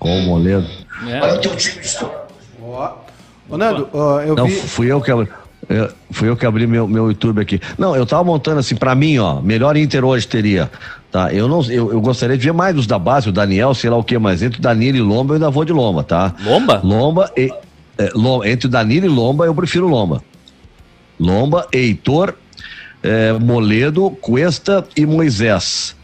Com 0.04 0.20
o 0.20 0.22
Moledo. 0.24 0.68
É, 1.08 1.20
Ó. 2.62 2.92
Ô, 3.50 3.58
Nando, 3.58 3.90
ó, 3.94 4.22
eu 4.22 4.36
Não, 4.36 4.46
vi... 4.48 4.54
fui 4.56 4.92
eu 4.92 5.02
que 5.02 5.12
abri, 5.12 5.28
eu- 5.70 5.90
fui 6.12 6.30
eu 6.30 6.36
que 6.38 6.46
abri 6.46 6.66
meu, 6.68 6.88
meu 6.88 7.08
YouTube 7.08 7.42
aqui. 7.42 7.60
Não, 7.78 7.96
eu 7.96 8.06
tava 8.06 8.24
montando 8.24 8.60
assim, 8.60 8.76
pra 8.76 8.96
mim, 8.96 9.18
ó, 9.18 9.42
melhor 9.42 9.76
Inter 9.76 10.04
hoje 10.06 10.28
teria. 10.28 10.70
Tá, 11.12 11.32
eu 11.34 11.48
não, 11.48 11.62
eu, 11.66 11.92
eu 11.92 12.02
gostaria 12.02 12.38
de 12.38 12.44
ver 12.44 12.54
mais 12.54 12.74
dos 12.76 12.88
da 12.88 12.98
base, 12.98 13.30
o 13.30 13.32
Daniel, 13.32 13.74
sei 13.74 13.90
lá 13.90 13.98
o 13.98 14.04
que, 14.04 14.18
mas 14.18 14.42
entre 14.42 14.60
o 14.60 14.62
Danilo 14.62 14.98
e 14.98 15.02
Lomba 15.02 15.34
eu 15.34 15.36
ainda 15.36 15.50
vou 15.52 15.64
de 15.66 15.72
Lomba, 15.74 16.04
tá? 16.04 16.34
Lomba? 16.44 16.82
Lomba 16.84 17.32
e. 17.38 17.52
é, 17.98 18.10
Lom- 18.16 18.44
entre 18.44 18.68
o 18.68 18.70
Danilo 18.70 19.06
e 19.06 19.10
Lomba 19.10 19.46
eu 19.46 19.54
prefiro 19.54 19.88
Lomba. 19.88 20.24
Lomba, 21.20 21.68
Heitor, 21.72 22.34
é, 23.04 23.34
Moledo, 23.34 24.10
Cuesta 24.22 24.84
e 24.98 25.06
Moisés. 25.06 25.96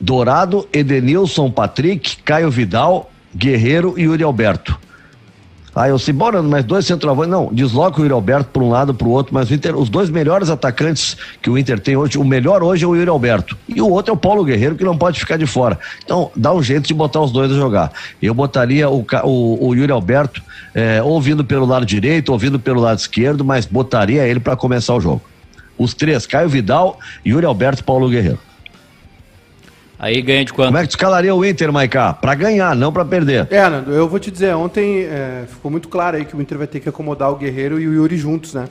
Dourado, 0.00 0.68
Edenilson, 0.72 1.50
Patrick, 1.50 2.16
Caio 2.22 2.50
Vidal, 2.50 3.10
Guerreiro 3.34 3.94
e 3.96 4.02
Yuri 4.02 4.22
Alberto. 4.22 4.78
Ah, 5.76 5.88
eu 5.88 5.98
sei, 5.98 6.14
bora, 6.14 6.40
mas 6.40 6.64
dois 6.64 6.86
centroavantes. 6.86 7.32
Não, 7.32 7.52
desloca 7.52 7.98
o 7.98 8.02
Yuri 8.02 8.14
Alberto 8.14 8.50
para 8.52 8.62
um 8.62 8.70
lado 8.70 8.94
para 8.94 9.08
o 9.08 9.10
outro, 9.10 9.34
mas 9.34 9.50
o 9.50 9.54
Inter, 9.54 9.76
os 9.76 9.88
dois 9.88 10.08
melhores 10.08 10.48
atacantes 10.48 11.16
que 11.42 11.50
o 11.50 11.58
Inter 11.58 11.80
tem 11.80 11.96
hoje, 11.96 12.16
o 12.16 12.22
melhor 12.22 12.62
hoje 12.62 12.84
é 12.84 12.86
o 12.86 12.94
Yuri 12.94 13.10
Alberto. 13.10 13.56
E 13.68 13.82
o 13.82 13.90
outro 13.90 14.12
é 14.12 14.14
o 14.14 14.16
Paulo 14.16 14.44
Guerreiro, 14.44 14.76
que 14.76 14.84
não 14.84 14.96
pode 14.96 15.18
ficar 15.18 15.36
de 15.36 15.46
fora. 15.46 15.76
Então, 16.04 16.30
dá 16.36 16.54
um 16.54 16.62
jeito 16.62 16.86
de 16.86 16.94
botar 16.94 17.20
os 17.22 17.32
dois 17.32 17.50
a 17.50 17.56
jogar. 17.56 17.90
Eu 18.22 18.32
botaria 18.32 18.88
o, 18.88 19.04
o, 19.24 19.68
o 19.68 19.74
Yuri 19.74 19.90
Alberto 19.90 20.40
eh, 20.76 21.02
ou 21.02 21.20
vindo 21.20 21.44
pelo 21.44 21.66
lado 21.66 21.84
direito, 21.84 22.30
ou 22.30 22.38
vindo 22.38 22.60
pelo 22.60 22.80
lado 22.80 22.98
esquerdo, 22.98 23.44
mas 23.44 23.66
botaria 23.66 24.28
ele 24.28 24.38
para 24.38 24.54
começar 24.54 24.94
o 24.94 25.00
jogo. 25.00 25.22
Os 25.76 25.92
três, 25.92 26.24
Caio 26.24 26.48
Vidal, 26.48 27.00
Yuri 27.26 27.46
Alberto 27.46 27.80
e 27.80 27.84
Paulo 27.84 28.08
Guerreiro. 28.08 28.38
Aí 30.04 30.20
ganha 30.20 30.44
de 30.44 30.52
quanto? 30.52 30.66
Como 30.66 30.76
é 30.76 30.82
que 30.82 30.88
tu 30.88 30.90
escalaria 30.90 31.34
o 31.34 31.42
Inter, 31.42 31.72
Maiká? 31.72 32.12
Para 32.12 32.34
ganhar, 32.34 32.76
não 32.76 32.92
para 32.92 33.06
perder. 33.06 33.48
É, 33.50 33.66
Nando, 33.70 33.90
eu 33.90 34.06
vou 34.06 34.18
te 34.18 34.30
dizer, 34.30 34.54
ontem 34.54 35.04
é, 35.04 35.44
ficou 35.48 35.70
muito 35.70 35.88
claro 35.88 36.18
aí 36.18 36.26
que 36.26 36.36
o 36.36 36.42
Inter 36.42 36.58
vai 36.58 36.66
ter 36.66 36.78
que 36.80 36.88
acomodar 36.90 37.30
o 37.32 37.36
Guerreiro 37.36 37.80
e 37.80 37.88
o 37.88 37.94
Yuri 37.94 38.18
juntos, 38.18 38.52
né? 38.52 38.66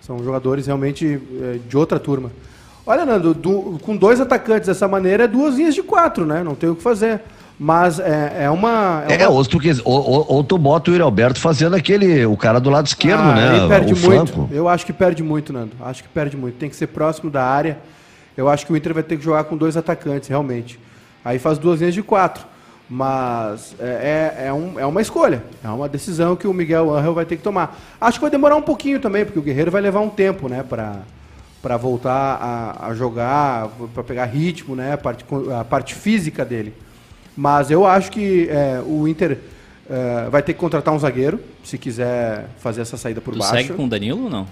São 0.00 0.18
jogadores 0.24 0.66
realmente 0.66 1.20
é, 1.40 1.58
de 1.68 1.76
outra 1.76 2.00
turma. 2.00 2.32
Olha, 2.84 3.06
Nando, 3.06 3.32
do- 3.32 3.78
com 3.80 3.96
dois 3.96 4.20
atacantes 4.20 4.66
dessa 4.66 4.88
maneira 4.88 5.22
é 5.24 5.28
duas 5.28 5.54
linhas 5.54 5.72
de 5.72 5.84
quatro, 5.84 6.26
né? 6.26 6.42
Não 6.42 6.56
tem 6.56 6.68
o 6.68 6.74
que 6.74 6.82
fazer. 6.82 7.20
Mas 7.56 8.00
é, 8.00 8.38
é 8.46 8.50
uma. 8.50 9.04
É, 9.08 9.28
uma... 9.28 9.36
ou, 9.36 9.44
tu 9.44 9.60
quis- 9.60 9.80
ou, 9.84 9.94
ou- 10.10 10.26
ou 10.28 10.42
tu 10.44 10.58
bota 10.58 10.90
o 10.90 10.94
Yuri 10.94 11.02
Alberto 11.04 11.38
fazendo 11.38 11.76
aquele, 11.76 12.26
o 12.26 12.36
cara 12.36 12.58
do 12.58 12.70
lado 12.70 12.86
esquerdo, 12.88 13.22
Ah, 13.22 13.34
né? 13.36 13.56
Ele 13.58 13.68
perde 13.68 13.94
o 13.94 13.96
muito. 13.96 14.32
flanco. 14.32 14.48
Eu 14.52 14.68
acho 14.68 14.84
que 14.84 14.92
perde 14.92 15.22
muito, 15.22 15.52
Nando. 15.52 15.72
Acho 15.80 16.02
que 16.02 16.08
perde 16.08 16.36
muito. 16.36 16.56
Tem 16.56 16.68
que 16.68 16.74
ser 16.74 16.88
próximo 16.88 17.30
da 17.30 17.44
área. 17.44 17.78
Eu 18.36 18.48
acho 18.48 18.66
que 18.66 18.72
o 18.72 18.76
Inter 18.76 18.92
vai 18.94 19.02
ter 19.02 19.16
que 19.16 19.24
jogar 19.24 19.44
com 19.44 19.56
dois 19.56 19.76
atacantes, 19.76 20.28
realmente. 20.28 20.78
Aí 21.24 21.38
faz 21.38 21.58
duas 21.58 21.80
linhas 21.80 21.94
de 21.94 22.02
quatro. 22.02 22.44
Mas 22.88 23.74
é, 23.80 24.32
é, 24.40 24.46
é 24.46 24.52
um- 24.52 24.78
é 24.78 24.86
uma 24.86 25.00
escolha. 25.02 25.42
É 25.64 25.68
uma 25.68 25.88
decisão 25.88 26.36
que 26.36 26.46
o 26.46 26.54
Miguel 26.54 26.94
Angel 26.94 27.12
vai 27.14 27.24
ter 27.24 27.36
que 27.36 27.42
tomar. 27.42 27.76
Acho 28.00 28.18
que 28.18 28.22
vai 28.22 28.30
demorar 28.30 28.54
um 28.56 28.62
pouquinho 28.62 29.00
também, 29.00 29.24
porque 29.24 29.38
o 29.38 29.42
Guerreiro 29.42 29.70
vai 29.72 29.80
levar 29.82 30.00
um 30.00 30.08
tempo, 30.08 30.48
né? 30.48 30.62
Pra, 30.62 30.98
pra 31.60 31.76
voltar 31.76 32.38
a, 32.40 32.86
a 32.88 32.94
jogar, 32.94 33.68
para 33.92 34.04
pegar 34.04 34.24
ritmo, 34.26 34.76
né? 34.76 34.92
A 34.92 34.98
parte, 34.98 35.24
a 35.58 35.64
parte 35.64 35.94
física 35.94 36.44
dele. 36.44 36.72
Mas 37.36 37.70
eu 37.70 37.84
acho 37.84 38.10
que 38.12 38.48
é, 38.48 38.80
o 38.86 39.08
Inter 39.08 39.38
é, 39.90 40.28
vai 40.30 40.42
ter 40.42 40.52
que 40.52 40.58
contratar 40.60 40.94
um 40.94 40.98
zagueiro, 40.98 41.40
se 41.64 41.76
quiser 41.76 42.46
fazer 42.58 42.82
essa 42.82 42.96
saída 42.96 43.20
por 43.20 43.34
Tu 43.34 43.38
baixo. 43.40 43.52
segue 43.52 43.72
com 43.74 43.84
o 43.84 43.88
Danilo 43.88 44.24
ou 44.24 44.30
não? 44.30 44.46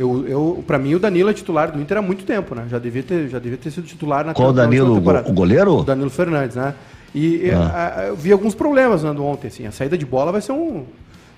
Eu, 0.00 0.26
eu, 0.26 0.64
pra 0.66 0.78
mim, 0.78 0.94
o 0.94 0.98
Danilo 0.98 1.28
é 1.28 1.34
titular 1.34 1.70
do 1.70 1.78
Inter 1.78 1.98
há 1.98 2.00
muito 2.00 2.24
tempo, 2.24 2.54
né? 2.54 2.64
Já 2.70 2.78
devia 2.78 3.02
ter, 3.02 3.28
já 3.28 3.38
devia 3.38 3.58
ter 3.58 3.70
sido 3.70 3.86
titular 3.86 4.24
na 4.24 4.32
Qual 4.32 4.50
Danilo? 4.50 4.94
temporada. 4.94 5.28
O 5.28 5.32
goleiro? 5.34 5.80
O 5.80 5.84
Danilo 5.84 6.08
Fernandes, 6.08 6.56
né? 6.56 6.74
E 7.14 7.50
Ah. 7.50 7.96
a- 7.98 8.02
eu 8.06 8.16
vi 8.16 8.32
alguns 8.32 8.54
problemas 8.54 9.02
Nando, 9.02 9.22
ontem, 9.22 9.48
assim. 9.48 9.66
A 9.66 9.70
saída 9.70 9.98
de 9.98 10.06
bola 10.06 10.32
vai 10.32 10.40
ser 10.40 10.52
um. 10.52 10.84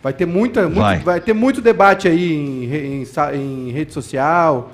Vai 0.01 0.13
ter 0.13 0.27
muita. 0.27 0.63
muito- 0.63 0.79
Vai. 0.79 0.99
vai. 1.01 1.21
ter 1.21 1.33
muito 1.33 1.61
debate 1.61 2.07
aí 2.07 2.33
em, 2.33 3.03
em, 3.03 3.67
em 3.69 3.73
rede 3.73 3.93
social 3.93 4.71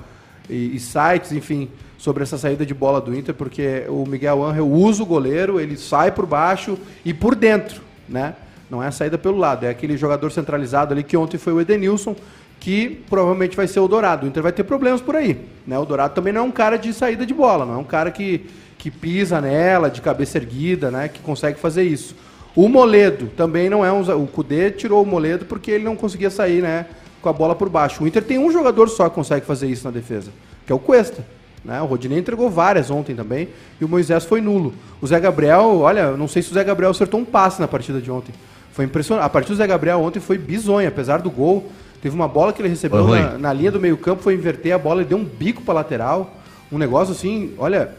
e, 0.47 0.75
e 0.75 0.79
sites, 0.79 1.31
enfim, 1.31 1.67
sobre 1.97 2.21
essa 2.21 2.37
saída 2.37 2.63
de 2.63 2.75
bola 2.75 3.01
do 3.01 3.15
Inter, 3.17 3.33
porque 3.33 3.85
o 3.89 4.05
Miguel 4.07 4.43
Angel 4.45 4.67
usa 4.67 5.01
o 5.01 5.05
goleiro, 5.05 5.59
ele 5.59 5.75
sai 5.77 6.11
por 6.11 6.27
baixo 6.27 6.77
e 7.03 7.11
por 7.11 7.33
dentro, 7.33 7.81
né? 8.07 8.35
Não 8.69 8.83
é 8.83 8.87
a 8.87 8.91
saída 8.91 9.17
pelo 9.17 9.37
lado, 9.37 9.65
é 9.65 9.69
aquele 9.69 9.97
jogador 9.97 10.31
centralizado 10.31 10.93
ali 10.93 11.01
que 11.03 11.17
ontem 11.17 11.39
foi 11.39 11.53
o 11.53 11.59
Edenilson, 11.59 12.15
que 12.59 13.03
provavelmente 13.09 13.55
vai 13.55 13.67
ser 13.67 13.79
o 13.79 13.87
Dourado. 13.87 14.25
O 14.25 14.29
Inter 14.29 14.43
vai 14.43 14.51
ter 14.51 14.63
problemas 14.63 15.01
por 15.01 15.15
aí, 15.15 15.39
né? 15.65 15.77
O 15.79 15.85
Dourado 15.85 16.13
também 16.13 16.33
não 16.33 16.41
é 16.41 16.43
um 16.43 16.51
cara 16.51 16.77
de 16.77 16.91
saída 16.93 17.25
de 17.25 17.33
bola, 17.33 17.65
não 17.65 17.75
é 17.75 17.77
um 17.77 17.83
cara 17.83 18.11
que, 18.11 18.45
que 18.77 18.91
pisa 18.91 19.39
nela, 19.39 19.89
de 19.89 20.01
cabeça 20.01 20.37
erguida, 20.37 20.91
né? 20.91 21.07
Que 21.07 21.19
consegue 21.21 21.59
fazer 21.59 21.83
isso. 21.83 22.15
O 22.55 22.67
Moledo 22.67 23.27
também 23.37 23.69
não 23.69 23.85
é 23.85 23.91
um. 23.91 24.01
O 24.21 24.27
Cudê 24.27 24.71
tirou 24.71 25.03
o 25.03 25.05
Moledo 25.05 25.45
porque 25.45 25.71
ele 25.71 25.83
não 25.83 25.95
conseguia 25.95 26.29
sair, 26.29 26.61
né? 26.61 26.85
Com 27.21 27.29
a 27.29 27.33
bola 27.33 27.55
por 27.55 27.69
baixo. 27.69 28.03
O 28.03 28.07
Inter 28.07 28.23
tem 28.23 28.37
um 28.37 28.51
jogador 28.51 28.89
só 28.89 29.07
que 29.07 29.15
consegue 29.15 29.45
fazer 29.45 29.67
isso 29.67 29.85
na 29.85 29.91
defesa, 29.91 30.31
que 30.65 30.71
é 30.71 30.75
o 30.75 30.79
Cuesta. 30.79 31.23
Né? 31.63 31.81
O 31.81 31.85
Rodinei 31.85 32.17
entregou 32.17 32.49
várias 32.49 32.89
ontem 32.89 33.15
também 33.15 33.49
e 33.79 33.85
o 33.85 33.89
Moisés 33.89 34.25
foi 34.25 34.41
nulo. 34.41 34.73
O 35.01 35.07
Zé 35.07 35.19
Gabriel, 35.19 35.79
olha, 35.79 36.11
não 36.11 36.27
sei 36.27 36.41
se 36.41 36.51
o 36.51 36.53
Zé 36.53 36.63
Gabriel 36.63 36.91
acertou 36.91 37.19
um 37.19 37.25
passe 37.25 37.59
na 37.59 37.67
partida 37.67 37.99
de 37.99 38.09
ontem. 38.09 38.33
Foi 38.71 38.85
impressionante. 38.85 39.25
A 39.25 39.29
partida 39.29 39.55
do 39.55 39.57
Zé 39.57 39.67
Gabriel 39.67 39.99
ontem 39.99 40.19
foi 40.19 40.37
bizonha, 40.37 40.87
apesar 40.87 41.21
do 41.21 41.29
gol. 41.29 41.69
Teve 42.01 42.15
uma 42.15 42.27
bola 42.27 42.53
que 42.53 42.61
ele 42.61 42.69
recebeu 42.69 42.99
na, 43.21 43.37
na 43.37 43.53
linha 43.53 43.71
do 43.71 43.79
meio-campo, 43.79 44.23
foi 44.23 44.33
inverter 44.33 44.73
a 44.73 44.77
bola 44.77 45.01
e 45.01 45.05
deu 45.05 45.17
um 45.17 45.23
bico 45.25 45.61
para 45.61 45.73
lateral. 45.75 46.33
Um 46.71 46.77
negócio 46.77 47.13
assim, 47.13 47.53
olha, 47.57 47.91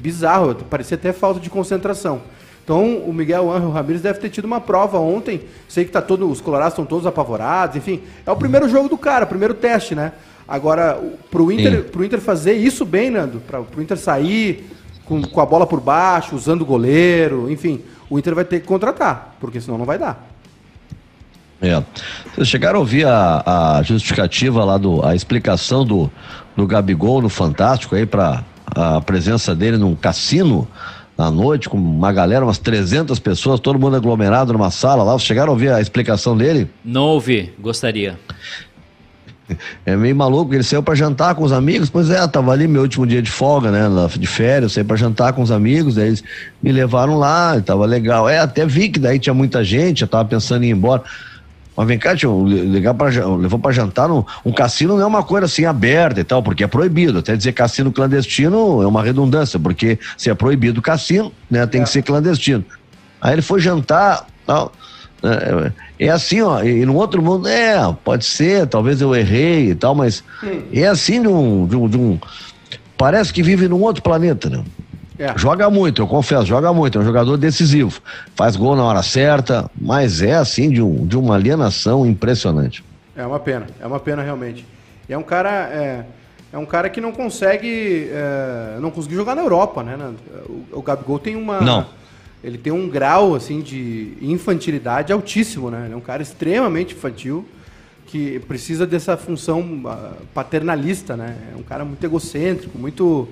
bizarro, 0.00 0.54
parecia 0.68 0.96
até 0.96 1.12
falta 1.12 1.40
de 1.40 1.50
concentração. 1.50 2.20
Então, 2.64 2.98
o 2.98 3.12
Miguel 3.12 3.50
Ángel 3.50 3.70
Ramírez 3.70 4.02
deve 4.02 4.20
ter 4.20 4.28
tido 4.28 4.44
uma 4.44 4.60
prova 4.60 4.98
ontem. 4.98 5.42
Sei 5.68 5.84
que 5.84 5.90
tá 5.90 6.00
todo, 6.00 6.30
os 6.30 6.40
colorados 6.40 6.74
estão 6.74 6.84
todos 6.84 7.06
apavorados, 7.06 7.76
enfim. 7.76 8.00
É 8.24 8.30
o 8.30 8.36
primeiro 8.36 8.68
jogo 8.68 8.88
do 8.88 8.96
cara, 8.96 9.26
primeiro 9.26 9.54
teste, 9.54 9.94
né? 9.96 10.12
Agora, 10.46 10.96
o- 10.96 11.18
pro 11.30 11.50
Inter, 11.50 11.84
pro 11.84 12.04
Inter 12.04 12.20
fazer 12.20 12.52
isso 12.52 12.84
bem, 12.84 13.10
Nando, 13.10 13.40
pra, 13.40 13.60
pro 13.62 13.82
Inter 13.82 13.96
sair 13.96 14.70
com, 15.04 15.20
com 15.22 15.40
a 15.40 15.46
bola 15.46 15.66
por 15.66 15.80
baixo, 15.80 16.36
usando 16.36 16.62
o 16.62 16.66
goleiro, 16.66 17.50
enfim, 17.50 17.80
o 18.08 18.16
Inter 18.18 18.34
vai 18.34 18.44
ter 18.44 18.60
que 18.60 18.66
contratar, 18.66 19.36
porque 19.40 19.60
senão 19.60 19.76
não 19.78 19.84
vai 19.84 19.98
dar. 19.98 20.31
É. 21.62 21.80
Vocês 22.34 22.48
chegaram 22.48 22.78
a 22.78 22.80
ouvir 22.80 23.06
a, 23.06 23.76
a 23.76 23.82
justificativa 23.84 24.64
lá 24.64 24.76
do, 24.76 25.04
a 25.06 25.14
explicação 25.14 25.86
do, 25.86 26.10
do 26.56 26.66
Gabigol 26.66 27.22
no 27.22 27.28
Fantástico 27.28 27.94
aí 27.94 28.04
para 28.04 28.42
a 28.66 29.00
presença 29.00 29.54
dele 29.54 29.76
num 29.76 29.94
cassino 29.94 30.66
à 31.16 31.30
noite 31.30 31.68
com 31.68 31.76
uma 31.76 32.12
galera, 32.12 32.44
umas 32.44 32.58
300 32.58 33.18
pessoas, 33.20 33.60
todo 33.60 33.78
mundo 33.78 33.94
aglomerado 33.94 34.52
numa 34.52 34.72
sala 34.72 35.04
lá. 35.04 35.12
Vocês 35.12 35.22
chegaram 35.22 35.50
a 35.50 35.52
ouvir 35.52 35.70
a 35.70 35.80
explicação 35.80 36.36
dele? 36.36 36.68
Não 36.84 37.04
ouvi, 37.04 37.54
gostaria. 37.60 38.18
É 39.84 39.94
meio 39.94 40.16
maluco, 40.16 40.54
ele 40.54 40.62
saiu 40.62 40.82
pra 40.82 40.94
jantar 40.94 41.34
com 41.34 41.42
os 41.42 41.52
amigos, 41.52 41.90
pois 41.90 42.08
é, 42.08 42.26
tava 42.26 42.52
ali 42.52 42.66
meu 42.66 42.80
último 42.80 43.06
dia 43.06 43.20
de 43.20 43.30
folga, 43.30 43.70
né, 43.70 43.82
de 44.18 44.26
férias, 44.26 44.72
saí 44.72 44.84
pra 44.84 44.96
jantar 44.96 45.34
com 45.34 45.42
os 45.42 45.50
amigos, 45.50 45.98
eles 45.98 46.24
me 46.62 46.72
levaram 46.72 47.18
lá, 47.18 47.60
tava 47.60 47.84
legal. 47.84 48.26
É, 48.28 48.38
até 48.38 48.64
vi 48.64 48.88
que 48.88 48.98
daí 48.98 49.18
tinha 49.18 49.34
muita 49.34 49.62
gente, 49.62 50.02
eu 50.02 50.08
tava 50.08 50.24
pensando 50.26 50.64
em 50.64 50.68
ir 50.68 50.70
embora. 50.70 51.02
Mas 51.76 51.86
vem 51.88 51.98
cá, 51.98 52.14
tio, 52.14 52.44
ligar 52.46 52.92
pra, 52.92 53.08
levou 53.36 53.58
pra 53.58 53.72
jantar, 53.72 54.08
num, 54.08 54.24
um 54.44 54.52
cassino 54.52 54.94
não 54.96 55.02
é 55.02 55.06
uma 55.06 55.22
coisa 55.22 55.46
assim 55.46 55.64
aberta 55.64 56.20
e 56.20 56.24
tal, 56.24 56.42
porque 56.42 56.62
é 56.62 56.66
proibido. 56.66 57.18
Até 57.20 57.34
dizer 57.34 57.52
cassino 57.52 57.90
clandestino 57.90 58.82
é 58.82 58.86
uma 58.86 59.02
redundância, 59.02 59.58
porque 59.58 59.98
se 60.18 60.28
é 60.28 60.34
proibido 60.34 60.80
o 60.80 60.82
cassino, 60.82 61.32
né, 61.50 61.66
tem 61.66 61.82
que 61.82 61.88
ser 61.88 62.02
clandestino. 62.02 62.64
Aí 63.20 63.34
ele 63.34 63.42
foi 63.42 63.60
jantar, 63.60 64.26
tal. 64.46 64.72
É, 65.98 66.06
é 66.06 66.08
assim, 66.10 66.42
ó, 66.42 66.62
e 66.62 66.84
no 66.84 66.94
outro 66.96 67.22
mundo, 67.22 67.46
é, 67.48 67.74
pode 68.04 68.24
ser, 68.26 68.66
talvez 68.66 69.00
eu 69.00 69.14
errei 69.14 69.70
e 69.70 69.74
tal, 69.74 69.94
mas 69.94 70.22
é 70.72 70.86
assim 70.88 71.22
de 71.22 71.28
um, 71.28 71.66
de 71.66 71.76
um, 71.76 71.88
de 71.88 71.96
um- 71.96 72.18
Parece 72.98 73.32
que 73.32 73.42
vive 73.42 73.66
num 73.68 73.80
outro 73.80 74.02
planeta, 74.02 74.50
né? 74.50 74.62
É. 75.22 75.38
Joga 75.38 75.70
muito, 75.70 76.02
eu 76.02 76.06
confesso, 76.08 76.46
joga 76.46 76.72
muito, 76.72 76.98
é 76.98 77.00
um 77.00 77.04
jogador 77.04 77.36
decisivo. 77.36 78.00
Faz 78.34 78.56
gol 78.56 78.74
na 78.74 78.82
hora 78.82 79.04
certa, 79.04 79.70
mas 79.80 80.20
é 80.20 80.34
assim 80.34 80.68
de, 80.68 80.82
um, 80.82 81.06
de 81.06 81.16
uma 81.16 81.36
alienação 81.36 82.04
impressionante. 82.04 82.84
É 83.14 83.24
uma 83.24 83.38
pena, 83.38 83.66
é 83.80 83.86
uma 83.86 84.00
pena 84.00 84.20
realmente. 84.20 84.66
E 85.08 85.12
é 85.12 85.16
um 85.16 85.22
cara, 85.22 85.50
é, 85.72 86.04
é 86.52 86.58
um 86.58 86.66
cara 86.66 86.90
que 86.90 87.00
não 87.00 87.12
consegue, 87.12 88.08
é, 88.10 88.78
não 88.80 88.90
conseguiu 88.90 89.18
jogar 89.18 89.36
na 89.36 89.42
Europa, 89.42 89.84
né? 89.84 89.96
Nando? 89.96 90.18
O, 90.72 90.78
o 90.78 90.82
Gabigol 90.82 91.20
tem 91.20 91.36
uma, 91.36 91.60
Não. 91.60 91.86
ele 92.42 92.58
tem 92.58 92.72
um 92.72 92.88
grau 92.88 93.36
assim 93.36 93.60
de 93.60 94.16
infantilidade 94.20 95.12
altíssimo, 95.12 95.70
né? 95.70 95.84
Ele 95.84 95.94
é 95.94 95.96
um 95.96 96.00
cara 96.00 96.20
extremamente 96.20 96.96
infantil 96.96 97.46
que 98.06 98.40
precisa 98.40 98.86
dessa 98.86 99.16
função 99.16 99.82
ah, 99.86 100.14
paternalista, 100.34 101.16
né? 101.16 101.36
É 101.54 101.56
um 101.56 101.62
cara 101.62 101.84
muito 101.84 102.02
egocêntrico, 102.04 102.76
muito, 102.76 103.28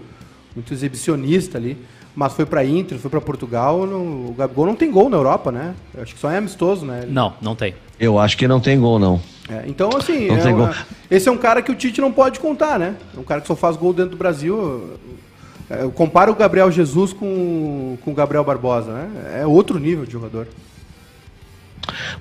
muito 0.54 0.72
exibicionista 0.72 1.58
ali. 1.58 1.76
Mas 2.14 2.32
foi 2.32 2.44
para 2.44 2.64
Inter, 2.64 2.98
foi 2.98 3.10
para 3.10 3.20
Portugal. 3.20 3.86
no- 3.86 4.30
o 4.30 4.34
Gabigol 4.36 4.66
não 4.66 4.74
tem 4.74 4.90
gol 4.90 5.08
na 5.08 5.16
Europa, 5.16 5.52
né? 5.52 5.74
Eu 5.94 6.02
acho 6.02 6.14
que 6.14 6.20
só 6.20 6.30
é 6.30 6.38
amistoso, 6.38 6.84
né? 6.84 7.02
Ele- 7.04 7.12
Não, 7.12 7.32
não 7.40 7.54
tem. 7.54 7.74
Eu 7.98 8.18
acho 8.18 8.36
que 8.36 8.48
não 8.48 8.58
tem 8.60 8.78
gol, 8.80 8.98
não. 8.98 9.20
é, 9.48 9.62
então, 9.66 9.90
assim, 9.96 10.26
Não 10.26 10.36
é 10.36 10.40
tem 10.42 10.52
uma- 10.52 10.66
gol. 10.66 10.74
esse 11.10 11.28
é 11.28 11.32
um 11.32 11.36
cara 11.38 11.62
que 11.62 11.70
o 11.70 11.74
Tite 11.74 12.00
não 12.00 12.10
pode 12.12 12.40
contar, 12.40 12.78
né? 12.78 12.96
É 13.16 13.20
um 13.20 13.22
cara 13.22 13.40
que 13.40 13.46
só 13.46 13.54
faz 13.54 13.76
gol 13.76 13.92
dentro 13.92 14.12
do 14.12 14.16
Brasil. 14.16 14.90
É, 15.70 15.82
Eu 15.84 15.92
comparo 15.92 16.32
o 16.32 16.34
Gabriel 16.34 16.68
Jesus 16.70 17.12
com, 17.12 17.96
com 18.04 18.10
o 18.10 18.14
Gabriel 18.14 18.42
Barbosa, 18.42 18.90
né? 18.92 19.40
É 19.42 19.46
outro 19.46 19.78
nível 19.78 20.04
de 20.04 20.10
jogador. 20.12 20.48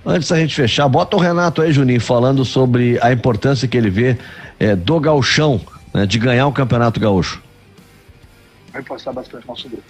Antes 0.05 0.29
da 0.29 0.37
gente 0.39 0.55
fechar, 0.55 0.87
bota 0.87 1.15
o 1.17 1.19
Renato 1.19 1.61
aí, 1.61 1.71
Juninho, 1.73 1.99
falando 1.99 2.45
sobre 2.45 2.97
a 3.01 3.11
importância 3.11 3.67
que 3.67 3.75
ele 3.77 3.89
vê 3.89 4.17
é, 4.59 4.75
do 4.75 4.99
gauchão, 4.99 5.59
né, 5.93 6.05
de 6.05 6.17
ganhar 6.19 6.47
o 6.47 6.51
Campeonato 6.51 6.99
Gaúcho. 6.99 7.41
Vai 8.71 8.81
reforçar 8.81 9.13
bastante 9.13 9.47
nosso 9.47 9.69
grupo. 9.69 9.83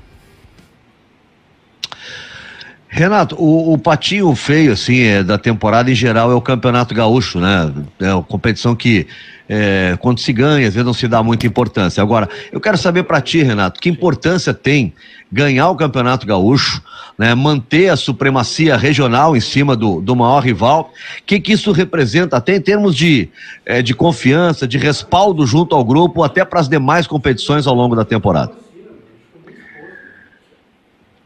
Renato, 2.92 3.36
o, 3.38 3.74
o 3.74 3.78
patinho 3.78 4.34
feio, 4.34 4.74
assim, 4.74 5.02
é, 5.02 5.24
da 5.24 5.38
temporada 5.38 5.92
em 5.92 5.96
geral 5.96 6.32
é 6.32 6.34
o 6.34 6.42
Campeonato 6.42 6.94
Gaúcho, 6.96 7.40
né? 7.40 7.72
É 8.00 8.12
uma 8.12 8.24
competição 8.24 8.76
que, 8.76 9.06
é, 9.48 9.96
quando 10.02 10.20
se 10.20 10.34
ganha, 10.34 10.68
às 10.68 10.74
vezes 10.74 10.86
não 10.86 10.94
se 10.94 11.08
dá 11.08 11.22
muita 11.22 11.46
importância. 11.46 12.02
Agora, 12.02 12.28
eu 12.52 12.60
quero 12.60 12.80
saber 12.80 13.04
pra 13.04 13.22
ti, 13.22 13.44
Renato, 13.44 13.80
que 13.80 13.90
importância 13.90 14.56
tem 14.56 14.92
ganhar 15.32 15.70
o 15.70 15.76
Campeonato 15.76 16.26
Gaúcho, 16.26 16.82
né? 17.16 17.36
Manter 17.36 17.90
a 17.90 17.96
supremacia 17.96 18.76
regional 18.76 19.38
em 19.38 19.40
cima 19.40 19.76
do, 19.76 20.02
do 20.02 20.16
maior 20.16 20.40
rival. 20.40 20.92
O 21.20 21.24
que, 21.28 21.40
que 21.40 21.54
isso 21.54 21.72
representa, 21.72 22.38
até 22.38 22.56
em 22.56 22.62
termos 22.62 22.96
de, 22.96 23.30
é, 23.68 23.84
de 23.84 23.94
confiança, 23.94 24.68
de 24.68 24.80
respaldo 24.80 25.46
junto 25.46 25.76
ao 25.76 25.86
grupo, 25.86 26.24
até 26.24 26.44
para 26.44 26.60
as 26.60 26.68
demais 26.68 27.06
competições 27.06 27.68
ao 27.68 27.76
longo 27.76 27.96
da 27.96 28.04
temporada? 28.04 28.52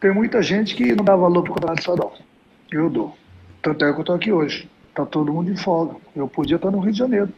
Tem 0.04 0.12
muita 0.12 0.42
gente 0.42 0.76
que 0.76 0.94
não 0.94 1.06
dá 1.06 1.16
valor 1.16 1.44
pro 1.44 1.54
campeonato 1.54 1.80
estadual. 1.80 2.14
Eu 2.70 2.90
dou. 2.90 3.18
Tanto 3.62 3.86
é 3.86 3.94
que 3.94 4.02
eu 4.02 4.04
tô 4.04 4.12
aqui 4.12 4.34
hoje. 4.34 4.70
Tá 4.94 5.06
todo 5.06 5.32
mundo 5.32 5.54
de 5.54 5.64
folga. 5.64 5.96
Eu 6.14 6.28
podia 6.28 6.58
estar 6.58 6.70
no 6.70 6.80
Rio 6.82 6.92
de 6.92 6.98
Janeiro. 6.98 7.30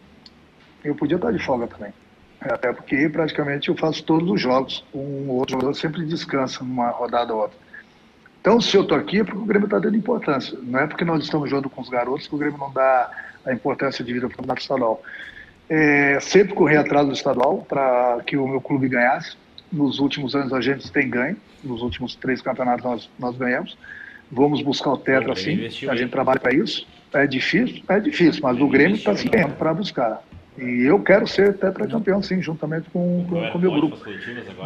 Eu 0.83 0.95
podia 0.95 1.17
estar 1.17 1.31
de 1.31 1.37
folga 1.37 1.67
também. 1.67 1.93
É, 2.41 2.51
Até 2.51 2.73
porque 2.73 3.07
praticamente 3.07 3.69
eu 3.69 3.77
faço 3.77 4.03
todos 4.03 4.27
os 4.27 4.41
jogos. 4.41 4.83
Um 4.91 5.29
ou 5.29 5.35
outro 5.35 5.51
jogador 5.51 5.75
sempre 5.75 6.03
descansa 6.07 6.63
numa 6.63 6.89
rodada 6.89 7.35
ou 7.35 7.41
outra. 7.41 7.55
Então, 8.41 8.59
se 8.59 8.75
eu 8.75 8.83
tô 8.83 8.95
aqui 8.95 9.19
é 9.19 9.23
porque 9.23 9.37
o 9.37 9.45
Grêmio 9.45 9.65
está 9.65 9.77
dando 9.77 9.95
importância. 9.95 10.57
Não 10.63 10.79
é 10.79 10.87
porque 10.87 11.05
nós 11.05 11.23
estamos 11.23 11.47
jogando 11.47 11.69
com 11.69 11.81
os 11.81 11.89
garotos 11.89 12.25
que 12.25 12.33
o 12.33 12.37
Grêmio 12.39 12.57
não 12.57 12.73
dá 12.73 13.11
a 13.45 13.53
importância 13.53 14.03
de 14.03 14.11
vida 14.11 14.25
para 14.25 14.33
o 14.33 14.37
campeonato 14.37 14.61
estadual. 14.61 15.03
É, 15.69 16.19
sempre 16.19 16.55
correr 16.55 16.77
atrás 16.77 17.05
do 17.05 17.13
estadual 17.13 17.63
para 17.69 18.23
que 18.25 18.35
o 18.35 18.47
meu 18.47 18.59
clube 18.59 18.89
ganhasse. 18.89 19.37
Nos 19.71 19.99
últimos 19.99 20.35
anos 20.35 20.51
a 20.51 20.59
gente 20.59 20.91
tem 20.91 21.07
ganho. 21.07 21.37
Nos 21.65 21.81
últimos 21.81 22.15
três 22.15 22.41
campeonatos 22.41 22.85
nós, 22.85 23.09
nós 23.19 23.37
ganhamos. 23.37 23.77
Vamos 24.31 24.61
buscar 24.61 24.91
o 24.91 24.97
tetra, 24.97 25.31
O 25.31 25.35
Grêmio 25.35 25.43
sim. 25.43 25.53
investiu 25.53 25.91
A 25.91 25.95
gente 25.95 26.11
trabalha 26.11 26.39
para 26.39 26.53
isso. 26.53 26.87
É 27.13 27.25
difícil? 27.25 27.83
É 27.87 27.99
difícil, 27.99 28.41
mas 28.43 28.59
o 28.59 28.67
Grêmio 28.67 28.95
está 28.97 29.15
se 29.15 29.27
empenhando 29.27 29.55
para 29.55 29.73
buscar. 29.73 30.21
E 30.57 30.83
eu 30.83 30.99
quero 31.01 31.27
ser 31.27 31.57
tetracampeão, 31.57 32.21
sim, 32.21 32.41
juntamente 32.41 32.89
com 32.89 33.25
o 33.25 33.59
meu 33.59 33.71
grupo. 33.71 33.97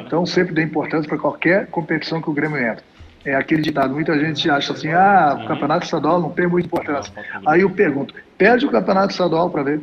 Então 0.06 0.26
sempre 0.26 0.54
dê 0.54 0.64
importância 0.64 1.08
para 1.08 1.18
qualquer 1.18 1.68
competição 1.68 2.22
que 2.22 2.30
o 2.30 2.34
Grêmio 2.34 2.58
entra. 2.58 2.84
É 3.26 3.36
aquele 3.36 3.62
ditado, 3.62 3.94
muita 3.94 4.18
gente 4.18 4.50
acha 4.50 4.72
assim, 4.72 4.90
ah, 4.90 5.42
o 5.44 5.48
campeonato 5.48 5.84
estadual 5.84 6.22
não 6.22 6.30
tem 6.30 6.48
muita 6.48 6.68
importância. 6.68 7.14
Aí 7.46 7.62
eu 7.62 7.70
pergunto, 7.70 8.14
perde 8.38 8.66
o 8.66 8.72
campeonato 8.72 9.12
estadual 9.12 9.50
para 9.50 9.64
ver? 9.64 9.82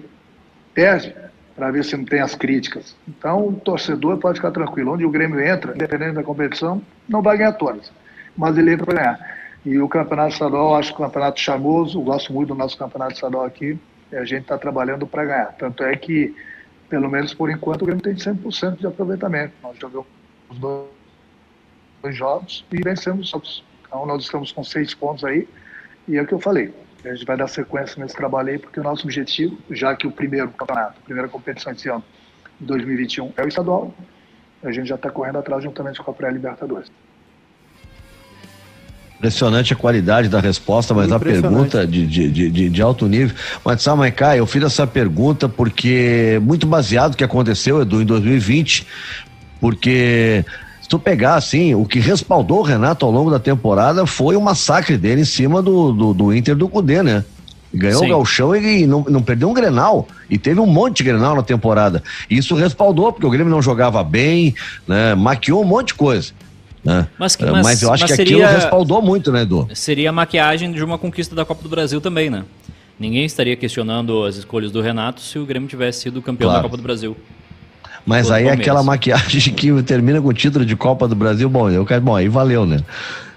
Perde, 0.73 1.15
para 1.57 1.71
ver 1.71 1.85
se 1.85 1.97
não 1.97 2.05
tem 2.05 2.21
as 2.21 2.35
críticas. 2.35 2.95
Então 3.09 3.49
o 3.49 3.53
torcedor 3.55 4.19
pode 4.19 4.39
ficar 4.39 4.51
tranquilo, 4.51 4.93
onde 4.93 5.05
o 5.05 5.11
Grêmio 5.11 5.41
entra, 5.41 5.73
independente 5.75 6.13
da 6.13 6.23
competição, 6.23 6.83
não 7.09 7.23
vai 7.23 7.39
ganhar 7.39 7.55
todas, 7.55 7.91
mas 8.37 8.57
ele 8.59 8.75
entra 8.75 8.85
para 8.85 8.95
ganhar. 8.95 9.37
E 9.65 9.79
o 9.79 9.89
campeonato 9.89 10.35
estadual, 10.35 10.73
eu 10.73 10.77
acho 10.77 10.95
que 10.95 11.01
o 11.01 11.05
campeonato 11.05 11.41
charmoso, 11.41 11.99
eu 11.99 12.05
gosto 12.05 12.33
muito 12.33 12.49
do 12.49 12.55
nosso 12.55 12.79
campeonato 12.79 13.15
estadual 13.15 13.47
aqui, 13.47 13.79
e 14.13 14.17
a 14.17 14.25
gente 14.25 14.43
está 14.43 14.57
trabalhando 14.57 15.07
para 15.07 15.25
ganhar. 15.25 15.57
Tanto 15.59 15.83
é 15.83 15.97
que, 15.97 16.37
pelo 16.89 17.11
menos 17.11 17.35
por 17.35 17.51
enquanto, 17.51 17.83
o 17.83 17.87
Grêmio 17.87 18.03
tem 18.03 18.15
100% 18.15 18.77
de 18.77 18.87
aproveitamento. 18.87 19.55
Nós 19.63 19.77
jogamos 19.79 20.07
os 20.51 20.59
dois 20.59 22.15
jogos 22.15 22.65
e 22.71 22.81
vencemos 22.81 23.23
os 23.23 23.31
jogos. 23.31 23.65
Então 23.87 24.07
nós 24.07 24.23
estamos 24.23 24.53
com 24.53 24.63
seis 24.63 24.95
pontos 24.95 25.25
aí 25.25 25.49
e 26.07 26.17
é 26.17 26.23
o 26.23 26.27
que 26.27 26.35
eu 26.35 26.41
falei. 26.41 26.73
A 27.07 27.15
gente 27.15 27.25
vai 27.25 27.37
dar 27.37 27.47
sequência 27.47 28.03
nesse 28.03 28.17
trabalho 28.17 28.49
aí 28.49 28.59
porque 28.59 28.81
o 28.81 28.83
nosso 28.83 29.05
objetivo, 29.05 29.57
já 29.71 29.95
que 29.95 30.07
o 30.07 30.11
primeiro 30.11 30.49
campeonato, 30.49 30.99
a 31.01 31.05
primeira 31.05 31.29
competição 31.29 31.73
esse 31.73 31.89
ano, 31.89 32.03
2021, 32.59 33.33
é 33.37 33.45
o 33.45 33.49
estadual, 33.49 33.95
a 34.65 34.73
gente 34.73 34.89
já 34.89 34.97
está 34.97 35.09
correndo 35.11 35.39
atrás 35.39 35.63
juntamente 35.63 36.01
com 36.03 36.11
a 36.11 36.15
pré-Libertadores. 36.15 36.91
Impressionante 39.17 39.73
a 39.73 39.77
qualidade 39.77 40.29
da 40.29 40.41
resposta, 40.41 40.93
mas 40.93 41.11
a 41.11 41.19
pergunta 41.19 41.87
de, 41.87 42.07
de, 42.07 42.29
de, 42.31 42.51
de- 42.51 42.69
de 42.69 42.83
alto 42.83 43.07
nível. 43.07 43.35
Mas 43.65 43.83
sabe, 43.83 43.99
Maiká, 43.99 44.37
eu 44.37 44.47
fiz 44.47 44.63
essa 44.63 44.87
pergunta 44.87 45.49
porque 45.49 46.39
muito 46.43 46.67
baseado 46.67 47.13
no 47.13 47.17
que 47.17 47.25
aconteceu, 47.25 47.81
Edu, 47.81 48.03
em 48.03 48.05
2020, 48.05 48.87
porque 49.61 50.45
se 50.87 50.89
tu 50.89 51.01
pegar 51.01 51.35
assim, 51.35 51.75
o 51.75 51.85
que 51.85 51.99
respaldou 51.99 52.61
o 52.61 52.63
Renato 52.63 53.05
ao 53.05 53.11
longo 53.11 53.29
da 53.29 53.41
temporada 53.41 54.07
foi 54.07 54.37
o 54.37 54.41
massacre 54.41 54.97
dele 54.97 55.23
em 55.23 55.25
cima 55.25 55.61
do, 55.61 55.91
do, 55.93 56.15
do 56.15 56.33
Inter 56.33 56.55
do 56.55 56.69
Cudê, 56.69 57.03
né? 57.03 57.25
Ganhou 57.75 57.99
Sim. 57.99 58.07
o 58.07 58.11
Galchão 58.11 58.55
e 58.55 58.87
não, 58.87 59.05
não 59.09 59.21
perdeu 59.21 59.51
um 59.51 59.53
Grenal. 59.53 60.07
E 60.31 60.39
teve 60.39 60.61
um 60.61 60.67
monte 60.67 60.99
de 60.99 61.03
Grenal 61.03 61.35
na 61.35 61.43
temporada. 61.43 62.05
E 62.31 62.39
isso 62.39 62.55
respaldou, 62.55 63.13
porque 63.13 63.27
o 63.27 63.31
Grêmio 63.31 63.51
não 63.51 63.61
jogava 63.61 64.05
bem, 64.05 64.55
né? 64.87 65.17
Maquiou 65.17 65.61
um 65.61 65.67
monte 65.67 65.89
de 65.89 65.95
coisa. 65.95 66.31
Né? 66.85 67.09
Mas 67.19 67.35
que- 67.35 67.45
Eh, 67.45 67.51
mas- 67.51 67.83
eu 67.83 67.93
acho 67.93 68.05
mas 68.05 68.11
que 68.13 68.17
seria- 68.17 68.45
aquilo 68.47 68.61
respaldou 68.61 69.03
muito, 69.03 69.33
né, 69.33 69.43
Edu? 69.43 69.69
Seria 69.75 70.11
a 70.11 70.13
maquiagem 70.13 70.71
de 70.71 70.85
uma 70.85 70.97
conquista 70.97 71.35
da 71.35 71.45
Copa 71.45 71.65
do 71.65 71.69
Brasil 71.69 72.01
também, 72.01 72.31
né? 72.31 72.45
Ninguém 72.99 73.25
estaria 73.25 73.57
questionando 73.57 74.23
as 74.25 74.37
escolhas 74.37 74.71
do 74.71 74.81
Renato 74.81 75.21
se 75.21 75.37
o 75.37 75.45
Grêmio 75.45 75.69
tivesse 75.69 76.03
sido 76.03 76.23
campeão 76.23 76.49
Claro. 76.49 76.63
da 76.63 76.69
Copa 76.69 76.77
do 76.77 76.83
Brasil. 76.85 77.17
Mas 78.07 78.31
aí 78.31 78.45
é 78.45 78.47
Palmeiras. 78.47 78.61
aquela 78.61 78.83
maquiagem 78.85 79.41
que 79.53 79.83
termina 79.83 80.23
com 80.23 80.29
o 80.29 80.33
título 80.33 80.65
de 80.65 80.77
Copa 80.77 81.09
do 81.09 81.17
Brasil, 81.17 81.51
bom, 81.51 81.69
eu 81.69 81.85
quero, 81.85 82.01
bom, 82.01 82.15
aí 82.15 82.29
valeu, 82.29 82.65
né? 82.65 82.81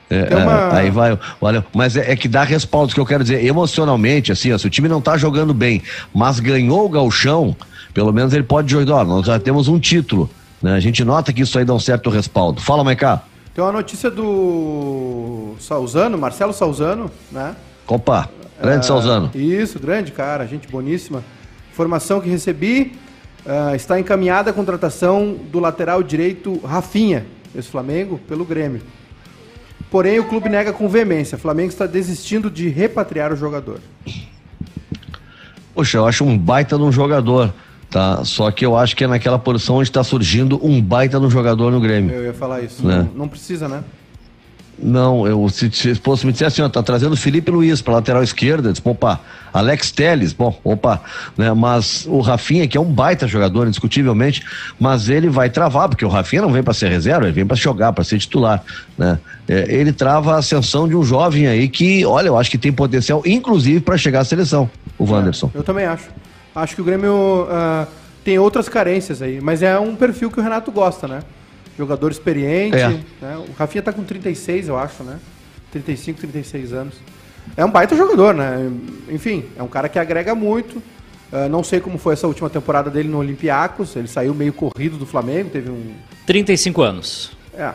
É, 0.09 0.36
uma... 0.36 0.74
Aí 0.74 0.89
vai, 0.89 1.17
olha, 1.39 1.65
mas 1.74 1.95
é, 1.95 2.11
é, 2.11 2.15
que 2.15 2.28
dá 2.28 2.43
respaldo, 2.43 2.93
que 2.93 2.99
eu 2.99 3.05
quero 3.05 3.24
dizer, 3.24 3.43
emocionalmente, 3.45 4.32
assim, 4.32 4.51
ó, 4.51 4.57
se 4.57 4.65
o 4.65 4.70
time 4.70 4.88
não 4.88 5.01
tá 5.01 5.17
jogando 5.17 5.53
bem, 5.53 5.84
mas 6.13 6.39
ganhou 6.39 6.86
o 6.86 6.89
galchão, 6.89 7.55
pelo 7.93 8.11
menos 8.11 8.34
ele 8.34 8.43
pode 8.43 8.72
jogar, 8.72 8.95
ó, 8.95 9.03
nós 9.03 9.26
já 9.26 9.39
temos 9.39 9.67
um 9.67 9.80
título, 9.80 10.30
né? 10.61 10.74
A 10.74 10.80
gente 10.80 11.03
nota 11.03 11.32
que 11.32 11.41
isso 11.43 11.57
aí 11.57 11.65
dá 11.65 11.74
um 11.74 11.80
certo 11.80 12.09
respaldo. 12.09 12.59
Fala, 12.59 12.84
Maicá. 12.84 13.22
Tem 13.53 13.63
uma 13.63 13.72
notícia 13.72 14.09
do 14.09 15.55
Salzano, 15.59 16.17
Marcelo 16.17 16.53
Salzano, 16.53 17.11
né? 17.32 17.55
Opa, 17.88 18.30
grande 18.61 18.86
uh, 18.86 18.88
Salzano. 18.88 19.32
Isso, 19.36 19.80
grande 19.80 20.11
cara, 20.11 20.45
gente 20.47 20.67
boníssima. 20.67 21.24
Informação 21.72 22.20
que 22.20 22.30
recebi, 22.30 22.93
uh, 23.46 23.76
está 23.76 24.00
encaminhada 24.00 24.52
a 24.52 24.54
contratação 24.54 25.36
do 25.52 25.60
lateral 25.60 26.02
direito 26.04 26.60
Rafinha, 26.60 27.26
ex-Flamengo, 27.56 28.20
pelo 28.28 28.46
Grêmio. 28.46 28.82
Porém, 29.92 30.20
o 30.20 30.26
clube 30.26 30.50
nega 30.50 30.72
com 30.72 30.88
veemência. 30.88 31.36
O 31.36 31.40
Flamengo 31.40 31.70
está 31.70 31.86
desistindo 31.86 32.50
de 32.50 32.70
repatriar 32.70 33.34
o 33.34 33.36
jogador. 33.36 33.80
Poxa, 35.74 35.98
eu 35.98 36.06
acho 36.06 36.24
um 36.24 36.38
baita 36.38 36.78
de 36.78 36.84
um 36.84 36.92
jogador, 36.92 37.54
tá? 37.90 38.24
Só 38.24 38.52
que 38.52 38.66
eu 38.66 38.78
acho 38.78 38.96
que 38.96 39.04
é 39.04 39.08
naquela 39.08 39.40
posição 39.40 39.78
onde 39.78 39.90
está 39.90 40.04
surgindo 40.04 40.64
um 40.64 40.82
baita 40.82 41.20
de 41.20 41.26
um 41.26 41.30
jogador 41.30 41.72
no 41.72 41.80
Grêmio. 41.80 42.14
Eu 42.14 42.26
ia 42.26 42.34
falar 42.34 42.62
isso. 42.62 42.86
Né? 42.86 42.98
Não, 42.98 43.22
não 43.22 43.28
precisa, 43.28 43.68
né? 43.68 43.84
Não, 44.82 45.27
eu, 45.27 45.47
se, 45.49 45.69
se 45.71 45.95
fosse 45.95 46.25
me 46.25 46.32
dizer 46.32 46.45
assim, 46.45 46.61
ó, 46.61 46.69
tá 46.69 46.82
trazendo 46.82 47.15
Felipe 47.17 47.51
Luiz 47.51 47.82
para 47.82 47.95
lateral 47.95 48.23
esquerda, 48.23 48.71
disse, 48.71 48.82
opa, 48.86 49.19
Alex 49.51 49.91
Teles, 49.91 50.32
bom, 50.32 50.57
opa, 50.63 51.01
né? 51.38 51.53
Mas 51.53 52.05
o 52.07 52.19
Rafinha, 52.21 52.67
que 52.67 52.77
é 52.77 52.82
um 52.82 52.91
baita 52.91 53.27
jogador, 53.27 53.67
indiscutivelmente, 53.67 54.43
mas 54.80 55.09
ele 55.09 55.30
vai 55.30 55.49
travar, 55.49 55.89
porque 55.89 56.05
o 56.05 56.09
Rafinha 56.09 56.41
não 56.41 56.51
vem 56.51 56.63
para 56.63 56.73
ser 56.73 56.89
reserva, 56.89 57.25
ele 57.25 57.34
vem 57.34 57.45
para 57.45 57.57
jogar, 57.57 57.91
para 57.93 58.03
ser 58.03 58.19
titular, 58.19 58.63
né? 58.97 59.19
É, 59.47 59.65
ele 59.73 59.91
trava 59.91 60.36
a 60.36 60.38
ascensão 60.38 60.88
de 60.88 60.95
um 60.95 61.03
jovem 61.03 61.47
aí 61.47 61.67
que, 61.67 62.05
olha, 62.05 62.27
eu 62.27 62.38
acho 62.38 62.49
que 62.49 62.57
tem 62.57 62.71
potencial, 62.71 63.21
inclusive, 63.25 63.80
para 63.80 63.97
chegar 63.97 64.21
à 64.21 64.23
seleção, 64.23 64.69
o 64.97 65.05
é, 65.05 65.11
Wanderson. 65.11 65.51
É, 65.53 65.57
eu 65.57 65.63
também 65.63 65.86
acho. 65.86 66.09
Acho 66.55 66.75
que 66.75 66.82
o 66.82 66.86
Grêmio 66.86 67.47
uh, 67.47 67.88
tem 68.23 68.38
outras 68.39 68.69
carências 68.69 69.21
aí, 69.21 69.39
mas 69.41 69.61
é 69.61 69.77
um 69.80 69.95
perfil 69.95 70.30
que 70.30 70.39
o 70.39 70.43
Renato 70.43 70.71
gosta, 70.71 71.07
né? 71.07 71.19
Jogador 71.80 72.11
experiente. 72.11 72.77
É. 72.77 72.89
Né? 73.21 73.38
O 73.38 73.53
Rafinha 73.57 73.82
tá 73.82 73.93
com 73.93 74.03
36, 74.03 74.67
eu 74.67 74.77
acho, 74.77 75.01
né? 75.03 75.17
35, 75.71 76.19
36 76.19 76.73
anos. 76.73 76.95
É 77.55 77.63
um 77.63 77.71
baita 77.71 77.95
jogador, 77.95 78.34
né? 78.34 78.69
Enfim, 79.09 79.45
é 79.57 79.63
um 79.63 79.67
cara 79.67 79.88
que 79.88 79.97
agrega 79.97 80.36
muito. 80.36 80.77
Uh, 81.32 81.47
não 81.49 81.63
sei 81.63 81.80
como 81.80 81.97
foi 81.97 82.13
essa 82.13 82.27
última 82.27 82.49
temporada 82.49 82.89
dele 82.89 83.07
no 83.07 83.17
Olympiacos. 83.17 83.95
Ele 83.95 84.07
saiu 84.07 84.34
meio 84.34 84.51
corrido 84.51 84.97
do 84.97 85.05
Flamengo, 85.05 85.49
teve 85.49 85.69
um. 85.69 85.93
35 86.25 86.82
anos. 86.82 87.32
É. 87.53 87.71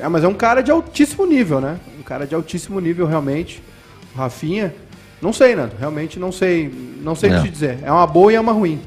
é. 0.00 0.08
Mas 0.08 0.24
é 0.24 0.28
um 0.28 0.34
cara 0.34 0.60
de 0.62 0.70
altíssimo 0.70 1.24
nível, 1.24 1.60
né? 1.60 1.78
Um 1.98 2.02
cara 2.02 2.26
de 2.26 2.34
altíssimo 2.34 2.80
nível, 2.80 3.06
realmente. 3.06 3.62
O 4.14 4.18
Rafinha. 4.18 4.74
Não 5.22 5.32
sei, 5.32 5.54
Nando. 5.54 5.74
Realmente 5.78 6.18
não 6.18 6.32
sei. 6.32 6.72
Não 7.00 7.14
sei 7.14 7.30
é. 7.30 7.34
o 7.34 7.42
que 7.42 7.48
te 7.48 7.52
dizer. 7.52 7.78
É 7.82 7.92
uma 7.92 8.06
boa 8.06 8.32
e 8.32 8.36
é 8.36 8.40
uma 8.40 8.52
ruim. 8.52 8.80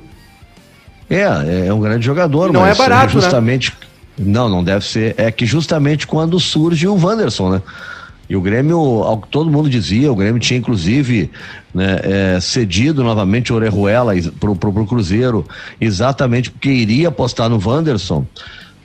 É, 1.10 1.68
é 1.68 1.74
um 1.74 1.82
grande 1.82 2.06
jogador, 2.06 2.50
e 2.50 2.54
não 2.54 2.66
é 2.66 2.74
barato, 2.74 3.12
justamente. 3.12 3.72
Né? 3.82 3.91
Não, 4.22 4.48
não 4.48 4.64
deve 4.64 4.86
ser. 4.86 5.16
É 5.18 5.32
que 5.32 5.46
justamente 5.46 6.06
quando 6.06 6.40
surge 6.40 6.88
o 6.88 6.96
Wanderson, 6.96 7.52
né? 7.52 7.62
E 8.30 8.36
o 8.36 8.40
Grêmio, 8.40 8.78
ao 8.78 9.18
que 9.18 9.28
todo 9.28 9.52
mundo 9.52 9.70
dizia, 9.70 10.10
o 10.10 10.16
Grêmio 10.16 10.40
tinha 10.40 10.58
inclusive 10.58 11.30
né, 11.74 12.00
é, 12.02 12.40
cedido 12.40 13.04
novamente 13.04 13.52
Orejuela 13.52 14.14
pro, 14.40 14.56
pro, 14.56 14.72
pro 14.72 14.86
Cruzeiro, 14.86 15.46
exatamente 15.82 16.50
porque 16.50 16.70
iria 16.70 17.10
apostar 17.10 17.50
no 17.50 17.62
Wanderson. 17.62 18.26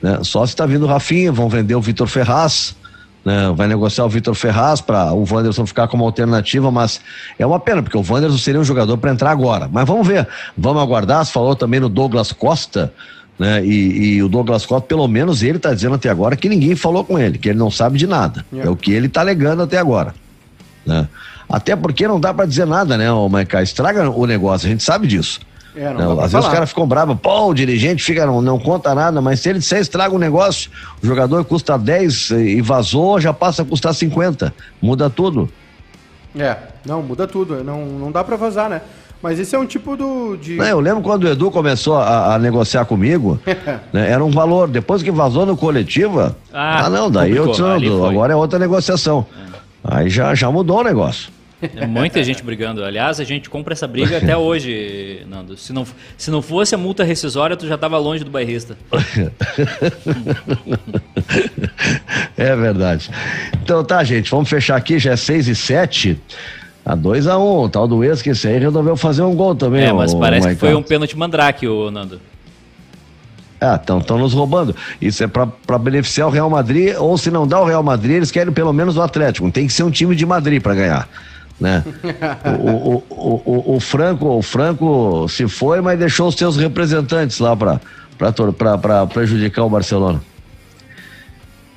Né? 0.01 0.19
Só 0.23 0.45
se 0.45 0.51
está 0.51 0.65
vindo 0.65 0.83
o 0.83 0.87
Rafinha, 0.87 1.31
vão 1.31 1.47
vender 1.47 1.75
o 1.75 1.81
Vitor 1.81 2.07
Ferraz, 2.07 2.75
né? 3.23 3.53
vai 3.55 3.67
negociar 3.67 4.03
o 4.03 4.09
Vitor 4.09 4.35
Ferraz 4.35 4.81
para 4.81 5.13
o 5.13 5.25
Wanderson 5.29 5.65
ficar 5.65 5.87
como 5.87 6.03
alternativa, 6.03 6.69
mas 6.69 6.99
é 7.39 7.45
uma 7.45 7.59
pena, 7.59 7.81
porque 7.81 7.97
o 7.97 8.03
Wanderson 8.05 8.37
seria 8.37 8.59
um 8.59 8.65
jogador 8.65 8.97
para 8.97 9.11
entrar 9.11 9.31
agora. 9.31 9.69
Mas 9.71 9.87
vamos 9.87 10.05
ver, 10.05 10.27
vamos 10.57 10.81
aguardar. 10.81 11.25
Você 11.25 11.31
falou 11.31 11.55
também 11.55 11.79
no 11.79 11.87
Douglas 11.87 12.33
Costa, 12.33 12.93
né? 13.37 13.63
E, 13.63 14.15
e, 14.15 14.23
o 14.23 14.27
Douglas 14.27 14.65
Costa, 14.65 14.87
pelo 14.87 15.07
menos 15.07 15.43
ele 15.43 15.57
está 15.57 15.73
dizendo 15.73 15.95
até 15.95 16.09
agora 16.09 16.35
que 16.35 16.49
ninguém 16.49 16.75
falou 16.75 17.03
com 17.03 17.19
ele, 17.19 17.37
que 17.37 17.49
ele 17.49 17.59
não 17.59 17.69
sabe 17.69 17.97
de 17.97 18.07
nada. 18.07 18.45
É, 18.53 18.61
é 18.61 18.69
o 18.69 18.75
que 18.75 18.91
ele 18.91 19.07
está 19.07 19.21
alegando 19.21 19.61
até 19.61 19.77
agora. 19.77 20.13
Né? 20.85 21.07
Até 21.49 21.75
porque 21.75 22.07
não 22.07 22.19
dá 22.19 22.33
para 22.33 22.45
dizer 22.45 22.65
nada, 22.65 22.97
né, 22.97 23.11
o 23.11 23.29
Maicá? 23.29 23.61
Estraga 23.61 24.09
o 24.09 24.25
negócio, 24.25 24.67
a 24.67 24.71
gente 24.71 24.83
sabe 24.83 25.07
disso. 25.07 25.39
É, 25.75 25.93
não, 25.93 26.15
não, 26.15 26.19
às 26.19 26.31
vezes 26.31 26.47
os 26.47 26.51
caras 26.51 26.69
ficam 26.69 26.87
bravos, 26.87 27.19
pô, 27.21 27.49
o 27.49 27.53
dirigente 27.53 28.03
fica, 28.03 28.25
não, 28.25 28.41
não 28.41 28.57
conta 28.57 28.95
nada, 28.95 29.21
mas 29.21 29.39
se 29.39 29.49
ele 29.49 29.59
disser 29.59 29.79
estraga 29.79 30.13
o 30.13 30.17
negócio, 30.17 30.71
o 31.03 31.05
jogador 31.05 31.45
custa 31.45 31.77
10 31.77 32.31
e 32.31 32.61
vazou, 32.61 33.21
já 33.21 33.31
passa 33.31 33.61
a 33.61 33.65
custar 33.65 33.93
50. 33.93 34.51
Muda 34.81 35.07
tudo. 35.07 35.47
É, 36.35 36.57
não, 36.83 37.03
muda 37.03 37.27
tudo. 37.27 37.63
Não, 37.63 37.85
não 37.85 38.11
dá 38.11 38.23
para 38.23 38.35
vazar, 38.35 38.69
né? 38.69 38.81
Mas 39.21 39.39
esse 39.39 39.55
é 39.55 39.59
um 39.59 39.65
tipo 39.65 39.95
do. 39.95 40.37
De... 40.37 40.61
É, 40.61 40.71
eu 40.71 40.79
lembro 40.79 41.01
quando 41.01 41.23
o 41.23 41.27
Edu 41.27 41.49
começou 41.49 41.97
a, 41.97 42.35
a 42.35 42.39
negociar 42.39 42.85
comigo, 42.85 43.39
né, 43.91 44.09
era 44.09 44.23
um 44.23 44.29
valor. 44.29 44.67
Depois 44.67 45.01
que 45.01 45.11
vazou 45.11 45.45
no 45.45 45.57
coletiva, 45.57 46.35
ah, 46.53 46.85
ah 46.85 46.89
não, 46.89 47.09
daí 47.09 47.35
complicou. 47.35 47.69
eu 47.69 47.79
disse, 47.79 48.05
agora 48.05 48.33
é 48.33 48.35
outra 48.35 48.59
negociação. 48.59 49.25
É. 49.43 49.47
Aí 49.83 50.09
já, 50.09 50.35
já 50.35 50.51
mudou 50.51 50.79
o 50.79 50.83
negócio. 50.83 51.31
É 51.75 51.87
muita 51.87 52.23
gente 52.23 52.43
brigando. 52.43 52.83
Aliás, 52.83 53.19
a 53.19 53.23
gente 53.23 53.49
compra 53.49 53.73
essa 53.73 53.87
briga 53.87 54.17
até 54.17 54.37
hoje, 54.37 55.23
Nando. 55.27 55.57
Se 55.57 55.73
não, 55.73 55.87
se 56.15 56.29
não 56.29 56.41
fosse 56.41 56.75
a 56.75 56.77
multa 56.77 57.03
rescisória, 57.03 57.57
tu 57.57 57.67
já 57.67 57.75
estava 57.75 57.97
longe 57.97 58.23
do 58.23 58.29
bairrista. 58.29 58.77
é 62.37 62.55
verdade. 62.55 63.09
Então 63.63 63.83
tá, 63.83 64.03
gente, 64.03 64.29
vamos 64.29 64.49
fechar 64.49 64.75
aqui, 64.75 64.99
já 64.99 65.13
é 65.13 65.15
6 65.15 65.47
e 65.47 65.55
7. 65.55 66.21
Tá 66.87 66.93
a 66.93 66.97
2x1, 66.97 67.37
um, 67.37 67.63
o 67.63 67.69
tal 67.69 67.85
do 67.85 68.01
ex 68.01 68.21
que 68.21 68.29
esse 68.29 68.47
aí 68.47 68.59
resolveu 68.59 68.95
fazer 68.95 69.21
um 69.21 69.35
gol 69.35 69.53
também. 69.53 69.83
É, 69.83 69.91
mas 69.91 70.13
parece 70.13 70.47
que 70.47 70.55
foi 70.55 70.73
um 70.73 70.81
pênalti 70.81 71.17
mandrake, 71.17 71.67
o 71.67 71.91
Nando. 71.91 72.21
Ah, 73.59 73.75
estão 73.75 74.17
nos 74.17 74.33
roubando. 74.33 74.73
Isso 75.01 75.21
é 75.21 75.27
para 75.27 75.77
beneficiar 75.77 76.29
o 76.29 76.31
Real 76.31 76.49
Madrid, 76.49 76.95
ou 76.97 77.17
se 77.17 77.29
não 77.29 77.45
dá 77.45 77.59
o 77.59 77.65
Real 77.65 77.83
Madrid, 77.83 78.17
eles 78.17 78.31
querem 78.31 78.53
pelo 78.53 78.71
menos 78.71 78.95
o 78.95 79.01
Atlético. 79.01 79.51
Tem 79.51 79.67
que 79.67 79.73
ser 79.73 79.83
um 79.83 79.91
time 79.91 80.15
de 80.15 80.25
Madrid 80.25 80.61
para 80.61 80.75
ganhar. 80.75 81.09
Né? 81.59 81.83
O, 82.45 82.69
o, 82.69 83.03
o, 83.09 83.41
o, 83.45 83.75
o, 83.75 83.79
Franco, 83.81 84.25
o 84.27 84.41
Franco 84.41 85.27
se 85.27 85.45
foi, 85.47 85.81
mas 85.81 85.99
deixou 85.99 86.29
os 86.29 86.35
seus 86.35 86.55
representantes 86.55 87.39
lá 87.39 87.53
para 87.57 87.81
prejudicar 89.07 89.65
o 89.65 89.69
Barcelona. 89.69 90.21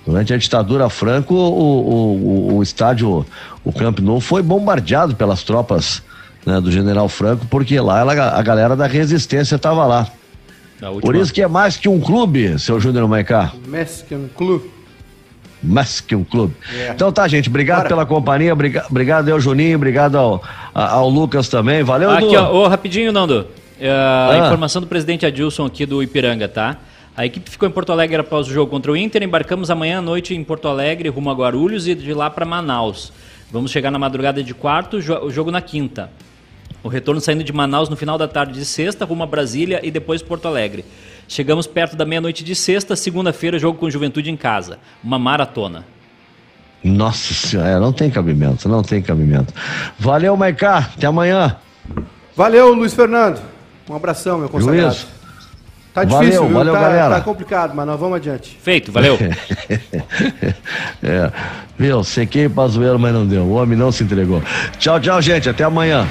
Durante 0.07 0.33
a 0.33 0.37
ditadura 0.37 0.89
Franco, 0.89 1.35
o, 1.35 2.53
o, 2.53 2.57
o 2.57 2.63
estádio, 2.63 3.25
o 3.65 3.73
Camp 3.73 3.99
Nou, 4.01 4.21
foi 4.21 4.43
bombardeado 4.43 5.15
pelas 5.15 5.43
tropas 5.43 6.03
né, 6.45 6.61
do 6.61 6.71
General 6.71 7.09
Franco, 7.09 7.47
porque 7.47 7.79
lá 7.79 8.01
ela, 8.01 8.13
a 8.13 8.43
galera 8.43 8.75
da 8.75 8.87
resistência 8.87 9.57
estava 9.57 9.85
lá. 9.87 10.09
Por 11.03 11.15
isso 11.15 11.33
que 11.33 11.43
é 11.43 11.49
mais 11.49 11.77
que 11.77 11.89
um 11.89 12.01
clube, 12.01 12.59
seu 12.59 12.81
Júnior 12.81 13.07
Maicá. 13.07 13.53
Mais 13.67 14.03
que 14.07 14.15
um 14.15 14.29
clube. 14.29 14.71
Mais 15.63 16.01
que 16.01 16.17
um 16.17 16.25
clube. 16.25 16.55
Yeah. 16.73 16.95
Então 16.95 17.13
tá, 17.13 17.29
gente. 17.29 17.51
Obrigado 17.51 17.79
Bora. 17.79 17.89
pela 17.91 18.07
companhia. 18.07 18.55
Obrigado, 18.55 18.87
obrigado 18.89 19.29
ao 19.29 19.39
Juninho. 19.39 19.77
Obrigado 19.77 20.17
ao, 20.17 20.43
ao 20.73 21.11
Lucas 21.11 21.49
também. 21.51 21.83
Valeu, 21.83 22.11
Aqui, 22.11 22.35
ó, 22.35 22.51
oh, 22.51 22.67
rapidinho, 22.67 23.13
Nando. 23.13 23.47
Uh, 23.79 23.85
ah. 23.85 24.31
A 24.33 24.39
informação 24.39 24.81
do 24.81 24.89
presidente 24.89 25.27
Adilson 25.27 25.67
aqui 25.67 25.85
do 25.85 26.03
Ipiranga, 26.03 26.49
tá? 26.49 26.79
A 27.21 27.27
equipe 27.27 27.51
ficou 27.51 27.69
em 27.69 27.71
Porto 27.71 27.93
Alegre 27.93 28.17
após 28.17 28.49
o 28.49 28.51
jogo 28.51 28.71
contra 28.71 28.91
o 28.91 28.97
Inter. 28.97 29.23
Embarcamos 29.23 29.71
amanhã 29.71 29.99
à 29.99 30.01
noite 30.01 30.35
em 30.35 30.43
Porto 30.43 30.69
Alegre, 30.69 31.11
rumo 31.11 31.29
a 31.29 31.35
Guarulhos 31.35 31.87
e 31.87 31.95
de 31.95 32.15
lá 32.15 32.31
para 32.31 32.47
Manaus. 32.47 33.13
Vamos 33.53 33.71
chegar 33.71 33.91
na 33.91 33.99
madrugada 33.99 34.43
de 34.43 34.55
quarto, 34.55 34.97
o 34.97 35.31
jogo 35.31 35.51
na 35.51 35.61
quinta. 35.61 36.11
O 36.83 36.89
retorno 36.89 37.21
saindo 37.21 37.45
de 37.45 37.53
Manaus 37.53 37.91
no 37.91 37.97
final 37.97 38.17
da 38.17 38.27
tarde 38.27 38.55
de 38.55 38.65
sexta, 38.65 39.05
rumo 39.05 39.23
a 39.23 39.27
Brasília 39.27 39.81
e 39.83 39.91
depois 39.91 40.23
Porto 40.23 40.49
Alegre. 40.49 40.83
Chegamos 41.29 41.67
perto 41.67 41.95
da 41.95 42.07
meia-noite 42.07 42.43
de 42.43 42.55
sexta, 42.55 42.97
segunda-feira, 42.97 43.59
jogo 43.59 43.79
com 43.79 43.91
Juventude 43.91 44.31
em 44.31 44.37
casa. 44.37 44.79
Uma 45.05 45.19
maratona. 45.19 45.85
Nossa 46.83 47.35
senhora, 47.35 47.79
não 47.79 47.93
tem 47.93 48.09
cabimento, 48.09 48.67
não 48.67 48.83
tem 48.83 49.03
cabimento. 49.03 49.53
Valeu, 49.99 50.35
Maicá, 50.39 50.91
até 50.97 51.07
amanhã. 51.07 51.59
Valeu, 52.35 52.73
Luiz 52.73 52.95
Fernando. 52.95 53.43
Um 53.91 53.95
abração, 53.95 54.39
meu 54.39 54.49
consagrado. 54.49 54.87
Luiz. 54.87 55.20
Tá 55.93 56.05
difícil, 56.05 56.43
valeu, 56.43 56.55
valeu 56.55 56.73
tá, 56.73 56.81
galera. 56.81 57.15
Tá 57.17 57.21
complicado, 57.21 57.75
mas 57.75 57.87
nós 57.87 57.99
vamos 57.99 58.17
adiante. 58.17 58.57
Feito, 58.63 58.93
valeu. 58.93 59.19
é, 61.03 61.33
viu, 61.77 62.05
sequei 62.05 62.49
pra 62.49 62.69
zoeiro, 62.69 62.99
mas 62.99 63.13
não 63.13 63.27
deu. 63.27 63.43
O 63.43 63.55
homem 63.55 63.77
não 63.77 63.91
se 63.91 64.05
entregou. 64.05 64.41
Tchau, 64.79 65.01
tchau, 65.01 65.21
gente. 65.21 65.49
Até 65.49 65.65
amanhã. 65.65 66.07